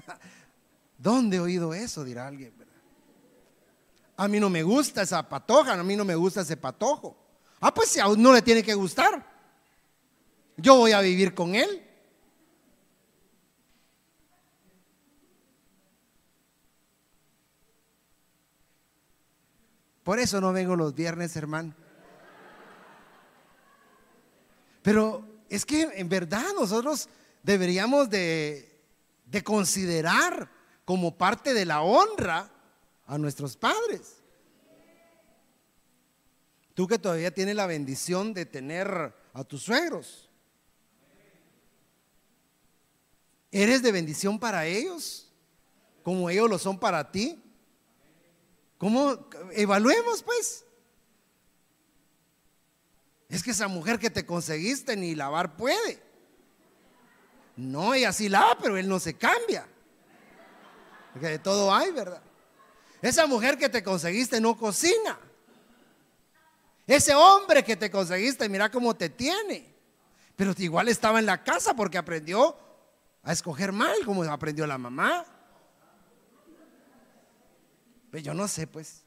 ¿Dónde 1.02 1.38
he 1.38 1.40
oído 1.40 1.74
eso? 1.74 2.04
Dirá 2.04 2.28
alguien. 2.28 2.54
A 4.18 4.28
mí 4.28 4.40
no 4.40 4.52
me 4.52 4.62
gusta 4.62 5.02
esa 5.02 5.28
patoja, 5.28 5.74
a 5.74 5.84
mí 5.84 5.96
no 5.96 6.06
me 6.06 6.14
gusta 6.14 6.42
ese 6.42 6.58
patojo. 6.58 7.18
Ah, 7.60 7.74
pues 7.74 7.90
si 7.90 8.00
a 8.00 8.08
uno 8.08 8.32
le 8.32 8.44
tiene 8.44 8.62
que 8.62 8.76
gustar. 8.76 9.26
Yo 10.58 10.76
voy 10.76 10.92
a 10.92 11.02
vivir 11.02 11.34
con 11.34 11.56
él. 11.56 11.88
Por 20.04 20.20
eso 20.20 20.40
no 20.40 20.54
vengo 20.54 20.76
los 20.76 20.94
viernes, 20.94 21.36
hermano. 21.36 21.74
Pero 24.84 25.28
es 25.50 25.66
que 25.66 25.82
en 25.96 26.10
verdad 26.10 26.46
nosotros 26.56 27.10
deberíamos 27.42 28.08
de, 28.12 28.84
de 29.26 29.44
considerar 29.44 30.61
como 30.92 31.18
parte 31.18 31.54
de 31.54 31.64
la 31.64 31.84
honra 31.84 32.52
a 33.08 33.18
nuestros 33.18 33.56
padres. 33.56 34.18
Tú 36.74 36.86
que 36.86 37.00
todavía 37.00 37.34
tienes 37.34 37.56
la 37.56 37.66
bendición 37.66 38.34
de 38.34 38.46
tener 38.46 39.16
a 39.32 39.44
tus 39.46 39.64
suegros. 39.64 40.30
¿Eres 43.54 43.82
de 43.82 43.94
bendición 43.94 44.38
para 44.38 44.66
ellos? 44.66 45.32
Como 46.04 46.30
ellos 46.30 46.50
lo 46.50 46.60
son 46.60 46.78
para 46.78 47.10
ti. 47.10 47.42
¿Cómo? 48.78 49.30
Evaluemos 49.54 50.22
pues. 50.22 50.66
Es 53.30 53.42
que 53.42 53.52
esa 53.52 53.70
mujer 53.70 53.98
que 53.98 54.10
te 54.10 54.26
conseguiste 54.26 54.98
ni 54.98 55.16
lavar 55.16 55.56
puede. 55.56 56.04
No, 57.56 57.94
ella 57.94 58.12
sí 58.12 58.28
lava, 58.28 58.58
pero 58.62 58.76
él 58.76 58.90
no 58.90 59.00
se 59.00 59.14
cambia. 59.14 59.66
Porque 61.14 61.28
de 61.28 61.40
todo 61.40 61.74
hay, 61.74 61.92
¿verdad? 61.92 62.22
Esa 63.02 63.26
mujer 63.26 63.58
que 63.58 63.70
te 63.70 63.84
conseguiste 63.84 64.40
no 64.40 64.58
cocina. 64.58 65.18
Ese 66.86 67.16
hombre 67.16 67.64
que 67.64 67.76
te 67.76 67.90
conseguiste, 67.90 68.48
mira 68.50 68.70
cómo 68.70 68.96
te 68.96 69.10
tiene. 69.10 69.74
Pero 70.36 70.54
igual 70.58 70.88
estaba 70.88 71.20
en 71.20 71.26
la 71.26 71.44
casa 71.44 71.74
porque 71.74 71.98
aprendió 71.98 72.58
a 73.24 73.32
escoger 73.32 73.72
mal, 73.72 73.96
como 74.06 74.24
aprendió 74.24 74.66
la 74.68 74.78
mamá. 74.78 75.26
Pues 78.10 78.24
yo 78.24 78.34
no 78.34 78.48
sé, 78.48 78.68
pues. 78.68 79.04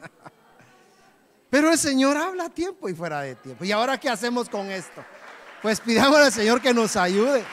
Pero 1.50 1.70
el 1.70 1.78
Señor 1.78 2.16
habla 2.16 2.44
a 2.44 2.50
tiempo 2.50 2.88
y 2.88 2.94
fuera 2.94 3.22
de 3.22 3.34
tiempo. 3.34 3.64
¿Y 3.64 3.72
ahora 3.72 3.98
qué 3.98 4.08
hacemos 4.08 4.48
con 4.48 4.70
esto? 4.70 5.04
Pues 5.62 5.80
pidamos 5.80 6.18
al 6.18 6.32
Señor 6.32 6.60
que 6.60 6.74
nos 6.74 6.96
ayude. 6.96 7.44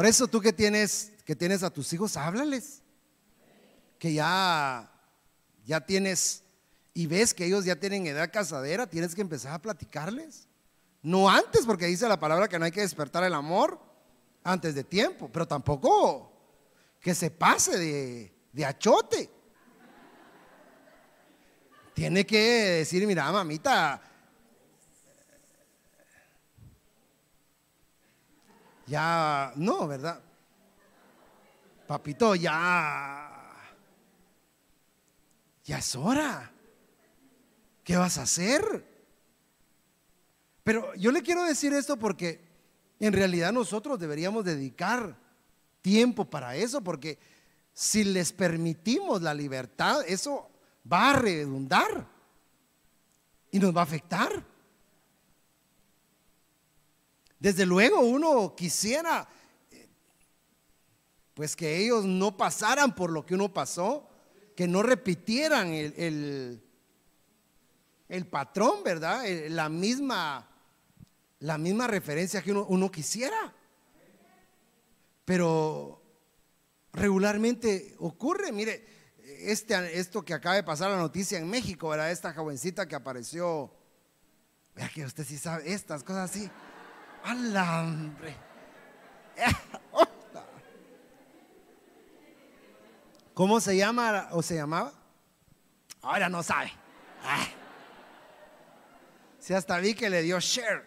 Por 0.00 0.06
eso 0.06 0.26
tú 0.26 0.40
que 0.40 0.54
tienes, 0.54 1.12
que 1.26 1.36
tienes 1.36 1.62
a 1.62 1.68
tus 1.68 1.92
hijos, 1.92 2.16
háblales. 2.16 2.80
Que 3.98 4.14
ya, 4.14 4.90
ya 5.66 5.84
tienes 5.84 6.42
y 6.94 7.06
ves 7.06 7.34
que 7.34 7.44
ellos 7.44 7.66
ya 7.66 7.76
tienen 7.76 8.06
edad 8.06 8.32
casadera, 8.32 8.86
tienes 8.86 9.14
que 9.14 9.20
empezar 9.20 9.52
a 9.52 9.58
platicarles. 9.60 10.48
No 11.02 11.28
antes, 11.28 11.66
porque 11.66 11.84
dice 11.84 12.08
la 12.08 12.18
palabra 12.18 12.48
que 12.48 12.58
no 12.58 12.64
hay 12.64 12.70
que 12.70 12.80
despertar 12.80 13.24
el 13.24 13.34
amor 13.34 13.78
antes 14.42 14.74
de 14.74 14.84
tiempo, 14.84 15.28
pero 15.30 15.46
tampoco 15.46 16.32
que 16.98 17.14
se 17.14 17.30
pase 17.30 17.76
de, 17.76 18.34
de 18.54 18.64
achote. 18.64 19.28
Tiene 21.92 22.24
que 22.24 22.40
decir, 22.40 23.06
mira, 23.06 23.30
mamita, 23.30 24.00
ya, 28.90 29.52
no, 29.54 29.86
¿verdad? 29.86 30.20
Papito, 31.86 32.34
ya, 32.34 33.30
ya 35.64 35.78
es 35.78 35.94
hora. 35.94 36.50
¿Qué 37.84 37.96
vas 37.96 38.18
a 38.18 38.22
hacer? 38.22 38.84
Pero 40.64 40.92
yo 40.96 41.12
le 41.12 41.22
quiero 41.22 41.44
decir 41.44 41.72
esto 41.72 41.96
porque 41.96 42.40
en 42.98 43.12
realidad 43.12 43.52
nosotros 43.52 43.98
deberíamos 43.98 44.44
dedicar 44.44 45.16
tiempo 45.82 46.24
para 46.24 46.56
eso, 46.56 46.82
porque 46.82 47.18
si 47.72 48.02
les 48.02 48.32
permitimos 48.32 49.22
la 49.22 49.34
libertad, 49.34 50.02
eso 50.06 50.50
va 50.92 51.10
a 51.10 51.12
redundar 51.14 52.08
y 53.52 53.60
nos 53.60 53.74
va 53.74 53.82
a 53.82 53.84
afectar. 53.84 54.44
Desde 57.40 57.66
luego 57.66 58.00
uno 58.00 58.54
quisiera 58.54 59.26
pues 61.40 61.56
que 61.56 61.78
ellos 61.78 62.04
no 62.04 62.36
pasaran 62.36 62.94
por 62.94 63.10
lo 63.10 63.24
que 63.24 63.34
uno 63.34 63.52
pasó, 63.54 64.06
que 64.54 64.68
no 64.68 64.82
repitieran 64.82 65.68
el, 65.72 66.62
el, 68.08 68.26
patrón, 68.26 68.82
¿verdad? 68.84 69.24
La 69.48 69.70
misma, 69.70 70.50
la 71.38 71.56
misma 71.56 71.86
referencia 71.86 72.42
que 72.42 72.52
uno, 72.52 72.90
quisiera. 72.90 73.54
Pero 75.24 76.02
regularmente 76.92 77.94
ocurre, 78.00 78.52
mire, 78.52 78.84
este, 79.38 79.98
esto 79.98 80.22
que 80.22 80.34
acaba 80.34 80.56
de 80.56 80.62
pasar 80.62 80.90
la 80.90 80.98
noticia 80.98 81.38
en 81.38 81.48
México, 81.48 81.88
¿verdad? 81.88 82.10
Esta 82.10 82.34
jovencita 82.34 82.86
que 82.86 82.96
apareció, 82.96 83.74
vea 84.74 84.90
que 84.90 85.06
usted 85.06 85.24
sí 85.24 85.38
sabe 85.38 85.72
estas 85.72 86.04
cosas 86.04 86.30
así. 86.30 86.50
¡Alambre! 87.24 88.36
¿Cómo 93.34 93.60
se 93.60 93.76
llama 93.76 94.28
o 94.32 94.42
se 94.42 94.56
llamaba? 94.56 94.92
Ahora 96.02 96.28
no 96.28 96.42
sabe. 96.42 96.72
Si 99.38 99.54
hasta 99.54 99.78
vi 99.78 99.94
que 99.94 100.10
le 100.10 100.22
dio 100.22 100.38
share. 100.40 100.86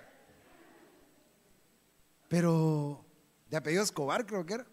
Pero 2.28 3.04
de 3.50 3.58
apellido 3.58 3.84
Escobar 3.84 4.26
creo 4.26 4.46
que 4.46 4.54
era. 4.56 4.66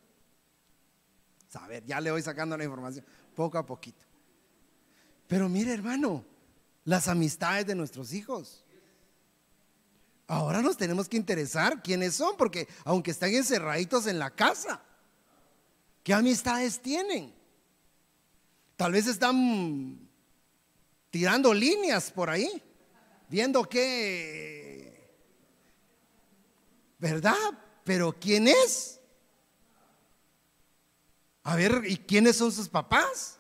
A 1.55 1.67
ver, 1.67 1.85
ya 1.85 2.01
le 2.01 2.11
voy 2.11 2.23
sacando 2.23 2.57
la 2.57 2.65
información 2.65 3.05
poco 3.35 3.59
a 3.59 3.67
poquito. 3.67 4.05
Pero 5.27 5.49
mire, 5.49 5.73
hermano, 5.73 6.25
las 6.85 7.09
amistades 7.09 7.67
de 7.67 7.75
nuestros 7.75 8.13
hijos. 8.13 8.65
Ahora 10.31 10.63
nos 10.63 10.77
tenemos 10.77 11.09
que 11.09 11.17
interesar 11.17 11.83
quiénes 11.83 12.15
son, 12.15 12.37
porque 12.37 12.69
aunque 12.85 13.11
están 13.11 13.35
encerraditos 13.35 14.07
en 14.07 14.21
la 14.21 14.31
casa, 14.31 14.81
¿qué 16.05 16.15
amistades 16.15 16.81
tienen? 16.81 17.35
Tal 18.77 18.93
vez 18.93 19.09
están 19.09 20.09
tirando 21.11 21.53
líneas 21.53 22.13
por 22.13 22.31
ahí, 22.31 22.63
viendo 23.29 23.69
qué, 23.69 25.11
¿verdad? 27.01 27.35
Pero 27.83 28.15
¿quién 28.17 28.47
es? 28.47 29.01
A 31.43 31.57
ver, 31.57 31.83
¿y 31.89 31.97
quiénes 31.97 32.37
son 32.37 32.53
sus 32.53 32.69
papás? 32.69 33.37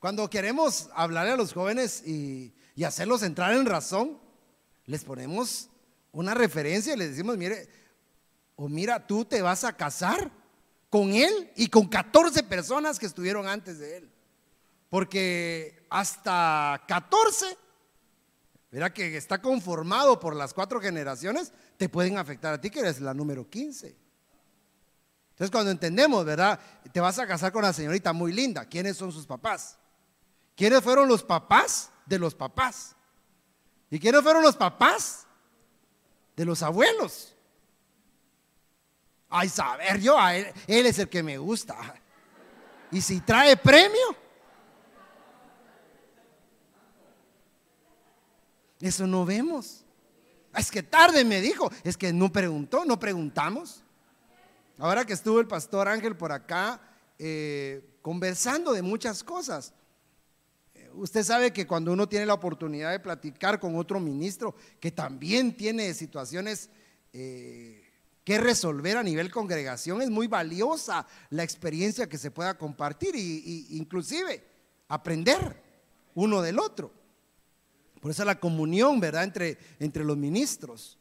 Cuando 0.00 0.28
queremos 0.28 0.88
hablarle 0.96 1.30
a 1.30 1.36
los 1.36 1.52
jóvenes 1.52 2.02
y, 2.04 2.52
hacerlos 2.82 3.22
entrar 3.22 3.52
en 3.52 3.66
razón, 3.66 4.18
les 4.86 5.04
ponemos 5.04 5.68
una 6.10 6.34
referencia 6.34 6.94
y 6.94 6.96
les 6.96 7.10
decimos, 7.10 7.36
mire, 7.36 7.68
o 8.56 8.68
mira, 8.68 9.06
tú 9.06 9.24
te 9.24 9.42
vas 9.42 9.62
a 9.62 9.76
casar 9.76 10.30
con 10.90 11.12
él 11.12 11.50
y 11.56 11.68
con 11.68 11.88
14 11.88 12.42
personas 12.44 12.98
que 12.98 13.06
estuvieron 13.06 13.46
antes 13.46 13.78
de 13.78 13.98
él. 13.98 14.10
Porque 14.88 15.86
hasta 15.90 16.82
14, 16.86 17.56
mira 18.70 18.92
que 18.92 19.16
está 19.16 19.40
conformado 19.42 20.20
por 20.20 20.36
las 20.36 20.54
cuatro 20.54 20.80
generaciones, 20.80 21.52
te 21.76 21.88
pueden 21.88 22.16
afectar 22.18 22.54
a 22.54 22.60
ti 22.60 22.70
que 22.70 22.80
eres 22.80 23.00
la 23.00 23.14
número 23.14 23.48
15. 23.48 23.96
Entonces 25.30 25.50
cuando 25.50 25.72
entendemos, 25.72 26.24
¿verdad? 26.24 26.60
Te 26.92 27.00
vas 27.00 27.18
a 27.18 27.26
casar 27.26 27.50
con 27.50 27.64
una 27.64 27.72
señorita 27.72 28.12
muy 28.12 28.32
linda. 28.32 28.68
¿Quiénes 28.68 28.96
son 28.96 29.10
sus 29.10 29.26
papás? 29.26 29.76
¿Quiénes 30.54 30.80
fueron 30.80 31.08
los 31.08 31.24
papás 31.24 31.90
de 32.06 32.18
los 32.18 32.34
papás? 32.34 32.94
¿Y 33.90 33.98
quiénes 33.98 34.22
fueron 34.22 34.42
los 34.42 34.56
papás 34.56 35.26
de 36.36 36.44
los 36.44 36.62
abuelos? 36.62 37.34
Ay, 39.28 39.48
saber 39.48 40.00
yo, 40.00 40.18
a 40.18 40.36
él, 40.36 40.52
es 40.66 40.98
el 40.98 41.08
que 41.08 41.22
me 41.22 41.38
gusta. 41.38 41.76
Y 42.90 43.00
si 43.00 43.20
trae 43.20 43.56
premio, 43.56 44.16
eso 48.80 49.06
no 49.06 49.24
vemos. 49.24 49.84
Es 50.56 50.70
que 50.70 50.82
tarde 50.82 51.24
me 51.24 51.40
dijo, 51.40 51.70
es 51.82 51.96
que 51.96 52.12
no 52.12 52.30
preguntó, 52.30 52.84
no 52.84 52.98
preguntamos. 52.98 53.82
Ahora 54.78 55.04
que 55.04 55.12
estuvo 55.12 55.40
el 55.40 55.48
pastor 55.48 55.88
Ángel 55.88 56.16
por 56.16 56.30
acá 56.30 56.80
eh, 57.18 57.98
conversando 58.02 58.72
de 58.72 58.82
muchas 58.82 59.24
cosas, 59.24 59.72
usted 60.96 61.22
sabe 61.22 61.52
que 61.52 61.66
cuando 61.66 61.92
uno 61.92 62.08
tiene 62.08 62.26
la 62.26 62.34
oportunidad 62.34 62.90
de 62.90 63.00
platicar 63.00 63.58
con 63.60 63.76
otro 63.76 64.00
ministro 64.00 64.54
que 64.80 64.90
también 64.90 65.56
tiene 65.56 65.94
situaciones 65.94 66.70
eh, 67.12 67.84
que 68.24 68.38
resolver 68.38 68.96
a 68.96 69.02
nivel 69.02 69.30
congregación, 69.30 70.00
es 70.00 70.10
muy 70.10 70.26
valiosa 70.26 71.06
la 71.30 71.42
experiencia 71.42 72.08
que 72.08 72.18
se 72.18 72.30
pueda 72.30 72.56
compartir 72.56 73.14
y, 73.14 73.66
inclusive 73.70 74.42
aprender 74.88 75.62
uno 76.14 76.40
del 76.40 76.58
otro. 76.58 76.90
Por 78.00 78.10
eso 78.10 78.24
la 78.24 78.40
comunión, 78.40 79.00
¿verdad?, 79.00 79.24
entre, 79.24 79.58
entre 79.78 80.04
los 80.04 80.16
ministros. 80.16 80.98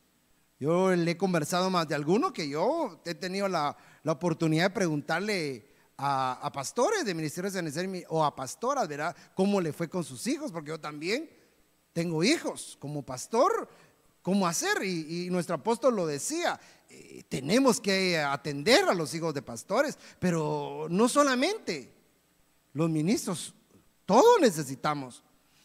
Yo 0.59 0.95
le 0.95 1.11
he 1.11 1.17
conversado 1.17 1.69
más 1.69 1.87
de 1.87 1.95
alguno 1.95 2.31
que 2.31 2.47
yo 2.47 3.01
he 3.05 3.15
tenido 3.15 3.47
la, 3.47 3.75
oportunidad 4.05 4.65
de 4.65 4.69
preguntarle 4.69 5.72
a, 6.05 6.51
pastores 6.51 7.05
de 7.05 7.13
ministerios 7.13 7.53
de 7.53 8.05
o 8.09 8.23
a 8.25 8.35
pastoras, 8.35 8.87
¿verdad? 8.89 9.15
¿Cómo 9.35 9.61
le 9.61 9.71
fue 9.71 9.87
con 9.89 10.03
sus 10.03 10.27
hijos? 10.27 10.51
Porque 10.51 10.69
yo 10.69 10.79
también 10.79 11.29
tengo 11.93 12.23
hijos. 12.23 12.77
Como 12.79 13.03
pastor, 13.03 13.69
¿cómo 14.21 14.45
hacer? 14.45 14.83
Y, 14.83 15.29
nuestro 15.29 15.55
apóstol 15.55 15.95
lo 15.95 16.05
decía, 16.05 16.59
eh, 16.89 17.23
tenemos 17.29 17.79
que 17.79 18.19
atender 18.19 18.83
a 18.89 18.93
los 18.93 19.13
hijos 19.13 19.33
de 19.33 19.41
pastores, 19.41 19.97
pero 20.19 20.87
no 20.89 21.07
solamente 21.07 21.93
los 22.73 22.89
ministros, 22.89 23.53
todos 24.05 24.41
necesitamos. 24.41 25.23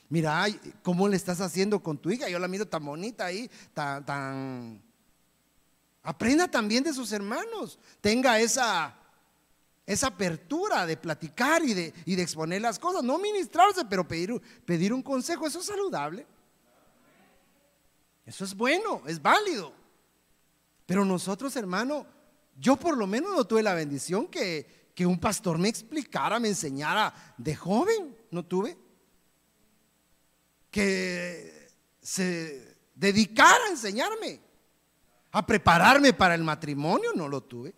Mira, 0.09 0.47
¿cómo 0.85 1.09
le 1.09 1.17
estás 1.17 1.41
haciendo 1.41 1.83
con 1.83 1.99
tu 1.99 2.11
hija? 2.13 2.29
Yo 2.29 2.39
la 2.39 2.49
miro 2.49 2.67
tan 2.67 2.85
bonita 2.85 3.27
ahí, 3.27 3.51
tan, 3.75 4.07
tan... 4.07 4.83
Aprenda 6.03 6.49
también 6.49 6.85
de 6.85 6.95
sus 6.95 7.11
hermanos. 7.13 7.79
Tenga 8.01 8.41
esa, 8.41 8.97
esa 9.89 10.09
apertura 10.09 10.85
de 10.85 10.99
platicar 10.99 11.65
y 11.65 11.73
de, 11.73 11.95
y 12.05 12.15
de 12.15 12.23
exponer 12.23 12.61
las 12.61 12.79
cosas. 12.79 13.03
No 13.03 13.19
ministrarse, 13.19 13.87
pero 13.87 14.07
pedir, 14.07 14.39
pedir 14.67 14.93
un 14.93 15.03
consejo. 15.03 15.47
Eso 15.47 15.61
es 15.61 15.65
saludable. 15.65 16.27
Eso 18.27 18.45
es 18.45 18.55
bueno, 18.55 19.01
es 19.07 19.21
válido. 19.21 19.73
Pero 20.85 21.07
nosotros, 21.07 21.57
hermano, 21.57 22.07
yo 22.55 22.77
por 22.77 22.99
lo 22.99 23.07
menos 23.07 23.35
no 23.35 23.47
tuve 23.47 23.63
la 23.63 23.73
bendición 23.73 24.27
que, 24.27 24.91
que 24.95 25.07
un 25.07 25.19
pastor 25.19 25.57
me 25.57 25.71
explicara, 25.71 26.39
me 26.39 26.49
enseñara 26.49 27.35
de 27.39 27.57
joven. 27.57 28.15
No 28.31 28.45
tuve 28.45 28.77
que 30.71 31.71
se 32.03 32.77
dedicara 32.95 33.65
a 33.65 33.71
enseñarme, 33.71 34.39
a 35.33 35.47
prepararme 35.47 36.13
para 36.13 36.35
el 36.35 36.45
matrimonio, 36.45 37.13
no 37.15 37.27
lo 37.27 37.43
tuve. 37.43 37.75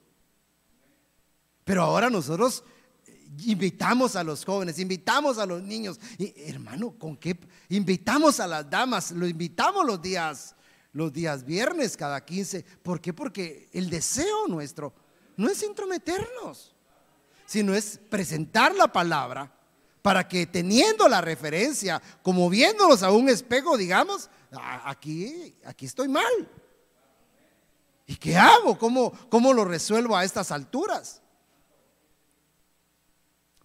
Pero 1.71 1.85
ahora 1.85 2.11
nosotros 2.11 2.65
invitamos 3.45 4.17
a 4.17 4.25
los 4.25 4.45
jóvenes, 4.45 4.81
invitamos 4.81 5.39
a 5.39 5.47
los 5.47 5.63
niños. 5.63 6.01
Y, 6.19 6.35
hermano, 6.51 6.99
¿con 6.99 7.17
qué? 7.17 7.39
Invitamos 7.69 8.41
a 8.41 8.49
las 8.49 8.69
damas, 8.69 9.13
lo 9.13 9.25
invitamos 9.25 9.87
los 9.87 10.03
días, 10.03 10.57
los 10.93 11.13
días 11.13 11.45
viernes 11.45 11.97
cada 11.97 12.25
15. 12.25 12.65
¿Por 12.83 13.01
qué? 13.01 13.13
Porque 13.13 13.69
el 13.73 13.89
deseo 13.89 14.49
nuestro 14.49 14.93
no 15.37 15.49
es 15.49 15.63
intrometernos, 15.63 16.75
sino 17.47 17.73
es 17.73 18.01
presentar 18.11 18.75
la 18.75 18.93
palabra 18.93 19.57
para 20.03 20.27
que 20.27 20.49
teniendo 20.49 21.07
la 21.07 21.21
referencia, 21.21 22.03
como 22.21 22.51
viéndolos 22.51 23.05
a 23.05 23.13
un 23.13 23.29
espejo, 23.29 23.79
digamos, 23.79 24.29
ah, 24.55 24.91
aquí, 24.91 25.55
aquí 25.65 25.87
estoy 25.87 26.09
mal. 26.09 26.51
¿Y 28.09 28.17
qué 28.17 28.37
hago? 28.37 28.77
¿Cómo, 28.77 29.13
¿Cómo 29.29 29.53
lo 29.53 29.65
resuelvo 29.65 30.17
a 30.17 30.25
estas 30.25 30.51
alturas? 30.51 31.23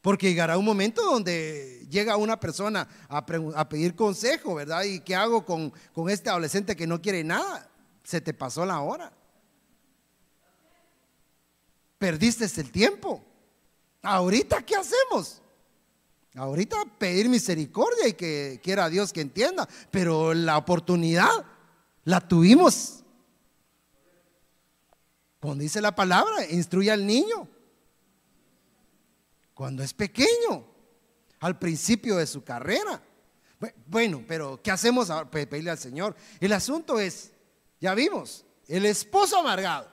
Porque 0.05 0.29
llegará 0.29 0.55
un 0.55 0.65
momento 0.65 1.03
donde 1.03 1.87
llega 1.89 2.15
una 2.15 2.39
persona 2.39 2.87
a, 3.09 3.25
pedir 3.25 3.95
consejo, 3.95 4.53
¿verdad? 4.53 4.83
¿Y 4.83 4.99
qué 4.99 5.15
hago 5.15 5.43
con, 5.43 5.73
este 6.07 6.29
adolescente 6.29 6.75
que 6.75 6.85
no 6.85 7.01
quiere 7.01 7.23
nada? 7.23 7.67
Se 8.03 8.21
te 8.21 8.31
pasó 8.31 8.67
la 8.67 8.81
hora. 8.81 9.11
Perdiste 11.97 12.45
el 12.61 12.71
tiempo. 12.71 13.25
Ahorita, 14.03 14.61
¿qué 14.61 14.75
hacemos? 14.75 15.41
Ahorita 16.35 16.85
pedir 16.99 17.27
misericordia 17.27 18.07
y 18.07 18.13
que 18.13 18.59
quiera 18.61 18.89
Dios 18.89 19.11
que 19.11 19.21
entienda, 19.21 19.67
pero 19.89 20.35
la 20.35 20.55
oportunidad 20.59 21.31
la 22.03 22.21
tuvimos. 22.21 23.03
Cuando 25.39 25.63
dice 25.63 25.81
la 25.81 25.95
palabra, 25.95 26.47
instruye 26.51 26.91
al 26.91 27.07
niño. 27.07 27.54
Cuando 29.55 29.81
es 29.81 29.93
pequeño, 29.93 30.75
al 31.39 31.57
principio 31.57 32.17
de 32.17 32.27
su 32.27 32.43
carrera. 32.43 33.01
Bueno, 33.87 34.23
pero 34.27 34.61
¿qué 34.61 34.71
hacemos 34.71 35.09
ahora? 35.09 35.31
Pedirle 35.31 35.71
al 35.71 35.77
Señor. 35.77 36.15
El 36.39 36.53
asunto 36.53 36.99
es, 36.99 37.31
ya 37.79 37.93
vimos, 37.93 38.45
el 38.67 38.85
esposo 38.85 39.39
amargado 39.39 39.89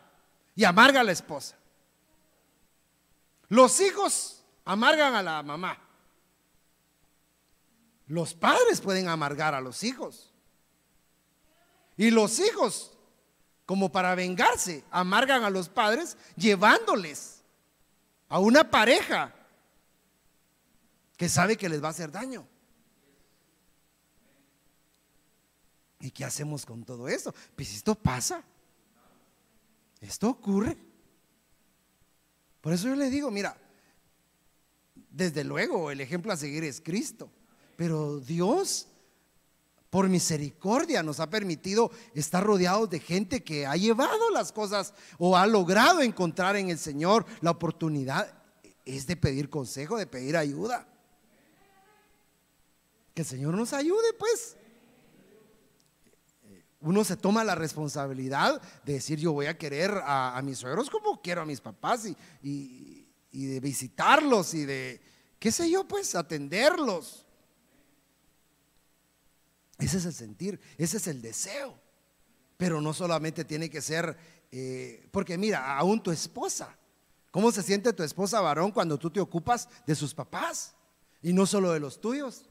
y 0.54 0.64
amarga 0.64 1.00
a 1.00 1.04
la 1.04 1.12
esposa. 1.12 1.56
Los 3.48 3.80
hijos 3.80 4.42
amargan 4.64 5.14
a 5.14 5.22
la 5.22 5.42
mamá. 5.42 5.78
Los 8.06 8.34
padres 8.34 8.80
pueden 8.80 9.08
amargar 9.08 9.54
a 9.54 9.60
los 9.60 9.84
hijos. 9.84 10.32
Y 11.96 12.10
los 12.10 12.40
hijos, 12.40 12.92
como 13.64 13.92
para 13.92 14.14
vengarse, 14.14 14.84
amargan 14.90 15.44
a 15.44 15.50
los 15.50 15.68
padres 15.68 16.16
llevándoles 16.34 17.42
a 18.28 18.38
una 18.38 18.68
pareja 18.70 19.34
que 21.16 21.28
sabe 21.28 21.56
que 21.56 21.68
les 21.68 21.82
va 21.82 21.88
a 21.88 21.92
hacer 21.92 22.10
daño. 22.10 22.46
¿Y 26.00 26.10
qué 26.10 26.24
hacemos 26.24 26.66
con 26.66 26.84
todo 26.84 27.06
eso? 27.08 27.32
Pues 27.54 27.72
esto 27.74 27.94
pasa. 27.94 28.42
Esto 30.00 30.30
ocurre. 30.30 30.76
Por 32.60 32.72
eso 32.72 32.88
yo 32.88 32.96
le 32.96 33.08
digo, 33.08 33.30
mira, 33.30 33.56
desde 35.10 35.44
luego 35.44 35.90
el 35.90 36.00
ejemplo 36.00 36.32
a 36.32 36.36
seguir 36.36 36.64
es 36.64 36.80
Cristo. 36.80 37.30
Pero 37.76 38.18
Dios, 38.18 38.88
por 39.90 40.08
misericordia, 40.08 41.02
nos 41.04 41.20
ha 41.20 41.30
permitido 41.30 41.92
estar 42.14 42.42
rodeados 42.42 42.90
de 42.90 42.98
gente 42.98 43.44
que 43.44 43.66
ha 43.66 43.76
llevado 43.76 44.30
las 44.30 44.50
cosas 44.50 44.94
o 45.18 45.36
ha 45.36 45.46
logrado 45.46 46.02
encontrar 46.02 46.56
en 46.56 46.68
el 46.68 46.78
Señor 46.78 47.26
la 47.40 47.52
oportunidad. 47.52 48.34
Es 48.84 49.06
de 49.06 49.16
pedir 49.16 49.50
consejo, 49.50 49.96
de 49.96 50.06
pedir 50.06 50.36
ayuda. 50.36 50.91
Que 53.14 53.22
el 53.22 53.28
Señor 53.28 53.54
nos 53.54 53.72
ayude, 53.72 54.12
pues. 54.18 54.56
Uno 56.80 57.04
se 57.04 57.16
toma 57.16 57.44
la 57.44 57.54
responsabilidad 57.54 58.60
de 58.84 58.94
decir 58.94 59.18
yo 59.18 59.32
voy 59.32 59.46
a 59.46 59.56
querer 59.56 59.92
a, 60.04 60.40
mis 60.42 60.58
suegros 60.58 60.90
como 60.90 61.22
quiero 61.22 61.42
a 61.42 61.46
mis 61.46 61.60
papás 61.60 62.06
y, 62.06 63.06
y 63.32 63.46
de 63.46 63.60
visitarlos 63.60 64.54
y 64.54 64.64
de, 64.64 65.00
qué 65.38 65.50
sé 65.50 65.70
yo, 65.70 65.88
pues 65.88 66.14
atenderlos. 66.14 67.26
Ese 69.78 69.98
es 69.98 70.04
el 70.04 70.12
sentir, 70.12 70.60
ese 70.78 70.98
es 70.98 71.06
el 71.08 71.20
deseo. 71.20 71.80
Pero 72.56 72.80
no 72.80 72.94
solamente 72.94 73.44
tiene 73.44 73.68
que 73.68 73.80
ser, 73.80 74.16
eh, 74.52 75.08
porque 75.10 75.36
mira, 75.36 75.76
aún 75.76 76.00
tu 76.00 76.12
esposa, 76.12 76.76
¿cómo 77.30 77.50
se 77.50 77.62
siente 77.62 77.92
tu 77.92 78.02
esposa 78.02 78.40
varón 78.40 78.70
cuando 78.70 78.98
tú 78.98 79.10
te 79.10 79.18
ocupas 79.18 79.68
de 79.86 79.94
sus 79.94 80.14
papás? 80.14 80.74
Y 81.22 81.32
no 81.32 81.46
solo 81.46 81.72
de 81.72 81.80
los 81.80 82.00
tuyos. 82.00 82.44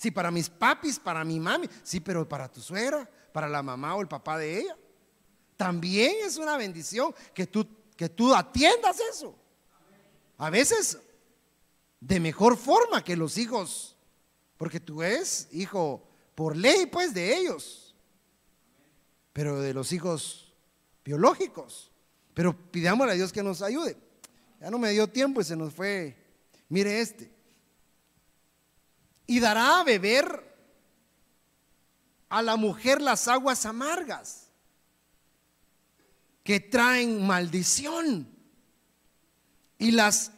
Sí, 0.00 0.10
para 0.10 0.30
mis 0.30 0.48
papis, 0.48 0.98
para 0.98 1.22
mi 1.24 1.38
mami, 1.38 1.68
sí, 1.82 2.00
pero 2.00 2.26
para 2.26 2.50
tu 2.50 2.62
suegra, 2.62 3.06
para 3.34 3.50
la 3.50 3.62
mamá 3.62 3.94
o 3.96 4.00
el 4.00 4.08
papá 4.08 4.38
de 4.38 4.60
ella. 4.60 4.74
También 5.58 6.16
es 6.24 6.38
una 6.38 6.56
bendición 6.56 7.14
que 7.34 7.46
tú, 7.46 7.68
que 7.98 8.08
tú 8.08 8.34
atiendas 8.34 8.98
eso. 8.98 9.34
A 10.38 10.48
veces 10.48 10.98
de 12.00 12.18
mejor 12.18 12.56
forma 12.56 13.04
que 13.04 13.14
los 13.14 13.36
hijos, 13.36 13.94
porque 14.56 14.80
tú 14.80 15.02
eres 15.02 15.48
hijo 15.52 16.02
por 16.34 16.56
ley 16.56 16.86
pues 16.86 17.12
de 17.12 17.36
ellos, 17.36 17.94
pero 19.34 19.60
de 19.60 19.74
los 19.74 19.92
hijos 19.92 20.54
biológicos. 21.04 21.92
Pero 22.32 22.56
pidámosle 22.70 23.12
a 23.12 23.16
Dios 23.16 23.34
que 23.34 23.42
nos 23.42 23.60
ayude. 23.60 23.98
Ya 24.62 24.70
no 24.70 24.78
me 24.78 24.92
dio 24.92 25.06
tiempo 25.08 25.42
y 25.42 25.44
se 25.44 25.56
nos 25.56 25.74
fue. 25.74 26.16
Mire 26.70 27.02
este. 27.02 27.39
Y 29.30 29.38
dará 29.38 29.78
a 29.78 29.84
beber 29.84 30.44
a 32.28 32.42
la 32.42 32.56
mujer 32.56 33.00
las 33.00 33.28
aguas 33.28 33.64
amargas 33.64 34.48
que 36.42 36.58
traen 36.58 37.24
maldición. 37.24 38.28
Y 39.78 39.92
las 39.92 40.32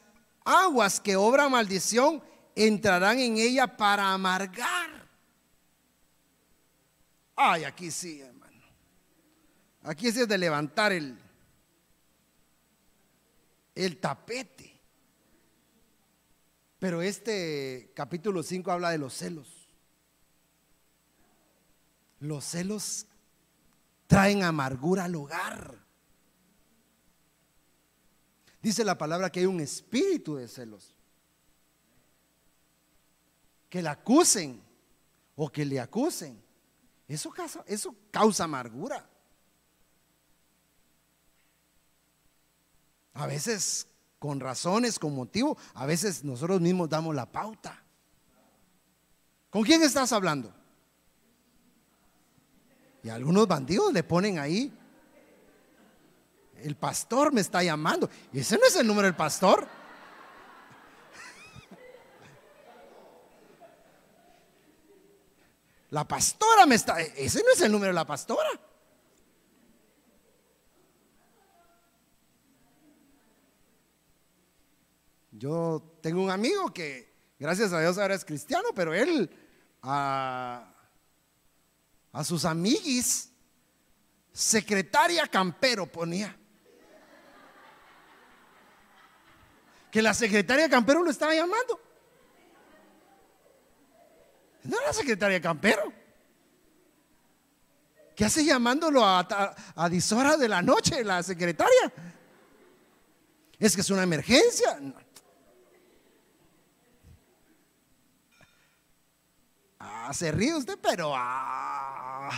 aguas 0.44 1.00
que 1.00 1.16
obran 1.16 1.52
maldición 1.52 2.22
entrarán 2.54 3.18
en 3.18 3.38
ella 3.38 3.78
para 3.78 4.12
amargar. 4.12 5.08
Ay, 7.34 7.64
aquí 7.64 7.90
sí, 7.90 8.20
hermano. 8.20 8.62
Aquí 9.84 10.08
es 10.08 10.28
de 10.28 10.36
levantar 10.36 10.92
el, 10.92 11.18
el 13.74 13.96
tapete. 13.96 14.51
Pero 16.82 17.00
este 17.00 17.92
capítulo 17.94 18.42
5 18.42 18.72
habla 18.72 18.90
de 18.90 18.98
los 18.98 19.14
celos. 19.14 19.68
Los 22.18 22.44
celos 22.44 23.06
traen 24.08 24.42
amargura 24.42 25.04
al 25.04 25.14
hogar. 25.14 25.78
Dice 28.60 28.82
la 28.82 28.98
palabra 28.98 29.30
que 29.30 29.38
hay 29.38 29.46
un 29.46 29.60
espíritu 29.60 30.34
de 30.34 30.48
celos. 30.48 30.92
Que 33.70 33.80
la 33.80 33.92
acusen 33.92 34.60
o 35.36 35.52
que 35.52 35.64
le 35.64 35.78
acusen. 35.78 36.42
Eso 37.06 37.30
causa, 37.30 37.62
eso 37.68 37.94
causa 38.10 38.42
amargura. 38.42 39.08
A 43.14 43.28
veces 43.28 43.86
con 44.22 44.38
razones, 44.38 45.00
con 45.00 45.16
motivo, 45.16 45.58
a 45.74 45.84
veces 45.84 46.22
nosotros 46.22 46.60
mismos 46.60 46.88
damos 46.88 47.12
la 47.12 47.26
pauta. 47.26 47.82
¿Con 49.50 49.64
quién 49.64 49.82
estás 49.82 50.12
hablando? 50.12 50.54
Y 53.02 53.08
algunos 53.08 53.48
bandidos 53.48 53.92
le 53.92 54.04
ponen 54.04 54.38
ahí, 54.38 54.72
el 56.62 56.76
pastor 56.76 57.32
me 57.32 57.40
está 57.40 57.64
llamando. 57.64 58.08
Y 58.32 58.38
ese 58.38 58.56
no 58.58 58.64
es 58.64 58.76
el 58.76 58.86
número 58.86 59.06
del 59.06 59.16
pastor. 59.16 59.66
La 65.90 66.06
pastora 66.06 66.64
me 66.64 66.76
está, 66.76 67.00
ese 67.00 67.42
no 67.42 67.50
es 67.52 67.60
el 67.60 67.72
número 67.72 67.88
de 67.88 67.94
la 67.94 68.06
pastora. 68.06 68.50
Yo 75.42 75.82
tengo 76.00 76.22
un 76.22 76.30
amigo 76.30 76.72
que, 76.72 77.12
gracias 77.36 77.72
a 77.72 77.80
Dios, 77.80 77.98
ahora 77.98 78.14
es 78.14 78.24
cristiano, 78.24 78.68
pero 78.76 78.94
él 78.94 79.28
a, 79.82 80.72
a 82.12 82.22
sus 82.22 82.44
amiguis, 82.44 83.28
secretaria 84.32 85.26
campero 85.26 85.84
ponía. 85.90 86.38
Que 89.90 90.00
la 90.00 90.14
secretaria 90.14 90.68
campero 90.68 91.02
lo 91.02 91.10
estaba 91.10 91.34
llamando. 91.34 91.80
No 94.62 94.80
era 94.80 94.92
secretaria 94.92 95.40
campero. 95.40 95.92
¿Qué 98.14 98.26
hace 98.26 98.44
llamándolo 98.44 99.04
a, 99.04 99.26
a, 99.28 99.56
a 99.74 99.88
dishora 99.88 100.36
de 100.36 100.46
la 100.46 100.62
noche 100.62 101.02
la 101.02 101.20
secretaria? 101.24 101.92
Es 103.58 103.74
que 103.74 103.80
es 103.80 103.90
una 103.90 104.04
emergencia. 104.04 104.78
Ah, 109.84 110.12
se 110.14 110.30
ríe 110.30 110.54
usted, 110.54 110.78
pero 110.80 111.12
ah, 111.12 112.30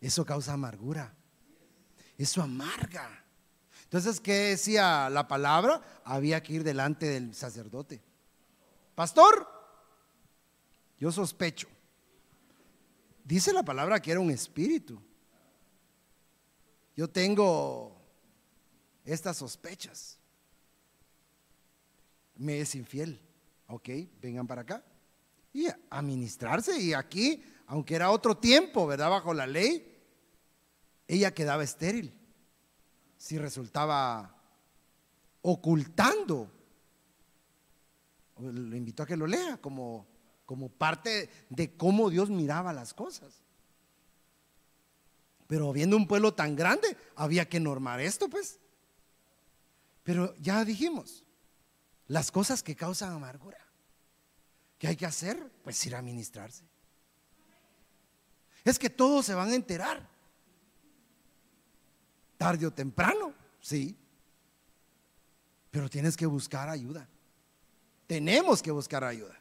eso 0.00 0.24
causa 0.24 0.54
amargura. 0.54 1.14
Eso 2.16 2.42
amarga. 2.42 3.24
Entonces, 3.84 4.18
¿qué 4.18 4.32
decía 4.32 5.08
la 5.08 5.28
palabra? 5.28 5.80
Había 6.04 6.42
que 6.42 6.54
ir 6.54 6.64
delante 6.64 7.06
del 7.06 7.32
sacerdote. 7.32 8.02
Pastor, 8.96 9.46
yo 10.98 11.12
sospecho. 11.12 11.68
Dice 13.22 13.52
la 13.52 13.62
palabra 13.62 14.02
que 14.02 14.10
era 14.10 14.18
un 14.18 14.32
espíritu. 14.32 15.00
Yo 16.96 17.08
tengo 17.08 17.96
estas 19.04 19.36
sospechas. 19.36 20.18
Me 22.34 22.60
es 22.60 22.74
infiel. 22.74 23.27
Ok, 23.68 23.88
vengan 24.20 24.46
para 24.46 24.62
acá. 24.62 24.84
Y 25.52 25.66
administrarse. 25.90 26.78
Y 26.80 26.94
aquí, 26.94 27.42
aunque 27.66 27.94
era 27.94 28.10
otro 28.10 28.36
tiempo, 28.36 28.86
¿verdad? 28.86 29.10
Bajo 29.10 29.32
la 29.34 29.46
ley, 29.46 29.96
ella 31.06 31.32
quedaba 31.32 31.62
estéril. 31.62 32.14
Si 33.16 33.38
resultaba 33.38 34.34
ocultando. 35.42 36.50
Le 38.40 38.76
invito 38.76 39.02
a 39.02 39.06
que 39.06 39.16
lo 39.16 39.26
lea 39.26 39.58
como, 39.58 40.06
como 40.46 40.68
parte 40.68 41.28
de 41.50 41.76
cómo 41.76 42.08
Dios 42.08 42.30
miraba 42.30 42.72
las 42.72 42.94
cosas. 42.94 43.42
Pero 45.46 45.72
viendo 45.72 45.96
un 45.96 46.06
pueblo 46.06 46.34
tan 46.34 46.54
grande, 46.56 46.96
había 47.16 47.48
que 47.48 47.58
normar 47.60 48.00
esto, 48.00 48.28
pues. 48.28 48.60
Pero 50.04 50.34
ya 50.36 50.64
dijimos, 50.64 51.24
las 52.08 52.30
cosas 52.30 52.62
que 52.62 52.74
causan 52.74 53.12
amargura. 53.12 53.58
¿Qué 54.78 54.88
hay 54.88 54.96
que 54.96 55.06
hacer? 55.06 55.38
Pues 55.62 55.84
ir 55.86 55.94
a 55.94 56.02
ministrarse. 56.02 56.64
Es 58.64 58.78
que 58.78 58.90
todos 58.90 59.26
se 59.26 59.34
van 59.34 59.50
a 59.50 59.54
enterar. 59.54 60.06
Tarde 62.36 62.66
o 62.66 62.72
temprano, 62.72 63.34
sí. 63.60 63.96
Pero 65.70 65.88
tienes 65.88 66.16
que 66.16 66.26
buscar 66.26 66.68
ayuda. 66.68 67.08
Tenemos 68.06 68.62
que 68.62 68.70
buscar 68.70 69.04
ayuda. 69.04 69.38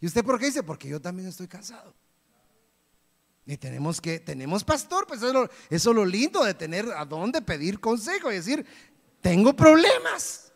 ¿Y 0.00 0.06
usted 0.06 0.24
por 0.24 0.38
qué 0.38 0.46
dice? 0.46 0.62
Porque 0.62 0.88
yo 0.88 1.00
también 1.00 1.28
estoy 1.28 1.48
cansado. 1.48 1.94
Y 3.44 3.56
tenemos 3.56 4.00
que, 4.00 4.20
tenemos 4.20 4.62
pastor, 4.62 5.06
pues 5.06 5.18
eso 5.18 5.28
es, 5.28 5.34
lo, 5.34 5.44
eso 5.70 5.90
es 5.90 5.96
lo 5.96 6.04
lindo 6.04 6.44
de 6.44 6.54
tener 6.54 6.86
a 6.92 7.04
dónde 7.04 7.42
pedir 7.42 7.80
consejo 7.80 8.30
y 8.30 8.36
decir, 8.36 8.64
tengo 9.20 9.54
problemas. 9.56 10.49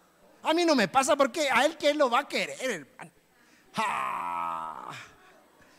A 0.44 0.54
mí 0.54 0.64
no 0.64 0.74
me 0.74 0.88
pasa 0.88 1.16
porque 1.16 1.48
a 1.50 1.64
él 1.64 1.76
que 1.76 1.94
lo 1.94 2.10
va 2.10 2.20
a 2.20 2.28
querer, 2.28 2.70
hermano. 2.70 3.10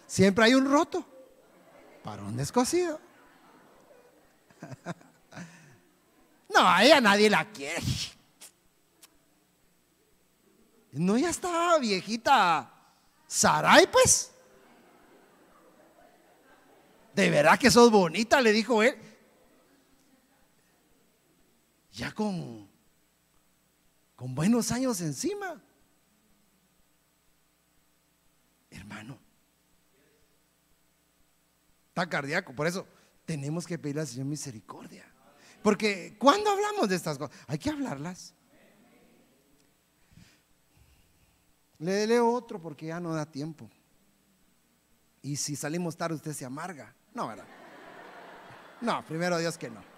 Siempre 0.07 0.45
hay 0.45 0.53
un 0.55 0.69
roto 0.69 1.05
para 2.03 2.23
un 2.23 2.35
descosido. 2.35 2.99
No, 6.47 6.61
a 6.65 6.85
ella 6.85 7.01
nadie 7.01 7.29
la 7.29 7.43
quiere. 7.51 7.81
No, 10.93 11.17
ya 11.17 11.29
está 11.29 11.77
viejita 11.79 12.71
Sarai, 13.27 13.87
pues. 13.91 14.31
De 17.13 17.29
verdad 17.29 17.59
que 17.59 17.69
sos 17.69 17.91
bonita, 17.91 18.39
le 18.39 18.53
dijo 18.53 18.81
él. 18.81 18.97
Ya 21.91 22.13
con 22.13 22.69
con 24.15 24.33
buenos 24.35 24.71
años 24.71 25.01
encima. 25.01 25.61
Hermano, 28.71 29.17
está 31.89 32.07
cardíaco, 32.07 32.53
por 32.53 32.67
eso 32.67 32.87
tenemos 33.25 33.65
que 33.65 33.77
pedirle 33.77 34.01
al 34.01 34.07
Señor 34.07 34.27
misericordia. 34.27 35.05
Porque 35.61 36.15
cuando 36.19 36.51
hablamos 36.51 36.89
de 36.89 36.95
estas 36.95 37.17
cosas, 37.17 37.35
hay 37.47 37.57
que 37.57 37.69
hablarlas. 37.69 38.33
Le 41.79 42.07
leo 42.07 42.31
otro 42.31 42.61
porque 42.61 42.87
ya 42.87 42.99
no 42.99 43.13
da 43.13 43.25
tiempo. 43.25 43.69
Y 45.21 45.37
si 45.37 45.55
salimos 45.55 45.97
tarde, 45.97 46.15
usted 46.15 46.33
se 46.33 46.45
amarga. 46.45 46.93
No, 47.13 47.27
¿verdad? 47.27 47.47
No, 48.81 49.03
primero 49.05 49.37
Dios 49.39 49.57
que 49.57 49.69
no. 49.69 49.94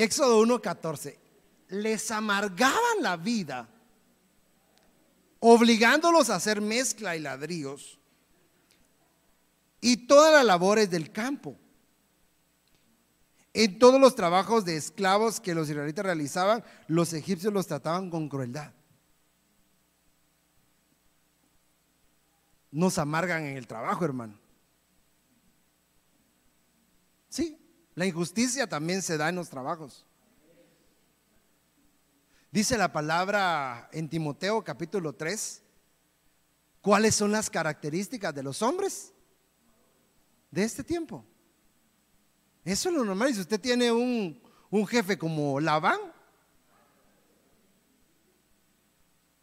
Éxodo 0.00 0.40
1:14, 0.40 1.18
les 1.68 2.10
amargaban 2.10 3.02
la 3.02 3.18
vida, 3.18 3.68
obligándolos 5.40 6.30
a 6.30 6.36
hacer 6.36 6.62
mezcla 6.62 7.16
y 7.16 7.20
ladrillos 7.20 7.98
y 9.78 10.06
todas 10.06 10.32
las 10.32 10.46
labores 10.46 10.88
del 10.88 11.12
campo. 11.12 11.54
En 13.52 13.78
todos 13.78 14.00
los 14.00 14.14
trabajos 14.14 14.64
de 14.64 14.76
esclavos 14.76 15.38
que 15.38 15.54
los 15.54 15.68
israelitas 15.68 16.06
realizaban, 16.06 16.64
los 16.86 17.12
egipcios 17.12 17.52
los 17.52 17.66
trataban 17.66 18.08
con 18.08 18.30
crueldad. 18.30 18.72
Nos 22.70 22.96
amargan 22.96 23.44
en 23.44 23.58
el 23.58 23.66
trabajo, 23.66 24.02
hermano. 24.02 24.38
Sí, 27.28 27.59
la 28.00 28.06
injusticia 28.06 28.66
también 28.66 29.02
se 29.02 29.18
da 29.18 29.28
en 29.28 29.36
los 29.36 29.50
trabajos. 29.50 30.06
Dice 32.50 32.78
la 32.78 32.90
palabra 32.90 33.90
en 33.92 34.08
Timoteo 34.08 34.64
capítulo 34.64 35.12
3, 35.12 35.62
¿cuáles 36.80 37.14
son 37.14 37.30
las 37.30 37.50
características 37.50 38.34
de 38.34 38.42
los 38.42 38.62
hombres 38.62 39.12
de 40.50 40.64
este 40.64 40.82
tiempo? 40.82 41.26
Eso 42.64 42.88
es 42.88 42.94
lo 42.94 43.04
normal. 43.04 43.34
Si 43.34 43.40
usted 43.40 43.60
tiene 43.60 43.92
un, 43.92 44.42
un 44.70 44.86
jefe 44.86 45.18
como 45.18 45.60
Labán, 45.60 46.00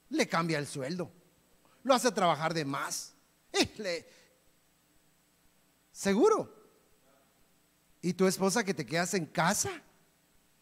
le 0.09 0.27
cambia 0.27 0.57
el 0.57 0.65
sueldo, 0.65 1.11
lo 1.83 1.93
hace 1.93 2.11
trabajar 2.11 2.55
de 2.55 2.65
más. 2.65 3.13
Eh, 3.53 4.09
seguro, 5.91 6.56
¿Y 8.07 8.13
tu 8.13 8.25
esposa 8.25 8.63
que 8.63 8.73
te 8.73 8.85
quedas 8.85 9.13
en 9.15 9.25
casa? 9.25 9.69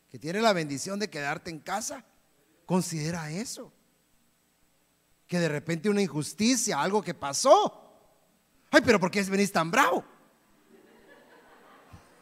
que 0.10 0.18
tiene 0.18 0.42
la 0.42 0.54
bendición 0.54 0.98
de 0.98 1.10
quedarte 1.10 1.52
en 1.52 1.60
casa, 1.60 2.04
considera 2.66 3.30
eso. 3.30 3.72
Que 5.28 5.40
de 5.40 5.50
repente 5.50 5.90
una 5.90 6.02
injusticia, 6.02 6.82
algo 6.82 7.04
que 7.04 7.14
pasó. 7.14 7.92
Ay, 8.72 8.82
pero 8.84 9.00
¿por 9.00 9.12
qué 9.12 9.22
venís 9.24 9.52
tan 9.52 9.70
bravo? 9.70 10.04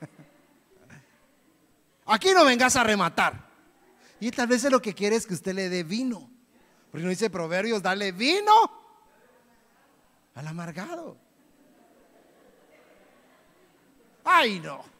Aquí 2.07 2.31
no 2.33 2.43
vengas 2.43 2.75
a 2.75 2.83
rematar. 2.83 3.47
Y 4.19 4.31
tal 4.31 4.47
vez 4.47 4.63
lo 4.63 4.81
que 4.81 4.95
quiere 4.95 5.15
es 5.15 5.27
que 5.27 5.35
usted 5.35 5.53
le 5.53 5.69
dé 5.69 5.83
vino. 5.83 6.29
Porque 6.91 7.03
no 7.03 7.11
dice 7.11 7.29
Proverbios, 7.29 7.81
dale 7.81 8.11
vino 8.11 8.53
al 10.33 10.47
amargado. 10.47 11.15
Ay, 14.25 14.59
no. 14.59 14.92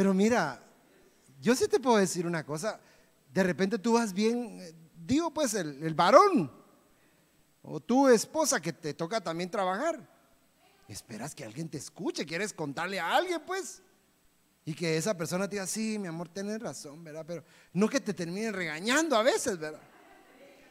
Pero 0.00 0.14
mira, 0.14 0.58
yo 1.42 1.54
sí 1.54 1.68
te 1.68 1.78
puedo 1.78 1.98
decir 1.98 2.26
una 2.26 2.42
cosa. 2.42 2.80
De 3.34 3.42
repente 3.42 3.78
tú 3.78 3.92
vas 3.92 4.14
bien, 4.14 4.58
eh, 4.58 4.74
digo 4.96 5.30
pues 5.30 5.52
el, 5.52 5.84
el 5.84 5.92
varón 5.92 6.50
o 7.60 7.80
tu 7.80 8.08
esposa 8.08 8.62
que 8.62 8.72
te 8.72 8.94
toca 8.94 9.20
también 9.20 9.50
trabajar. 9.50 10.00
Esperas 10.88 11.34
que 11.34 11.44
alguien 11.44 11.68
te 11.68 11.76
escuche, 11.76 12.24
quieres 12.24 12.54
contarle 12.54 12.98
a 12.98 13.14
alguien 13.14 13.42
pues. 13.46 13.82
Y 14.64 14.72
que 14.72 14.96
esa 14.96 15.14
persona 15.14 15.46
te 15.46 15.56
diga, 15.56 15.66
sí, 15.66 15.98
mi 15.98 16.08
amor, 16.08 16.30
tienes 16.30 16.58
razón, 16.60 17.04
¿verdad? 17.04 17.26
Pero 17.26 17.44
no 17.74 17.86
que 17.86 18.00
te 18.00 18.14
terminen 18.14 18.54
regañando 18.54 19.18
a 19.18 19.22
veces, 19.22 19.58
¿verdad? 19.58 19.82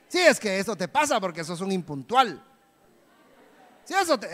Sí, 0.08 0.18
es 0.18 0.40
que 0.40 0.58
eso 0.58 0.76
te 0.76 0.88
pasa 0.88 1.22
porque 1.22 1.44
sos 1.44 1.62
un 1.62 1.72
impuntual. 1.72 2.44
Sí, 3.86 3.94
eso 3.94 4.20
te... 4.20 4.28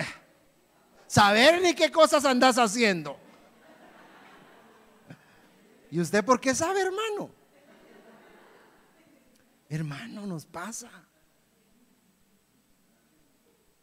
Saber 1.06 1.62
ni 1.62 1.76
qué 1.76 1.92
cosas 1.92 2.24
andas 2.24 2.58
haciendo. 2.58 3.25
¿Y 5.96 6.02
usted 6.02 6.26
por 6.26 6.42
qué 6.42 6.54
sabe, 6.54 6.82
hermano? 6.82 7.32
Hermano, 9.70 10.28
nos 10.28 10.46
pasa. 10.46 10.90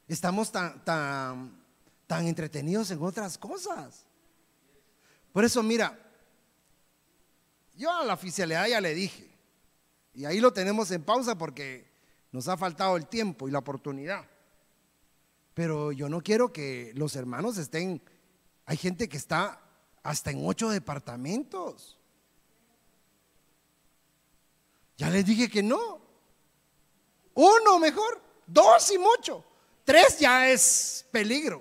Estamos 0.06 0.52
tan, 0.52 0.84
tan, 0.84 1.64
tan 2.06 2.26
entretenidos 2.26 2.90
en 2.90 3.02
otras 3.02 3.38
cosas. 3.38 4.04
Por 5.32 5.46
eso, 5.46 5.62
mira, 5.62 5.98
yo 7.76 7.90
a 7.90 8.04
la 8.04 8.12
oficialidad 8.12 8.66
ya 8.66 8.82
le 8.82 8.92
dije, 8.92 9.34
y 10.12 10.26
ahí 10.26 10.38
lo 10.38 10.52
tenemos 10.52 10.90
en 10.90 11.04
pausa 11.04 11.38
porque 11.38 11.90
nos 12.30 12.46
ha 12.46 12.58
faltado 12.58 12.98
el 12.98 13.06
tiempo 13.06 13.48
y 13.48 13.52
la 13.52 13.60
oportunidad. 13.60 14.28
Pero 15.54 15.92
yo 15.92 16.10
no 16.10 16.20
quiero 16.20 16.52
que 16.52 16.92
los 16.94 17.16
hermanos 17.16 17.56
estén, 17.56 18.02
hay 18.66 18.76
gente 18.76 19.08
que 19.08 19.16
está 19.16 19.62
hasta 20.02 20.30
en 20.30 20.46
ocho 20.46 20.68
departamentos. 20.68 21.98
Ya 25.02 25.10
les 25.10 25.26
dije 25.26 25.50
que 25.50 25.64
no. 25.64 26.00
Uno 27.34 27.80
mejor, 27.80 28.22
dos 28.46 28.88
y 28.92 28.98
mucho. 28.98 29.44
Tres 29.84 30.20
ya 30.20 30.48
es 30.48 31.04
peligro. 31.10 31.60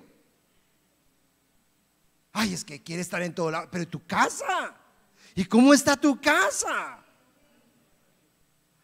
Ay, 2.33 2.53
es 2.53 2.63
que 2.63 2.83
quiere 2.83 3.01
estar 3.01 3.19
en 3.23 3.33
todo 3.33 3.49
lado. 3.49 3.67
Pero 3.71 3.87
tu 3.87 4.05
casa. 4.05 4.75
¿Y 5.33 5.43
cómo 5.45 5.73
está 5.73 5.97
tu 5.97 6.21
casa? 6.21 7.03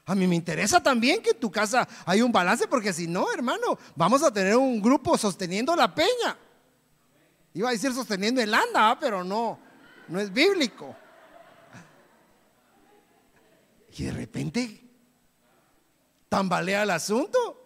A 0.08 0.16
mí 0.16 0.26
me 0.26 0.36
interesa 0.36 0.82
también 0.82 1.22
que 1.22 1.30
en 1.30 1.40
tu 1.40 1.52
casa 1.52 1.88
hay 2.04 2.24
un 2.24 2.32
balance, 2.32 2.68
porque 2.68 2.92
si 2.94 3.06
no, 3.06 3.32
hermano, 3.32 3.78
vamos 3.96 4.24
a 4.24 4.34
tener 4.34 4.56
un 4.56 4.82
grupo 4.82 5.20
sosteniendo 5.20 5.76
la 5.76 5.94
peña. 5.94 6.36
Iba 7.54 7.70
a 7.70 7.74
decir 7.74 7.94
sosteniendo 7.94 8.42
el 8.42 8.52
anda, 8.52 8.98
pero 9.00 9.24
no, 9.24 9.60
no 10.08 10.20
es 10.20 10.34
bíblico. 10.34 10.96
Y 13.98 14.04
de 14.04 14.12
repente 14.12 14.80
tambalea 16.30 16.84
el 16.84 16.92
asunto. 16.92 17.64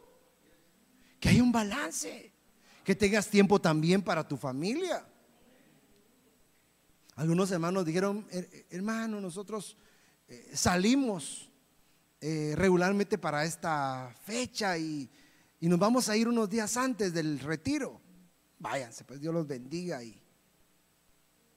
Que 1.20 1.30
hay 1.30 1.42
un 1.42 1.52
balance. 1.52 2.32
Que 2.86 2.96
tengas 2.96 3.28
tiempo 3.28 3.60
también 3.60 4.02
para 4.02 4.26
tu 4.28 4.38
familia. 4.38 5.06
Algunos 7.16 7.52
hermanos 7.52 7.86
dijeron, 7.86 8.26
hermano, 8.70 9.20
nosotros 9.20 9.76
eh, 10.28 10.52
salimos 10.54 11.50
eh, 12.22 12.54
regularmente 12.56 13.18
para 13.18 13.44
esta 13.44 14.16
fecha 14.24 14.78
y, 14.78 15.10
y 15.60 15.68
nos 15.68 15.78
vamos 15.78 16.08
a 16.08 16.16
ir 16.16 16.28
unos 16.30 16.50
días 16.50 16.78
antes 16.78 17.14
del 17.14 17.40
retiro. 17.40 18.00
Váyanse, 18.58 19.04
pues 19.04 19.20
Dios 19.20 19.34
los 19.34 19.46
bendiga 19.46 20.02
y 20.02 20.20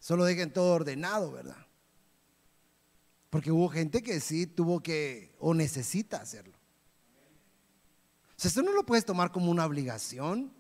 solo 0.01 0.25
dejen 0.25 0.53
todo 0.53 0.75
ordenado, 0.75 1.33
¿verdad? 1.33 1.64
Porque 3.35 3.51
hubo 3.51 3.69
gente 3.69 4.01
que 4.01 4.21
sí 4.21 4.47
tuvo 4.47 4.81
que 4.81 5.35
o 5.41 5.55
necesita 5.55 6.19
hacerlo. 6.19 6.57
O 8.29 8.35
sea, 8.37 8.49
esto 8.49 8.63
no 8.63 8.71
lo 8.71 8.87
puedes 8.87 9.05
tomar 9.05 9.33
como 9.33 9.51
una 9.51 9.67
obligación. 9.67 10.53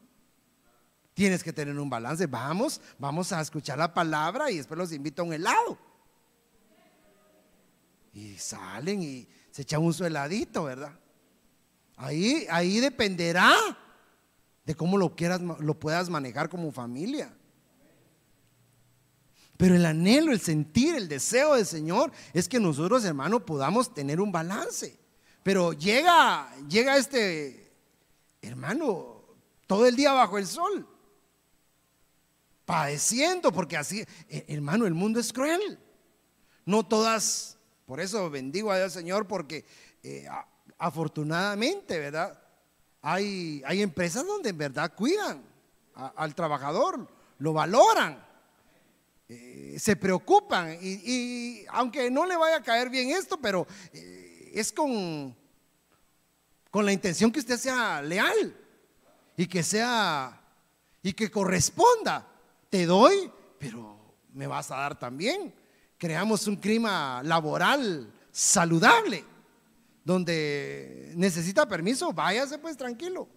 Tienes 1.14 1.44
que 1.44 1.52
tener 1.52 1.78
un 1.78 1.88
balance. 1.88 2.26
Vamos, 2.26 2.80
vamos 2.98 3.30
a 3.30 3.40
escuchar 3.40 3.78
la 3.78 3.94
palabra 3.94 4.50
y 4.50 4.56
después 4.56 4.76
los 4.76 4.90
invito 4.90 5.22
a 5.22 5.24
un 5.24 5.32
helado. 5.32 5.78
Y 8.12 8.36
salen 8.38 9.04
y 9.04 9.28
se 9.52 9.62
echan 9.62 9.80
un 9.80 9.94
sueladito, 9.94 10.64
¿verdad? 10.64 10.98
Ahí, 11.94 12.44
ahí 12.50 12.80
dependerá 12.80 13.54
de 14.64 14.74
cómo 14.74 14.98
lo 14.98 15.14
quieras, 15.14 15.40
lo 15.40 15.78
puedas 15.78 16.10
manejar 16.10 16.48
como 16.48 16.72
familia. 16.72 17.32
Pero 19.57 19.76
el 19.76 19.86
anhelo, 19.86 20.32
el 20.32 20.40
sentir, 20.40 20.94
el 20.96 21.09
deseo 21.09 21.55
del 21.55 21.66
Señor 21.66 22.11
es 22.32 22.48
que 22.48 22.59
nosotros, 22.59 23.05
hermanos, 23.05 23.42
podamos 23.42 23.94
tener 23.94 24.20
un 24.20 24.32
balance. 24.32 24.98
Pero 25.42 25.72
llega, 25.72 26.50
llega 26.68 26.96
este 26.96 27.72
hermano 28.42 29.22
todo 29.66 29.86
el 29.86 29.96
día 29.96 30.12
bajo 30.12 30.38
el 30.38 30.46
sol, 30.46 30.86
padeciendo, 32.64 33.52
porque 33.52 33.76
así, 33.76 34.05
eh, 34.28 34.44
hermano, 34.48 34.86
el 34.86 34.94
mundo 34.94 35.20
es 35.20 35.32
cruel. 35.32 35.78
No 36.64 36.86
todas, 36.86 37.59
por 37.86 38.00
eso 38.00 38.30
bendigo 38.30 38.72
a 38.72 38.78
Dios 38.78 38.92
Señor, 38.92 39.26
porque 39.26 39.64
eh, 40.02 40.26
afortunadamente, 40.78 41.98
¿verdad? 41.98 42.40
Hay, 43.02 43.62
hay 43.66 43.82
empresas 43.82 44.26
donde 44.26 44.50
en 44.50 44.59
verdad 44.59 44.94
cuidan 44.94 45.42
al 45.94 46.34
trabajador, 46.34 47.07
lo 47.38 47.52
valoran. 47.52 48.24
Eh, 49.26 49.76
se 49.78 49.96
preocupan 49.96 50.78
y, 50.82 51.64
aunque 51.70 52.10
no 52.10 52.26
le 52.26 52.36
vaya 52.36 52.56
a 52.56 52.62
caer 52.62 52.90
bien 52.90 53.10
esto, 53.10 53.38
pero 53.38 53.66
eh, 53.92 54.50
es 54.54 54.70
con, 54.70 55.34
con 56.70 56.84
la 56.84 56.92
intención 56.92 57.32
que 57.32 57.40
usted 57.40 57.56
sea 57.56 58.02
leal 58.02 58.54
y 59.36 59.46
que 59.46 59.62
sea 59.62 60.40
y 61.02 61.12
que 61.12 61.30
corresponda. 61.30 62.26
Te 62.68 62.84
doy, 62.84 63.30
pero 63.58 64.16
me 64.32 64.46
vas 64.46 64.70
a 64.70 64.76
dar 64.76 64.98
también. 64.98 65.54
Creamos 65.96 66.46
un 66.46 66.56
clima 66.56 67.22
laboral 67.22 68.12
saludable, 68.30 69.24
donde 70.04 71.12
necesita 71.16 71.66
permiso, 71.66 72.12
váyase 72.12 72.58
pues 72.58 72.76
tranquilo. 72.76 73.28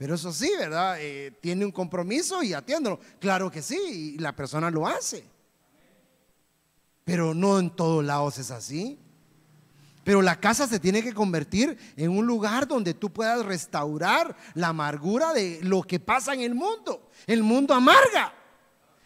Pero 0.00 0.14
eso 0.14 0.32
sí, 0.32 0.50
¿verdad? 0.58 0.96
Eh, 0.98 1.30
tiene 1.42 1.62
un 1.62 1.72
compromiso 1.72 2.42
y 2.42 2.54
atiéndolo. 2.54 2.98
Claro 3.18 3.50
que 3.50 3.60
sí, 3.60 4.14
y 4.16 4.18
la 4.18 4.34
persona 4.34 4.70
lo 4.70 4.86
hace. 4.86 5.22
Pero 7.04 7.34
no 7.34 7.58
en 7.58 7.68
todos 7.68 8.02
lados 8.02 8.38
es 8.38 8.50
así. 8.50 8.98
Pero 10.02 10.22
la 10.22 10.40
casa 10.40 10.66
se 10.66 10.80
tiene 10.80 11.02
que 11.02 11.12
convertir 11.12 11.76
en 11.98 12.16
un 12.16 12.26
lugar 12.26 12.66
donde 12.66 12.94
tú 12.94 13.10
puedas 13.10 13.44
restaurar 13.44 14.34
la 14.54 14.68
amargura 14.68 15.34
de 15.34 15.60
lo 15.64 15.82
que 15.82 16.00
pasa 16.00 16.32
en 16.32 16.40
el 16.40 16.54
mundo. 16.54 17.10
El 17.26 17.42
mundo 17.42 17.74
amarga. 17.74 18.32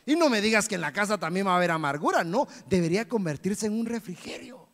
Y 0.06 0.14
no 0.14 0.28
me 0.28 0.40
digas 0.40 0.68
que 0.68 0.76
en 0.76 0.80
la 0.80 0.92
casa 0.92 1.18
también 1.18 1.48
va 1.48 1.54
a 1.54 1.56
haber 1.56 1.72
amargura. 1.72 2.22
No, 2.22 2.46
debería 2.68 3.08
convertirse 3.08 3.66
en 3.66 3.72
un 3.72 3.86
refrigerio. 3.86 4.68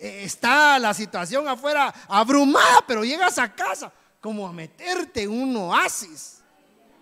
Eh, 0.00 0.24
está 0.24 0.80
la 0.80 0.92
situación 0.92 1.46
afuera 1.46 1.94
abrumada, 2.08 2.82
pero 2.84 3.04
llegas 3.04 3.38
a 3.38 3.54
casa 3.54 3.92
como 4.22 4.46
a 4.46 4.52
meterte 4.52 5.26
un 5.26 5.54
oasis. 5.56 6.38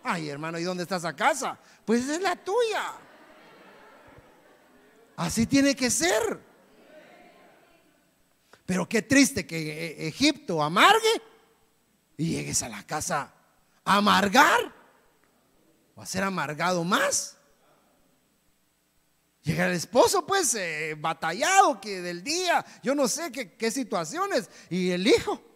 Ay, 0.03 0.31
hermano, 0.31 0.59
¿y 0.59 0.65
dónde 0.65 0.85
está 0.85 0.97
esa 0.97 1.15
casa? 1.15 1.57
Pues 1.85 2.09
es 2.09 2.21
la 2.21 2.35
tuya. 2.35 2.95
Así 5.17 5.47
tiene 5.47 5.77
que 5.77 5.91
ser. 5.91 6.41
Pero 8.65 8.89
qué 8.89 9.03
triste 9.03 9.47
que 9.47 9.59
eh, 9.59 10.09
Egipto 10.09 10.63
amargue 10.63 11.23
y 12.17 12.31
llegues 12.31 12.63
a 12.63 12.71
la 12.71 12.83
casa 12.85 13.35
a 13.85 13.97
amargar 13.97 14.73
o 15.97 16.01
a 16.01 16.07
ser 16.07 16.23
amargado 16.23 16.83
más. 16.85 17.37
Llega 19.43 19.67
el 19.67 19.73
esposo, 19.73 20.27
pues, 20.27 20.55
eh, 20.55 20.97
batallado 20.99 21.81
que 21.83 22.01
del 22.01 22.25
día, 22.25 22.65
yo 22.83 22.95
no 22.95 23.09
sé 23.09 23.31
qué 23.31 23.71
situaciones, 23.71 24.49
y 24.71 24.91
el 24.91 25.07
hijo 25.07 25.50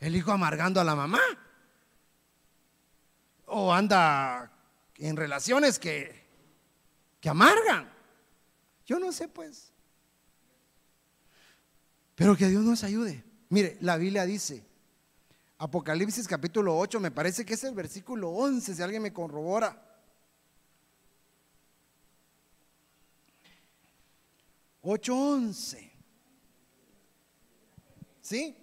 el 0.00 0.16
hijo 0.16 0.32
amargando 0.32 0.80
a 0.80 0.84
la 0.84 0.96
mamá. 0.96 1.20
o 3.52 3.72
anda 3.72 4.52
en 4.96 5.16
relaciones 5.16 5.78
que, 5.78 6.24
que 7.20 7.28
amargan. 7.28 7.90
Yo 8.86 8.98
no 8.98 9.12
sé 9.12 9.28
pues. 9.28 9.72
Pero 12.14 12.36
que 12.36 12.48
Dios 12.48 12.62
nos 12.62 12.84
ayude. 12.84 13.24
Mire, 13.48 13.76
la 13.80 13.96
Biblia 13.96 14.24
dice, 14.24 14.64
Apocalipsis 15.58 16.28
capítulo 16.28 16.78
8, 16.78 17.00
me 17.00 17.10
parece 17.10 17.44
que 17.44 17.54
es 17.54 17.64
el 17.64 17.74
versículo 17.74 18.30
11, 18.30 18.74
si 18.74 18.82
alguien 18.82 19.02
me 19.02 19.12
corrobora. 19.12 19.90
8.11. 24.82 25.90
¿Sí? 28.20 28.56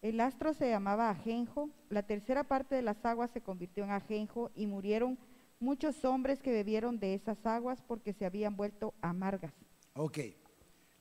El 0.00 0.20
astro 0.20 0.54
se 0.54 0.70
llamaba 0.70 1.10
Ajenjo, 1.10 1.70
la 1.90 2.04
tercera 2.04 2.44
parte 2.44 2.76
de 2.76 2.82
las 2.82 3.04
aguas 3.04 3.32
se 3.32 3.40
convirtió 3.40 3.82
en 3.82 3.90
Ajenjo 3.90 4.52
y 4.54 4.66
murieron 4.66 5.18
muchos 5.58 6.04
hombres 6.04 6.40
que 6.40 6.52
bebieron 6.52 7.00
de 7.00 7.14
esas 7.14 7.44
aguas 7.44 7.80
porque 7.86 8.12
se 8.12 8.24
habían 8.24 8.56
vuelto 8.56 8.94
amargas. 9.02 9.52
Ok, 9.94 10.18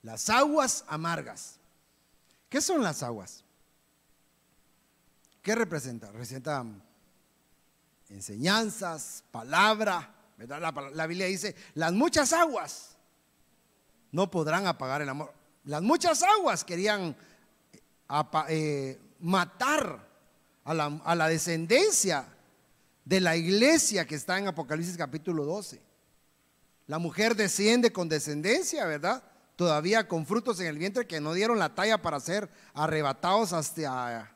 las 0.02 0.32
aguas 0.32 0.84
amargas. 0.88 1.60
¿Qué 2.50 2.60
son 2.60 2.82
las 2.82 3.04
aguas? 3.04 3.44
¿Qué 5.44 5.54
representa? 5.54 6.08
Representan 6.12 6.82
enseñanzas, 8.10 9.24
palabra, 9.32 10.12
¿verdad? 10.38 10.60
La, 10.60 10.90
la 10.90 11.08
Biblia 11.08 11.28
dice, 11.28 11.56
las 11.76 11.94
muchas 11.94 12.34
aguas 12.34 12.98
no 14.12 14.32
podrán 14.32 14.66
apagar 14.66 15.04
el 15.04 15.10
amor. 15.10 15.32
Las 15.66 15.84
muchas 15.84 16.24
aguas 16.24 16.64
querían 16.64 17.16
eh, 18.50 19.00
matar 19.20 20.08
a 20.64 20.74
la, 20.74 21.02
a 21.04 21.16
la 21.16 21.30
descendencia 21.30 22.28
de 23.06 23.22
la 23.22 23.36
iglesia 23.36 24.06
que 24.06 24.16
está 24.16 24.38
en 24.38 24.48
Apocalipsis 24.48 24.98
capítulo 24.98 25.46
12. 25.46 25.82
La 26.88 27.00
mujer 27.00 27.36
desciende 27.36 27.92
con 27.92 28.10
descendencia, 28.10 28.86
¿verdad? 28.86 29.24
Todavía 29.56 30.08
con 30.08 30.26
frutos 30.26 30.60
en 30.60 30.68
el 30.68 30.78
vientre 30.78 31.08
que 31.08 31.20
no 31.20 31.34
dieron 31.34 31.60
la 31.60 31.76
talla 31.76 32.02
para 32.02 32.20
ser 32.20 32.50
arrebatados 32.74 33.54
hacia, 33.54 34.32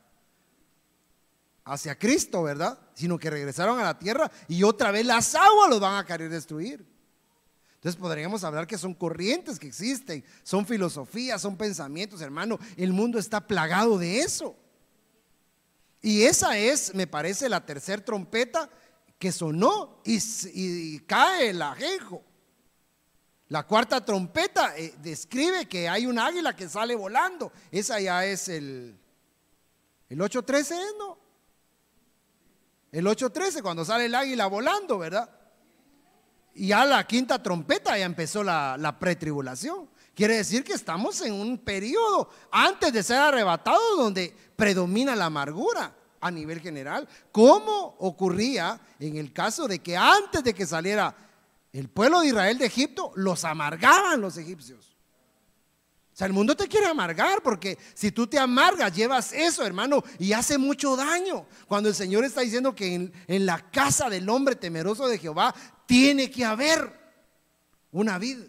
hacia 1.64 1.98
Cristo, 1.98 2.42
¿verdad? 2.42 2.78
Sino 2.94 3.18
que 3.18 3.30
regresaron 3.30 3.78
a 3.78 3.84
la 3.84 3.98
tierra 3.98 4.30
y 4.48 4.62
otra 4.64 4.90
vez 4.90 5.06
las 5.06 5.34
aguas 5.34 5.70
los 5.70 5.80
van 5.80 5.96
a 5.96 6.04
querer 6.04 6.28
destruir. 6.28 6.91
Entonces 7.82 8.00
podríamos 8.00 8.44
hablar 8.44 8.68
que 8.68 8.78
son 8.78 8.94
corrientes 8.94 9.58
que 9.58 9.66
existen, 9.66 10.24
son 10.44 10.64
filosofías, 10.64 11.42
son 11.42 11.56
pensamientos, 11.56 12.20
hermano. 12.20 12.60
El 12.76 12.92
mundo 12.92 13.18
está 13.18 13.40
plagado 13.40 13.98
de 13.98 14.20
eso. 14.20 14.54
Y 16.00 16.22
esa 16.22 16.56
es, 16.56 16.94
me 16.94 17.08
parece, 17.08 17.48
la 17.48 17.66
tercera 17.66 18.04
trompeta 18.04 18.70
que 19.18 19.32
sonó 19.32 20.00
y, 20.04 21.00
cae 21.00 21.50
el 21.50 21.60
ajenjo. 21.60 22.22
La 23.48 23.66
cuarta 23.66 24.04
trompeta 24.04 24.78
eh, 24.78 24.94
describe 25.02 25.66
que 25.66 25.88
hay 25.88 26.06
un 26.06 26.20
águila 26.20 26.54
que 26.54 26.68
sale 26.68 26.94
volando. 26.94 27.50
Esa 27.72 27.98
ya 27.98 28.24
es 28.24 28.46
el, 28.48 28.96
el 30.08 30.20
8.13, 30.20 30.78
¿no? 30.98 31.18
El 32.92 33.06
8.13, 33.06 33.60
cuando 33.60 33.84
sale 33.84 34.04
el 34.04 34.14
águila 34.14 34.46
volando, 34.46 34.98
¿verdad? 34.98 35.41
Y 36.54 36.72
a 36.72 36.84
la 36.84 37.06
quinta 37.06 37.42
trompeta 37.42 37.96
ya 37.96 38.04
empezó 38.04 38.42
la, 38.42 38.76
la 38.78 38.98
pretribulación. 38.98 39.88
Quiere 40.14 40.36
decir 40.36 40.62
que 40.62 40.74
estamos 40.74 41.20
en 41.22 41.32
un 41.32 41.58
periodo 41.58 42.28
antes 42.50 42.92
de 42.92 43.02
ser 43.02 43.18
arrebatados 43.18 43.96
donde 43.96 44.34
predomina 44.56 45.16
la 45.16 45.26
amargura 45.26 45.94
a 46.20 46.30
nivel 46.30 46.60
general, 46.60 47.08
como 47.32 47.96
ocurría 47.98 48.80
en 49.00 49.16
el 49.16 49.32
caso 49.32 49.66
de 49.66 49.80
que 49.80 49.96
antes 49.96 50.44
de 50.44 50.54
que 50.54 50.66
saliera 50.66 51.14
el 51.72 51.88
pueblo 51.88 52.20
de 52.20 52.28
Israel 52.28 52.58
de 52.58 52.66
Egipto, 52.66 53.12
los 53.16 53.44
amargaban 53.44 54.20
los 54.20 54.36
egipcios. 54.36 54.92
O 56.12 56.16
sea, 56.16 56.26
el 56.26 56.34
mundo 56.34 56.54
te 56.54 56.68
quiere 56.68 56.86
amargar 56.86 57.42
porque 57.42 57.78
si 57.94 58.12
tú 58.12 58.26
te 58.26 58.38
amargas, 58.38 58.94
llevas 58.94 59.32
eso, 59.32 59.64
hermano, 59.64 60.04
y 60.18 60.34
hace 60.34 60.58
mucho 60.58 60.94
daño. 60.94 61.46
Cuando 61.66 61.88
el 61.88 61.94
Señor 61.94 62.24
está 62.24 62.42
diciendo 62.42 62.74
que 62.74 62.94
en, 62.94 63.12
en 63.26 63.46
la 63.46 63.70
casa 63.70 64.10
del 64.10 64.28
hombre 64.28 64.54
temeroso 64.54 65.08
de 65.08 65.18
Jehová 65.18 65.54
tiene 65.92 66.30
que 66.30 66.42
haber 66.42 66.90
una 67.90 68.18
vida. 68.18 68.46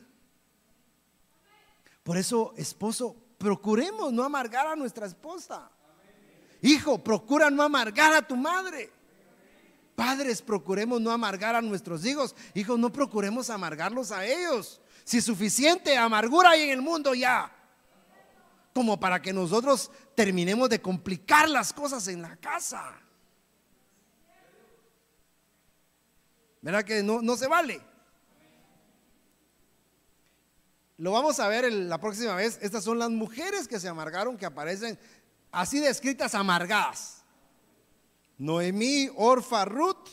Por 2.01 2.15
eso, 2.15 2.53
esposo, 2.55 3.17
procuremos 3.37 4.13
no 4.13 4.23
amargar 4.23 4.65
a 4.67 4.77
nuestra 4.77 5.07
esposa. 5.07 5.69
Hijo, 6.61 7.03
procura 7.03 7.49
no 7.49 7.61
amargar 7.61 8.13
a 8.13 8.25
tu 8.25 8.37
madre. 8.37 8.89
Padres, 9.93 10.41
procuremos 10.41 11.01
no 11.01 11.11
amargar 11.11 11.53
a 11.53 11.61
nuestros 11.61 12.05
hijos. 12.05 12.33
Hijos, 12.53 12.79
no 12.79 12.93
procuremos 12.93 13.49
amargarlos 13.49 14.13
a 14.13 14.25
ellos. 14.25 14.79
Si 15.03 15.19
suficiente 15.19 15.97
amargura 15.97 16.51
hay 16.51 16.61
en 16.61 16.69
el 16.69 16.81
mundo 16.81 17.13
ya. 17.13 17.53
Como 18.73 18.97
para 18.97 19.21
que 19.21 19.33
nosotros 19.33 19.91
terminemos 20.15 20.69
de 20.69 20.81
complicar 20.81 21.49
las 21.49 21.73
cosas 21.73 22.07
en 22.07 22.21
la 22.21 22.37
casa. 22.37 23.02
¿Verdad 26.63 26.85
que 26.85 27.03
no, 27.03 27.21
no 27.21 27.35
se 27.35 27.47
vale? 27.47 27.81
Lo 30.97 31.11
vamos 31.11 31.41
a 31.41 31.49
ver 31.49 31.71
la 31.71 31.97
próxima 31.99 32.35
vez. 32.35 32.57
Estas 32.61 32.85
son 32.85 32.99
las 32.99 33.09
mujeres 33.09 33.67
que 33.67 33.81
se 33.81 33.89
amargaron, 33.89 34.37
que 34.37 34.45
aparecen 34.45 34.97
así 35.51 35.81
descritas 35.81 36.33
amargadas. 36.33 37.25
Noemí, 38.37 39.09
Orfa, 39.17 39.65
Ruth, 39.65 40.07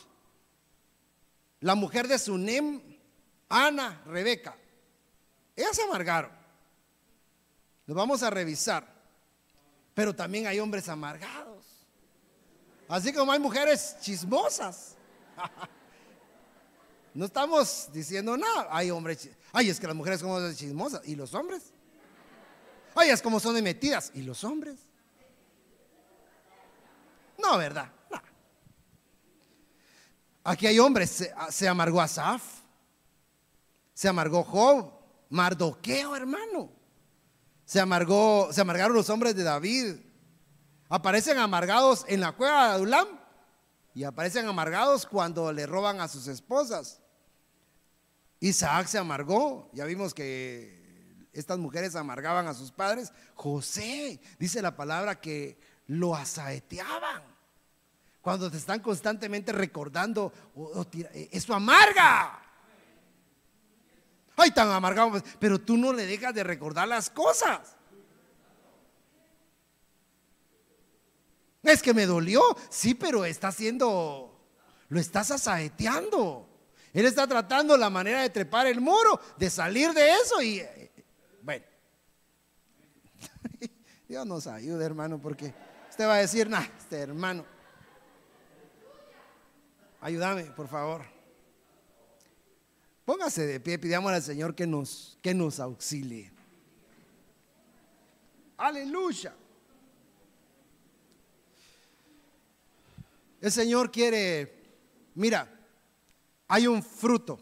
la 1.61 1.73
mujer 1.75 2.09
de 2.09 2.19
Sunem, 2.19 2.81
Ana, 3.47 4.01
Rebeca. 4.05 4.53
Ellas 5.55 5.73
se 5.73 5.83
amargaron. 5.83 6.31
Los 7.85 7.95
vamos 7.95 8.23
a 8.23 8.29
revisar. 8.29 8.85
Pero 9.93 10.13
también 10.13 10.47
hay 10.47 10.59
hombres 10.59 10.89
amargados. 10.89 11.65
Así 12.89 13.13
como 13.13 13.31
hay 13.31 13.39
mujeres 13.39 13.95
chismosas. 14.01 14.97
No 17.13 17.25
estamos 17.25 17.89
diciendo 17.91 18.37
nada. 18.37 18.67
Hay 18.69 18.89
hombres. 18.89 19.29
Ay, 19.51 19.69
es 19.69 19.79
que 19.79 19.87
las 19.87 19.95
mujeres 19.95 20.21
como 20.21 20.39
chismosas. 20.53 21.01
¿Y 21.05 21.15
los 21.15 21.33
hombres? 21.33 21.73
Ay, 22.95 23.09
es 23.09 23.21
como 23.21 23.39
son 23.39 23.55
de 23.55 23.61
metidas. 23.61 24.11
¿Y 24.13 24.21
los 24.21 24.43
hombres? 24.43 24.79
No, 27.37 27.57
¿verdad? 27.57 27.91
Aquí 30.43 30.67
hay 30.67 30.79
hombres. 30.79 31.09
Se, 31.09 31.33
se 31.49 31.67
amargó 31.67 32.01
Asaf. 32.01 32.43
Se 33.93 34.07
amargó 34.07 34.43
Job. 34.43 34.91
Mardoqueo, 35.29 36.15
hermano. 36.15 36.71
Se 37.65 37.79
amargó, 37.79 38.49
se 38.51 38.59
amargaron 38.61 38.95
los 38.95 39.09
hombres 39.09 39.35
de 39.35 39.43
David. 39.43 39.95
Aparecen 40.89 41.37
amargados 41.37 42.03
en 42.07 42.19
la 42.19 42.33
cueva 42.33 42.67
de 42.67 42.73
Adulam 42.73 43.07
y 43.93 44.03
aparecen 44.03 44.45
amargados 44.45 45.05
cuando 45.05 45.53
le 45.53 45.65
roban 45.65 46.01
a 46.01 46.07
sus 46.07 46.27
esposas. 46.27 47.00
Isaac 48.41 48.87
se 48.87 48.97
amargó, 48.97 49.69
ya 49.71 49.85
vimos 49.85 50.15
que 50.15 50.81
estas 51.31 51.59
mujeres 51.59 51.95
amargaban 51.95 52.47
a 52.47 52.55
sus 52.55 52.71
padres. 52.71 53.13
José, 53.35 54.19
dice 54.39 54.61
la 54.63 54.75
palabra 54.75 55.21
que 55.21 55.59
lo 55.87 56.15
asaeteaban. 56.15 57.21
Cuando 58.19 58.49
te 58.49 58.57
están 58.57 58.79
constantemente 58.79 59.51
recordando, 59.51 60.33
eso 61.31 61.53
amarga. 61.53 62.41
Ay, 64.35 64.49
tan 64.51 64.69
amargado. 64.69 65.11
Pues, 65.11 65.23
pero 65.39 65.61
tú 65.61 65.77
no 65.77 65.93
le 65.93 66.07
dejas 66.07 66.33
de 66.33 66.43
recordar 66.43 66.87
las 66.87 67.11
cosas. 67.11 67.75
Es 71.61 71.83
que 71.83 71.93
me 71.93 72.07
dolió. 72.07 72.41
Sí, 72.71 72.95
pero 72.95 73.23
está 73.23 73.49
haciendo, 73.49 74.35
lo 74.89 74.99
estás 74.99 75.29
asaeteando. 75.29 76.50
Él 76.93 77.05
está 77.05 77.25
tratando 77.25 77.77
la 77.77 77.89
manera 77.89 78.21
de 78.21 78.29
trepar 78.29 78.67
el 78.67 78.81
muro, 78.81 79.19
de 79.37 79.49
salir 79.49 79.93
de 79.93 80.11
eso 80.11 80.41
y, 80.41 80.61
bueno. 81.41 81.65
Dios 84.07 84.25
nos 84.25 84.47
ayude, 84.47 84.83
hermano, 84.83 85.19
porque 85.21 85.53
usted 85.89 86.05
va 86.05 86.15
a 86.15 86.19
decir, 86.19 86.49
nah, 86.49 86.65
este 86.77 86.97
hermano. 86.97 87.45
Ayúdame, 90.01 90.43
por 90.45 90.67
favor. 90.67 91.03
Póngase 93.05 93.45
de 93.45 93.59
pie, 93.59 93.79
pidamos 93.79 94.11
al 94.11 94.21
Señor 94.21 94.53
que 94.53 94.67
nos, 94.67 95.17
que 95.21 95.33
nos 95.33 95.59
auxilie. 95.59 96.31
Aleluya. 98.57 99.33
El 103.39 103.51
Señor 103.51 103.91
quiere, 103.91 104.53
mira, 105.15 105.60
hay 106.53 106.67
un 106.67 106.83
fruto 106.83 107.39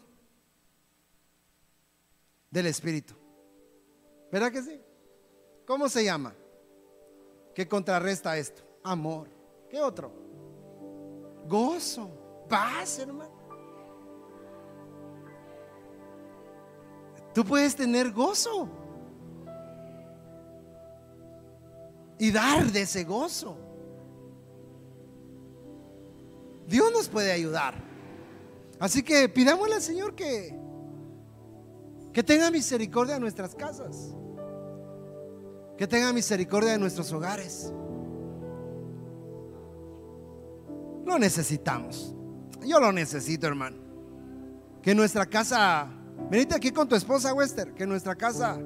del 2.48 2.66
Espíritu. 2.66 3.12
¿Verdad 4.30 4.52
que 4.52 4.62
sí? 4.62 4.80
¿Cómo 5.66 5.88
se 5.88 6.04
llama? 6.04 6.32
¿Qué 7.52 7.66
contrarresta 7.66 8.38
esto? 8.38 8.62
Amor. 8.84 9.28
¿Qué 9.68 9.80
otro? 9.80 10.12
gozo, 11.48 12.08
paz, 12.48 13.00
hermano. 13.00 13.34
Tú 17.34 17.44
puedes 17.44 17.74
tener 17.74 18.12
gozo 18.12 18.68
y 22.16 22.30
dar 22.30 22.66
de 22.66 22.82
ese 22.82 23.02
gozo. 23.02 23.56
Dios 26.68 26.92
nos 26.92 27.08
puede 27.08 27.32
ayudar. 27.32 27.89
Así 28.80 29.02
que 29.02 29.28
pidámosle 29.28 29.74
al 29.74 29.82
Señor 29.82 30.14
que, 30.14 30.58
que 32.14 32.22
tenga 32.22 32.50
misericordia 32.50 33.14
de 33.14 33.20
nuestras 33.20 33.54
casas, 33.54 34.16
que 35.76 35.86
tenga 35.86 36.14
misericordia 36.14 36.72
de 36.72 36.78
nuestros 36.78 37.12
hogares. 37.12 37.70
Lo 41.04 41.18
necesitamos. 41.18 42.14
Yo 42.64 42.80
lo 42.80 42.90
necesito, 42.90 43.46
hermano. 43.46 43.76
Que 44.80 44.94
nuestra 44.94 45.26
casa, 45.26 45.86
venite 46.30 46.54
aquí 46.54 46.70
con 46.70 46.88
tu 46.88 46.94
esposa, 46.94 47.34
Wester, 47.34 47.74
que 47.74 47.86
nuestra 47.86 48.14
casa, 48.14 48.58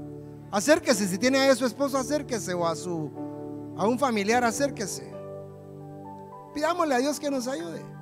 acérquese, 0.53 1.09
si 1.09 1.19
tiene 1.19 1.41
a 1.41 1.57
su 1.57 1.67
esposo, 1.67 1.99
acérquese, 1.99 2.55
o 2.55 2.65
a 2.69 2.77
su, 2.77 3.11
a 3.77 3.85
un 3.89 3.99
familiar, 3.99 4.45
acérquese. 4.45 5.13
Pidámosle 6.55 6.95
a 6.95 6.99
Dios 6.99 7.19
que 7.19 7.31
nos 7.33 7.49
ayude. 7.49 7.94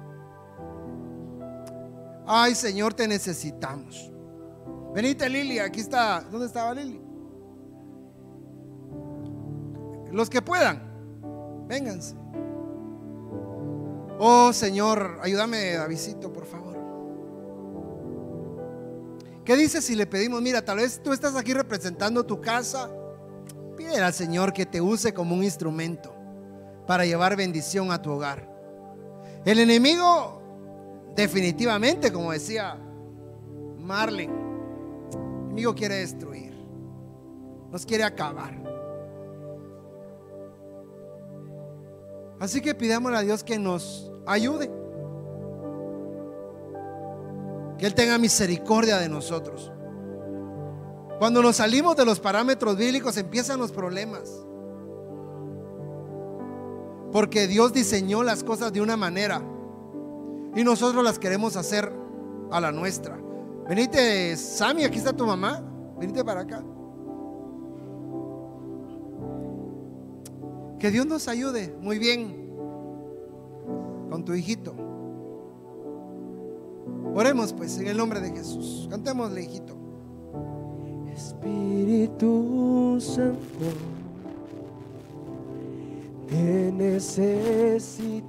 Ay, 2.34 2.54
Señor, 2.54 2.94
te 2.94 3.06
necesitamos. 3.06 4.10
Venite, 4.94 5.28
Lili, 5.28 5.58
aquí 5.58 5.80
está. 5.80 6.22
¿Dónde 6.22 6.46
estaba 6.46 6.72
Lili? 6.72 6.98
Los 10.10 10.30
que 10.30 10.40
puedan, 10.40 10.82
vénganse. 11.68 12.16
Oh 14.18 14.50
Señor, 14.54 15.18
ayúdame, 15.22 15.74
Davidito, 15.74 16.32
por 16.32 16.46
favor. 16.46 16.78
¿Qué 19.44 19.54
dices 19.54 19.84
si 19.84 19.94
le 19.94 20.06
pedimos, 20.06 20.40
mira, 20.40 20.64
tal 20.64 20.78
vez 20.78 21.02
tú 21.02 21.12
estás 21.12 21.36
aquí 21.36 21.52
representando 21.52 22.24
tu 22.24 22.40
casa? 22.40 22.88
Pide 23.76 24.00
al 24.00 24.14
Señor 24.14 24.54
que 24.54 24.64
te 24.64 24.80
use 24.80 25.12
como 25.12 25.34
un 25.34 25.44
instrumento 25.44 26.14
para 26.86 27.04
llevar 27.04 27.36
bendición 27.36 27.92
a 27.92 28.00
tu 28.00 28.10
hogar. 28.10 28.48
El 29.44 29.58
enemigo, 29.58 30.41
definitivamente, 31.14 32.12
como 32.12 32.32
decía 32.32 32.78
Marlene, 33.78 34.32
el 34.32 35.44
enemigo 35.46 35.74
quiere 35.74 35.96
destruir, 35.96 36.54
nos 37.70 37.84
quiere 37.84 38.04
acabar. 38.04 38.62
Así 42.42 42.60
que 42.60 42.74
pidámosle 42.74 43.18
a 43.18 43.20
Dios 43.20 43.44
que 43.44 43.56
nos 43.56 44.10
ayude. 44.26 44.68
Que 47.78 47.86
Él 47.86 47.94
tenga 47.94 48.18
misericordia 48.18 48.98
de 48.98 49.08
nosotros. 49.08 49.70
Cuando 51.20 51.40
nos 51.40 51.56
salimos 51.56 51.94
de 51.96 52.04
los 52.04 52.18
parámetros 52.18 52.76
bíblicos 52.76 53.16
empiezan 53.16 53.60
los 53.60 53.70
problemas. 53.70 54.28
Porque 57.12 57.46
Dios 57.46 57.72
diseñó 57.72 58.24
las 58.24 58.42
cosas 58.42 58.72
de 58.72 58.80
una 58.80 58.96
manera 58.96 59.40
y 60.54 60.64
nosotros 60.64 61.02
las 61.02 61.18
queremos 61.18 61.56
hacer 61.56 61.92
a 62.50 62.60
la 62.60 62.72
nuestra. 62.72 63.18
Venite, 63.68 64.36
Sammy, 64.36 64.84
aquí 64.84 64.98
está 64.98 65.12
tu 65.12 65.26
mamá. 65.26 65.62
Venite 65.98 66.24
para 66.24 66.40
acá. 66.40 66.62
Que 70.78 70.90
Dios 70.90 71.06
nos 71.06 71.28
ayude 71.28 71.74
muy 71.80 71.98
bien 71.98 72.54
con 74.10 74.24
tu 74.24 74.34
hijito. 74.34 74.74
Oremos 77.14 77.52
pues 77.52 77.78
en 77.78 77.86
el 77.88 77.96
nombre 77.96 78.20
de 78.20 78.30
Jesús. 78.30 78.88
Cantémosle, 78.90 79.42
hijito. 79.42 79.76
Espíritu 81.14 82.98
Santo, 83.00 83.38
te 86.28 86.72
necesito. 86.72 88.22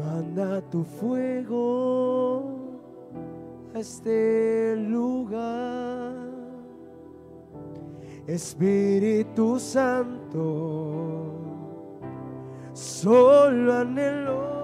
Manda 0.00 0.60
tu 0.70 0.84
fuego 0.84 2.42
a 3.74 3.78
este 3.78 4.76
lugar. 4.76 6.16
Espíritu 8.26 9.58
Santo, 9.58 11.32
solo 12.74 13.72
anhelo 13.72 14.58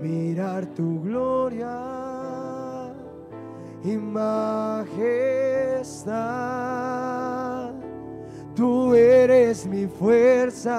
mirar 0.00 0.66
tu 0.74 1.00
gloria 1.02 1.78
y 3.84 3.96
majestad. 3.96 4.90
Tú 8.54 8.94
eres 8.94 9.66
mi 9.66 9.86
fuerza, 9.86 10.70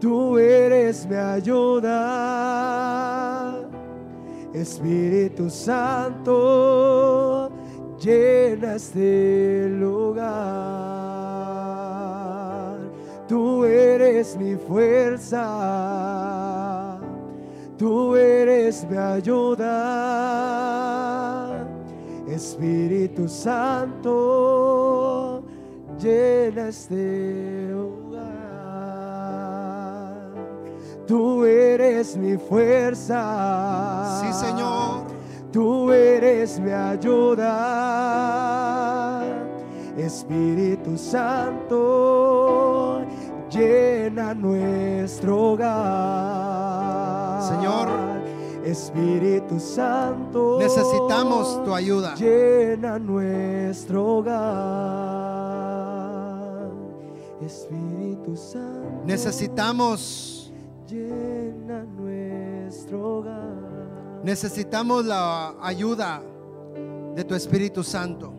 tú 0.00 0.38
eres 0.38 1.06
mi 1.06 1.16
ayuda. 1.16 2.00
Espíritu 4.52 5.48
Santo, 5.48 7.50
llena 8.00 8.74
este 8.74 9.68
lugar. 9.78 10.26
Tú 13.28 13.64
eres 13.64 14.36
mi 14.36 14.56
fuerza, 14.56 15.38
tú 17.78 18.16
eres 18.16 18.84
mi 18.90 18.96
ayuda. 18.96 19.68
Espíritu 22.28 23.28
Santo, 23.28 25.44
llena 26.00 26.68
este 26.68 27.68
lugar. 27.70 28.49
Tú 31.10 31.44
eres 31.44 32.16
mi 32.16 32.36
fuerza. 32.36 34.20
Sí, 34.22 34.32
Señor. 34.46 35.06
Tú 35.50 35.90
eres 35.92 36.60
mi 36.60 36.70
ayuda. 36.70 37.48
Espíritu 39.98 40.96
Santo, 40.96 41.80
llena 43.50 44.34
nuestro 44.34 45.50
hogar. 45.50 47.42
Señor. 47.42 47.88
Espíritu 48.64 49.58
Santo, 49.58 50.58
Necesitamos 50.60 51.64
tu 51.64 51.74
ayuda. 51.74 52.14
Llena 52.14 53.00
nuestro 53.00 54.06
hogar. 54.18 55.50
Espíritu 57.44 58.36
Santo. 58.36 59.02
Necesitamos, 59.06 60.29
Llena 60.90 61.84
nuestro 61.84 63.18
hogar. 63.18 64.20
necesitamos 64.24 65.04
la 65.04 65.54
ayuda 65.62 66.20
de 67.14 67.22
tu 67.22 67.36
Espíritu 67.36 67.84
Santo. 67.84 68.32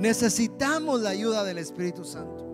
Necesitamos 0.00 1.02
la 1.02 1.10
ayuda 1.10 1.44
del 1.44 1.58
Espíritu 1.58 2.04
Santo. 2.04 2.44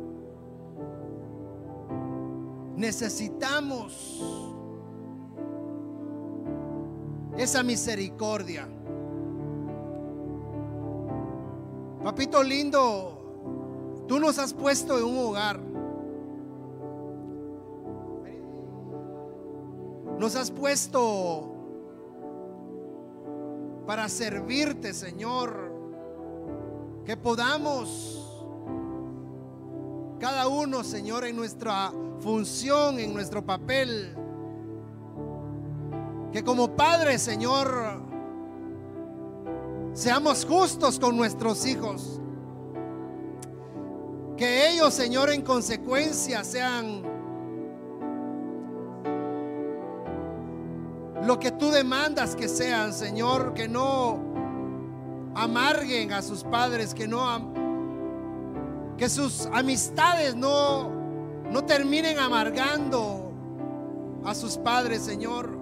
Necesitamos 2.76 4.22
esa 7.38 7.62
misericordia. 7.62 8.68
Papito 12.04 12.42
lindo, 12.42 14.04
tú 14.06 14.18
nos 14.18 14.38
has 14.38 14.52
puesto 14.52 14.98
en 14.98 15.04
un 15.04 15.18
hogar. 15.18 15.67
Nos 20.18 20.34
has 20.34 20.50
puesto 20.50 21.54
para 23.86 24.08
servirte, 24.08 24.92
Señor. 24.92 25.68
Que 27.04 27.16
podamos, 27.16 28.22
cada 30.18 30.48
uno, 30.48 30.84
Señor, 30.84 31.24
en 31.24 31.36
nuestra 31.36 31.92
función, 32.20 32.98
en 32.98 33.14
nuestro 33.14 33.46
papel, 33.46 34.14
que 36.32 36.44
como 36.44 36.76
Padre, 36.76 37.18
Señor, 37.18 38.02
seamos 39.94 40.44
justos 40.44 40.98
con 40.98 41.16
nuestros 41.16 41.64
hijos. 41.64 42.20
Que 44.36 44.70
ellos, 44.70 44.92
Señor, 44.92 45.30
en 45.30 45.42
consecuencia 45.42 46.44
sean 46.44 47.17
lo 51.24 51.38
que 51.38 51.50
tú 51.50 51.70
demandas 51.70 52.36
que 52.36 52.48
sean, 52.48 52.92
Señor, 52.92 53.54
que 53.54 53.68
no 53.68 54.18
amarguen 55.34 56.12
a 56.12 56.22
sus 56.22 56.44
padres, 56.44 56.94
que 56.94 57.06
no 57.06 57.56
Que 58.96 59.08
sus 59.08 59.46
amistades 59.52 60.34
no, 60.34 60.90
no 61.50 61.64
terminen 61.64 62.18
amargando 62.18 63.32
a 64.24 64.34
sus 64.34 64.56
padres, 64.56 65.02
Señor. 65.02 65.56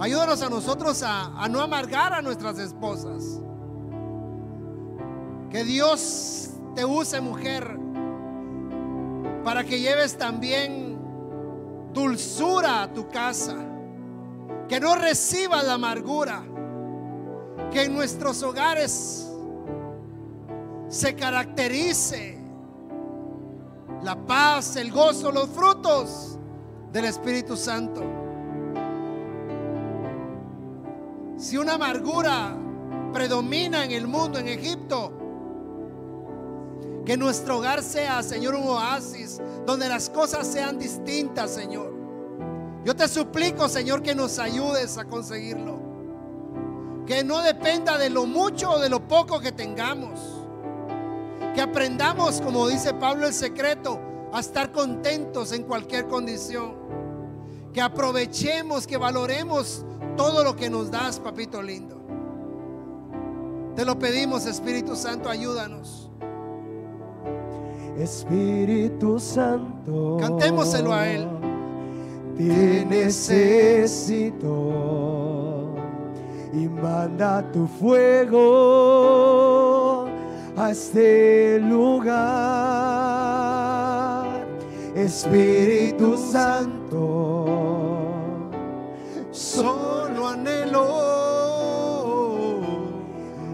Ayúdanos 0.00 0.42
a 0.42 0.50
nosotros 0.50 1.02
a, 1.04 1.26
a 1.40 1.48
no 1.48 1.60
amargar 1.60 2.12
a 2.12 2.20
nuestras 2.20 2.58
esposas. 2.58 3.40
Que 5.50 5.62
Dios 5.62 6.50
te 6.74 6.84
use, 6.84 7.20
mujer, 7.20 7.78
para 9.44 9.62
que 9.62 9.78
lleves 9.78 10.18
también 10.18 10.98
dulzura 11.92 12.82
a 12.82 12.92
tu 12.92 13.08
casa. 13.08 13.54
Que 14.74 14.80
no 14.80 14.96
reciba 14.96 15.62
la 15.62 15.74
amargura. 15.74 16.42
Que 17.70 17.82
en 17.84 17.94
nuestros 17.94 18.42
hogares 18.42 19.24
se 20.88 21.14
caracterice 21.14 22.36
la 24.02 24.16
paz, 24.26 24.74
el 24.74 24.90
gozo, 24.90 25.30
los 25.30 25.48
frutos 25.50 26.40
del 26.90 27.04
Espíritu 27.04 27.56
Santo. 27.56 28.02
Si 31.36 31.56
una 31.56 31.74
amargura 31.74 32.56
predomina 33.12 33.84
en 33.84 33.92
el 33.92 34.08
mundo, 34.08 34.40
en 34.40 34.48
Egipto, 34.48 35.12
que 37.06 37.16
nuestro 37.16 37.58
hogar 37.58 37.80
sea, 37.80 38.24
Señor, 38.24 38.56
un 38.56 38.66
oasis 38.66 39.40
donde 39.64 39.88
las 39.88 40.10
cosas 40.10 40.44
sean 40.48 40.80
distintas, 40.80 41.52
Señor. 41.52 41.93
Yo 42.84 42.94
te 42.94 43.08
suplico, 43.08 43.68
Señor, 43.68 44.02
que 44.02 44.14
nos 44.14 44.38
ayudes 44.38 44.98
a 44.98 45.04
conseguirlo. 45.06 45.78
Que 47.06 47.24
no 47.24 47.40
dependa 47.40 47.96
de 47.96 48.10
lo 48.10 48.26
mucho 48.26 48.72
o 48.72 48.78
de 48.78 48.90
lo 48.90 49.08
poco 49.08 49.40
que 49.40 49.52
tengamos. 49.52 50.20
Que 51.54 51.62
aprendamos, 51.62 52.40
como 52.42 52.68
dice 52.68 52.92
Pablo, 52.92 53.26
el 53.26 53.32
secreto, 53.32 53.98
a 54.32 54.40
estar 54.40 54.70
contentos 54.70 55.52
en 55.52 55.62
cualquier 55.62 56.08
condición. 56.08 56.74
Que 57.72 57.80
aprovechemos, 57.80 58.86
que 58.86 58.98
valoremos 58.98 59.84
todo 60.16 60.44
lo 60.44 60.54
que 60.54 60.68
nos 60.68 60.90
das, 60.90 61.18
papito 61.18 61.62
lindo. 61.62 61.96
Te 63.76 63.84
lo 63.84 63.98
pedimos, 63.98 64.46
Espíritu 64.46 64.94
Santo, 64.94 65.28
ayúdanos. 65.30 66.10
Espíritu 67.98 69.18
Santo. 69.18 70.18
Cantémoselo 70.20 70.92
a 70.92 71.08
Él. 71.08 71.43
Te 72.36 72.84
necesito 72.84 74.50
y 76.52 76.68
manda 76.68 77.42
tu 77.52 77.66
fuego 77.66 78.44
a 80.56 80.70
este 80.70 81.60
lugar. 81.60 82.14
Espíritu 84.96 86.16
Santo, 86.16 87.46
Solo 89.30 90.28
anhelo 90.28 91.14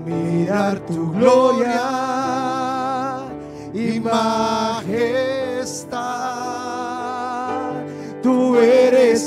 mirar 0.04 0.80
tu 0.80 1.12
gloria 1.12 1.80
y 3.72 4.00
majestad. 4.00 4.79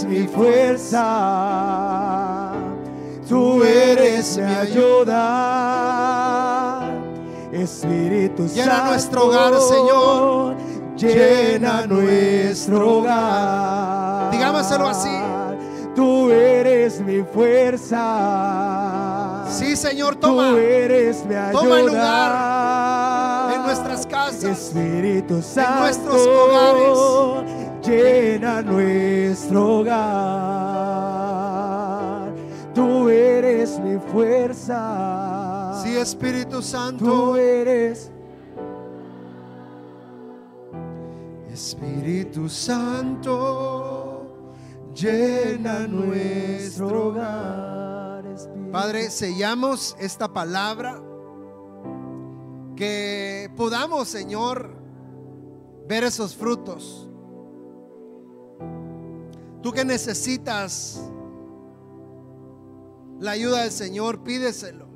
Eres 0.04 0.06
mi 0.06 0.28
fuerza, 0.28 1.01
tú 3.28 3.64
eres 3.64 4.38
mi 4.38 4.43
ayuda. 4.43 5.20
Espíritu 7.51 8.47
Llena 8.47 8.72
Santo, 8.78 8.89
nuestro 8.91 9.26
hogar, 9.28 9.54
Señor. 9.60 10.56
Llena 10.97 11.86
nuestro 11.88 12.97
hogar. 12.97 14.32
Digámoselo 14.32 14.88
así. 14.88 15.10
Tú 15.95 16.32
eres 16.32 16.99
mi 17.01 17.22
fuerza. 17.24 17.99
Sí, 19.49 19.76
Señor, 19.76 20.16
Tú 20.16 20.22
toma. 20.28 20.58
eres 20.58 21.24
mi 21.26 21.36
ayuda. 21.36 21.51
Toma 21.51 21.80
el 21.80 21.86
lugar 21.86 23.54
en 23.56 23.62
nuestras 23.64 24.08
casas. 24.08 24.43
Espíritu 24.43 25.41
Santo, 25.43 25.82
nuestros 25.82 26.28
hogares. 26.28 26.97
Llena 27.86 28.61
nuestro 28.61 29.79
hogar. 29.79 31.03
Tú 32.73 33.09
eres 33.09 33.79
mi 33.79 33.97
fuerza. 33.99 35.81
Sí, 35.84 35.95
Espíritu 35.95 36.57
Tú 36.57 36.61
Santo. 36.61 37.36
eres 37.36 38.11
Espíritu 41.53 42.49
Santo, 42.49 44.25
llena 44.95 45.88
nuestro 45.88 47.09
hogar. 47.09 48.25
Espíritu. 48.25 48.71
Padre, 48.71 49.11
sellamos 49.11 49.95
esta 49.99 50.34
palabra. 50.34 50.99
Que 52.75 53.51
podamos, 53.55 54.07
Señor, 54.07 54.75
ver 55.88 56.03
esos 56.05 56.36
frutos. 56.36 57.07
Tú 59.64 59.72
que 59.72 59.86
necesitas 59.86 60.99
la 63.20 63.32
ayuda 63.32 63.61
del 63.61 63.72
Señor, 63.72 64.22
pídeselo. 64.22 64.88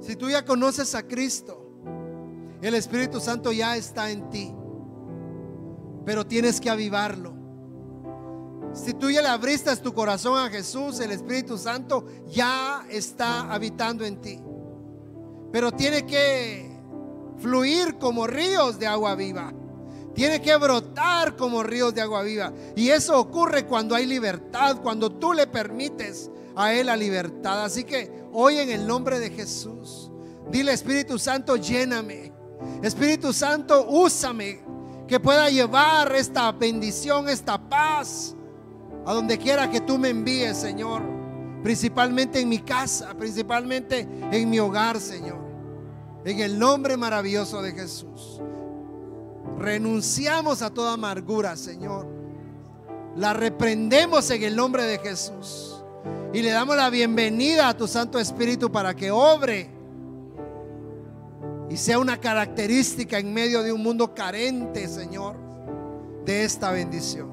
Si 0.00 0.16
tú 0.16 0.28
ya 0.28 0.44
conoces 0.44 0.96
a 0.96 1.04
Cristo, 1.04 1.64
el 2.60 2.74
Espíritu 2.74 3.20
Santo 3.20 3.52
ya 3.52 3.76
está 3.76 4.10
en 4.10 4.28
ti. 4.30 4.52
Pero 6.04 6.26
tienes 6.26 6.60
que 6.60 6.68
avivarlo. 6.68 7.34
Si 8.72 8.92
tú 8.94 9.08
ya 9.08 9.22
le 9.22 9.28
abriste 9.28 9.74
tu 9.76 9.94
corazón 9.94 10.36
a 10.38 10.50
Jesús, 10.50 10.98
el 10.98 11.12
Espíritu 11.12 11.58
Santo 11.58 12.06
ya 12.26 12.84
está 12.90 13.52
habitando 13.52 14.04
en 14.04 14.20
ti. 14.20 14.42
Pero 15.52 15.70
tiene 15.70 16.04
que 16.04 16.76
fluir 17.38 17.98
como 17.98 18.26
ríos 18.26 18.80
de 18.80 18.88
agua 18.88 19.14
viva. 19.14 19.52
Tiene 20.14 20.40
que 20.42 20.56
brotar 20.56 21.36
como 21.36 21.62
ríos 21.62 21.94
de 21.94 22.00
agua 22.00 22.22
viva. 22.22 22.52
Y 22.74 22.88
eso 22.90 23.18
ocurre 23.18 23.66
cuando 23.66 23.94
hay 23.94 24.06
libertad, 24.06 24.80
cuando 24.82 25.10
tú 25.10 25.32
le 25.32 25.46
permites 25.46 26.30
a 26.56 26.72
Él 26.72 26.86
la 26.86 26.96
libertad. 26.96 27.64
Así 27.64 27.84
que 27.84 28.24
hoy 28.32 28.58
en 28.58 28.70
el 28.70 28.86
nombre 28.86 29.20
de 29.20 29.30
Jesús, 29.30 30.10
dile 30.50 30.72
Espíritu 30.72 31.18
Santo, 31.18 31.56
lléname. 31.56 32.32
Espíritu 32.82 33.32
Santo, 33.32 33.86
úsame. 33.88 34.66
Que 35.06 35.18
pueda 35.18 35.48
llevar 35.48 36.14
esta 36.14 36.52
bendición, 36.52 37.30
esta 37.30 37.56
paz 37.56 38.34
a 39.06 39.14
donde 39.14 39.38
quiera 39.38 39.70
que 39.70 39.80
tú 39.80 39.96
me 39.96 40.10
envíes, 40.10 40.58
Señor. 40.58 41.00
Principalmente 41.62 42.40
en 42.40 42.48
mi 42.50 42.58
casa, 42.58 43.14
principalmente 43.14 44.06
en 44.30 44.50
mi 44.50 44.58
hogar, 44.58 45.00
Señor. 45.00 45.38
En 46.26 46.40
el 46.40 46.58
nombre 46.58 46.98
maravilloso 46.98 47.62
de 47.62 47.72
Jesús. 47.72 48.42
Renunciamos 49.58 50.62
a 50.62 50.70
toda 50.70 50.92
amargura, 50.92 51.56
Señor. 51.56 52.06
La 53.16 53.32
reprendemos 53.32 54.30
en 54.30 54.44
el 54.44 54.54
nombre 54.54 54.84
de 54.84 54.98
Jesús. 54.98 55.82
Y 56.32 56.42
le 56.42 56.50
damos 56.50 56.76
la 56.76 56.90
bienvenida 56.90 57.68
a 57.68 57.76
tu 57.76 57.88
Santo 57.88 58.18
Espíritu 58.18 58.70
para 58.70 58.94
que 58.94 59.10
obre 59.10 59.70
y 61.70 61.76
sea 61.76 61.98
una 61.98 62.18
característica 62.18 63.18
en 63.18 63.32
medio 63.32 63.62
de 63.62 63.72
un 63.72 63.82
mundo 63.82 64.14
carente, 64.14 64.86
Señor, 64.86 65.36
de 66.24 66.44
esta 66.44 66.70
bendición. 66.70 67.32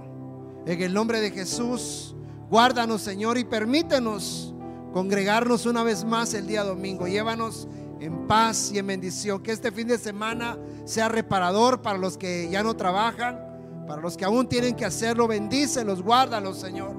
En 0.66 0.82
el 0.82 0.94
nombre 0.94 1.22
de 1.22 1.32
Jesús, 1.32 2.16
guárdanos, 2.50 3.02
Señor, 3.02 3.38
y 3.38 3.44
permítenos 3.44 4.54
congregarnos 4.94 5.66
una 5.66 5.84
vez 5.84 6.04
más 6.04 6.34
el 6.34 6.48
día 6.48 6.64
domingo. 6.64 7.08
Llévanos 7.08 7.68
en 8.00 8.28
paz 8.28 8.72
y 8.72 8.80
en 8.80 8.88
bendición. 8.88 9.42
Que 9.42 9.52
este 9.52 9.72
fin 9.72 9.88
de 9.88 9.98
semana 9.98 10.58
sea 10.86 11.10
reparador 11.10 11.82
para 11.82 11.98
los 11.98 12.18
que 12.18 12.50
ya 12.50 12.64
no 12.64 12.76
trabajan, 12.76 13.86
para 13.88 14.02
los 14.02 14.18
que 14.18 14.26
aún 14.26 14.48
tienen 14.48 14.76
que 14.76 14.86
hacerlo. 14.86 15.28
Bendícelos, 15.28 16.02
guárdalos, 16.02 16.60
Señor. 16.60 16.96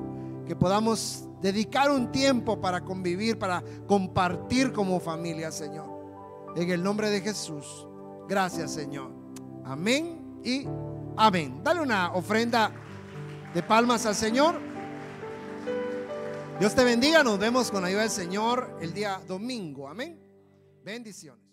Que 0.46 0.56
podamos 0.56 1.28
dedicar 1.40 1.90
un 1.90 2.10
tiempo 2.12 2.60
para 2.60 2.80
convivir, 2.80 3.38
para 3.38 3.62
compartir 3.86 4.72
como 4.72 5.00
familia, 5.00 5.50
Señor. 5.50 5.86
En 6.56 6.70
el 6.70 6.82
nombre 6.82 7.10
de 7.10 7.20
Jesús. 7.20 7.86
Gracias, 8.28 8.72
Señor. 8.72 9.10
Amén 9.64 10.40
y 10.44 10.66
amén. 11.16 11.60
Dale 11.62 11.80
una 11.80 12.12
ofrenda 12.12 12.72
de 13.52 13.62
palmas 13.62 14.06
al 14.06 14.14
Señor. 14.14 14.58
Dios 16.58 16.74
te 16.74 16.84
bendiga. 16.84 17.22
Nos 17.22 17.38
vemos 17.38 17.70
con 17.70 17.82
la 17.82 17.88
ayuda 17.88 18.02
del 18.02 18.10
Señor 18.10 18.78
el 18.80 18.94
día 18.94 19.20
domingo. 19.26 19.88
Amén. 19.88 20.25
Bendiciones. 20.86 21.45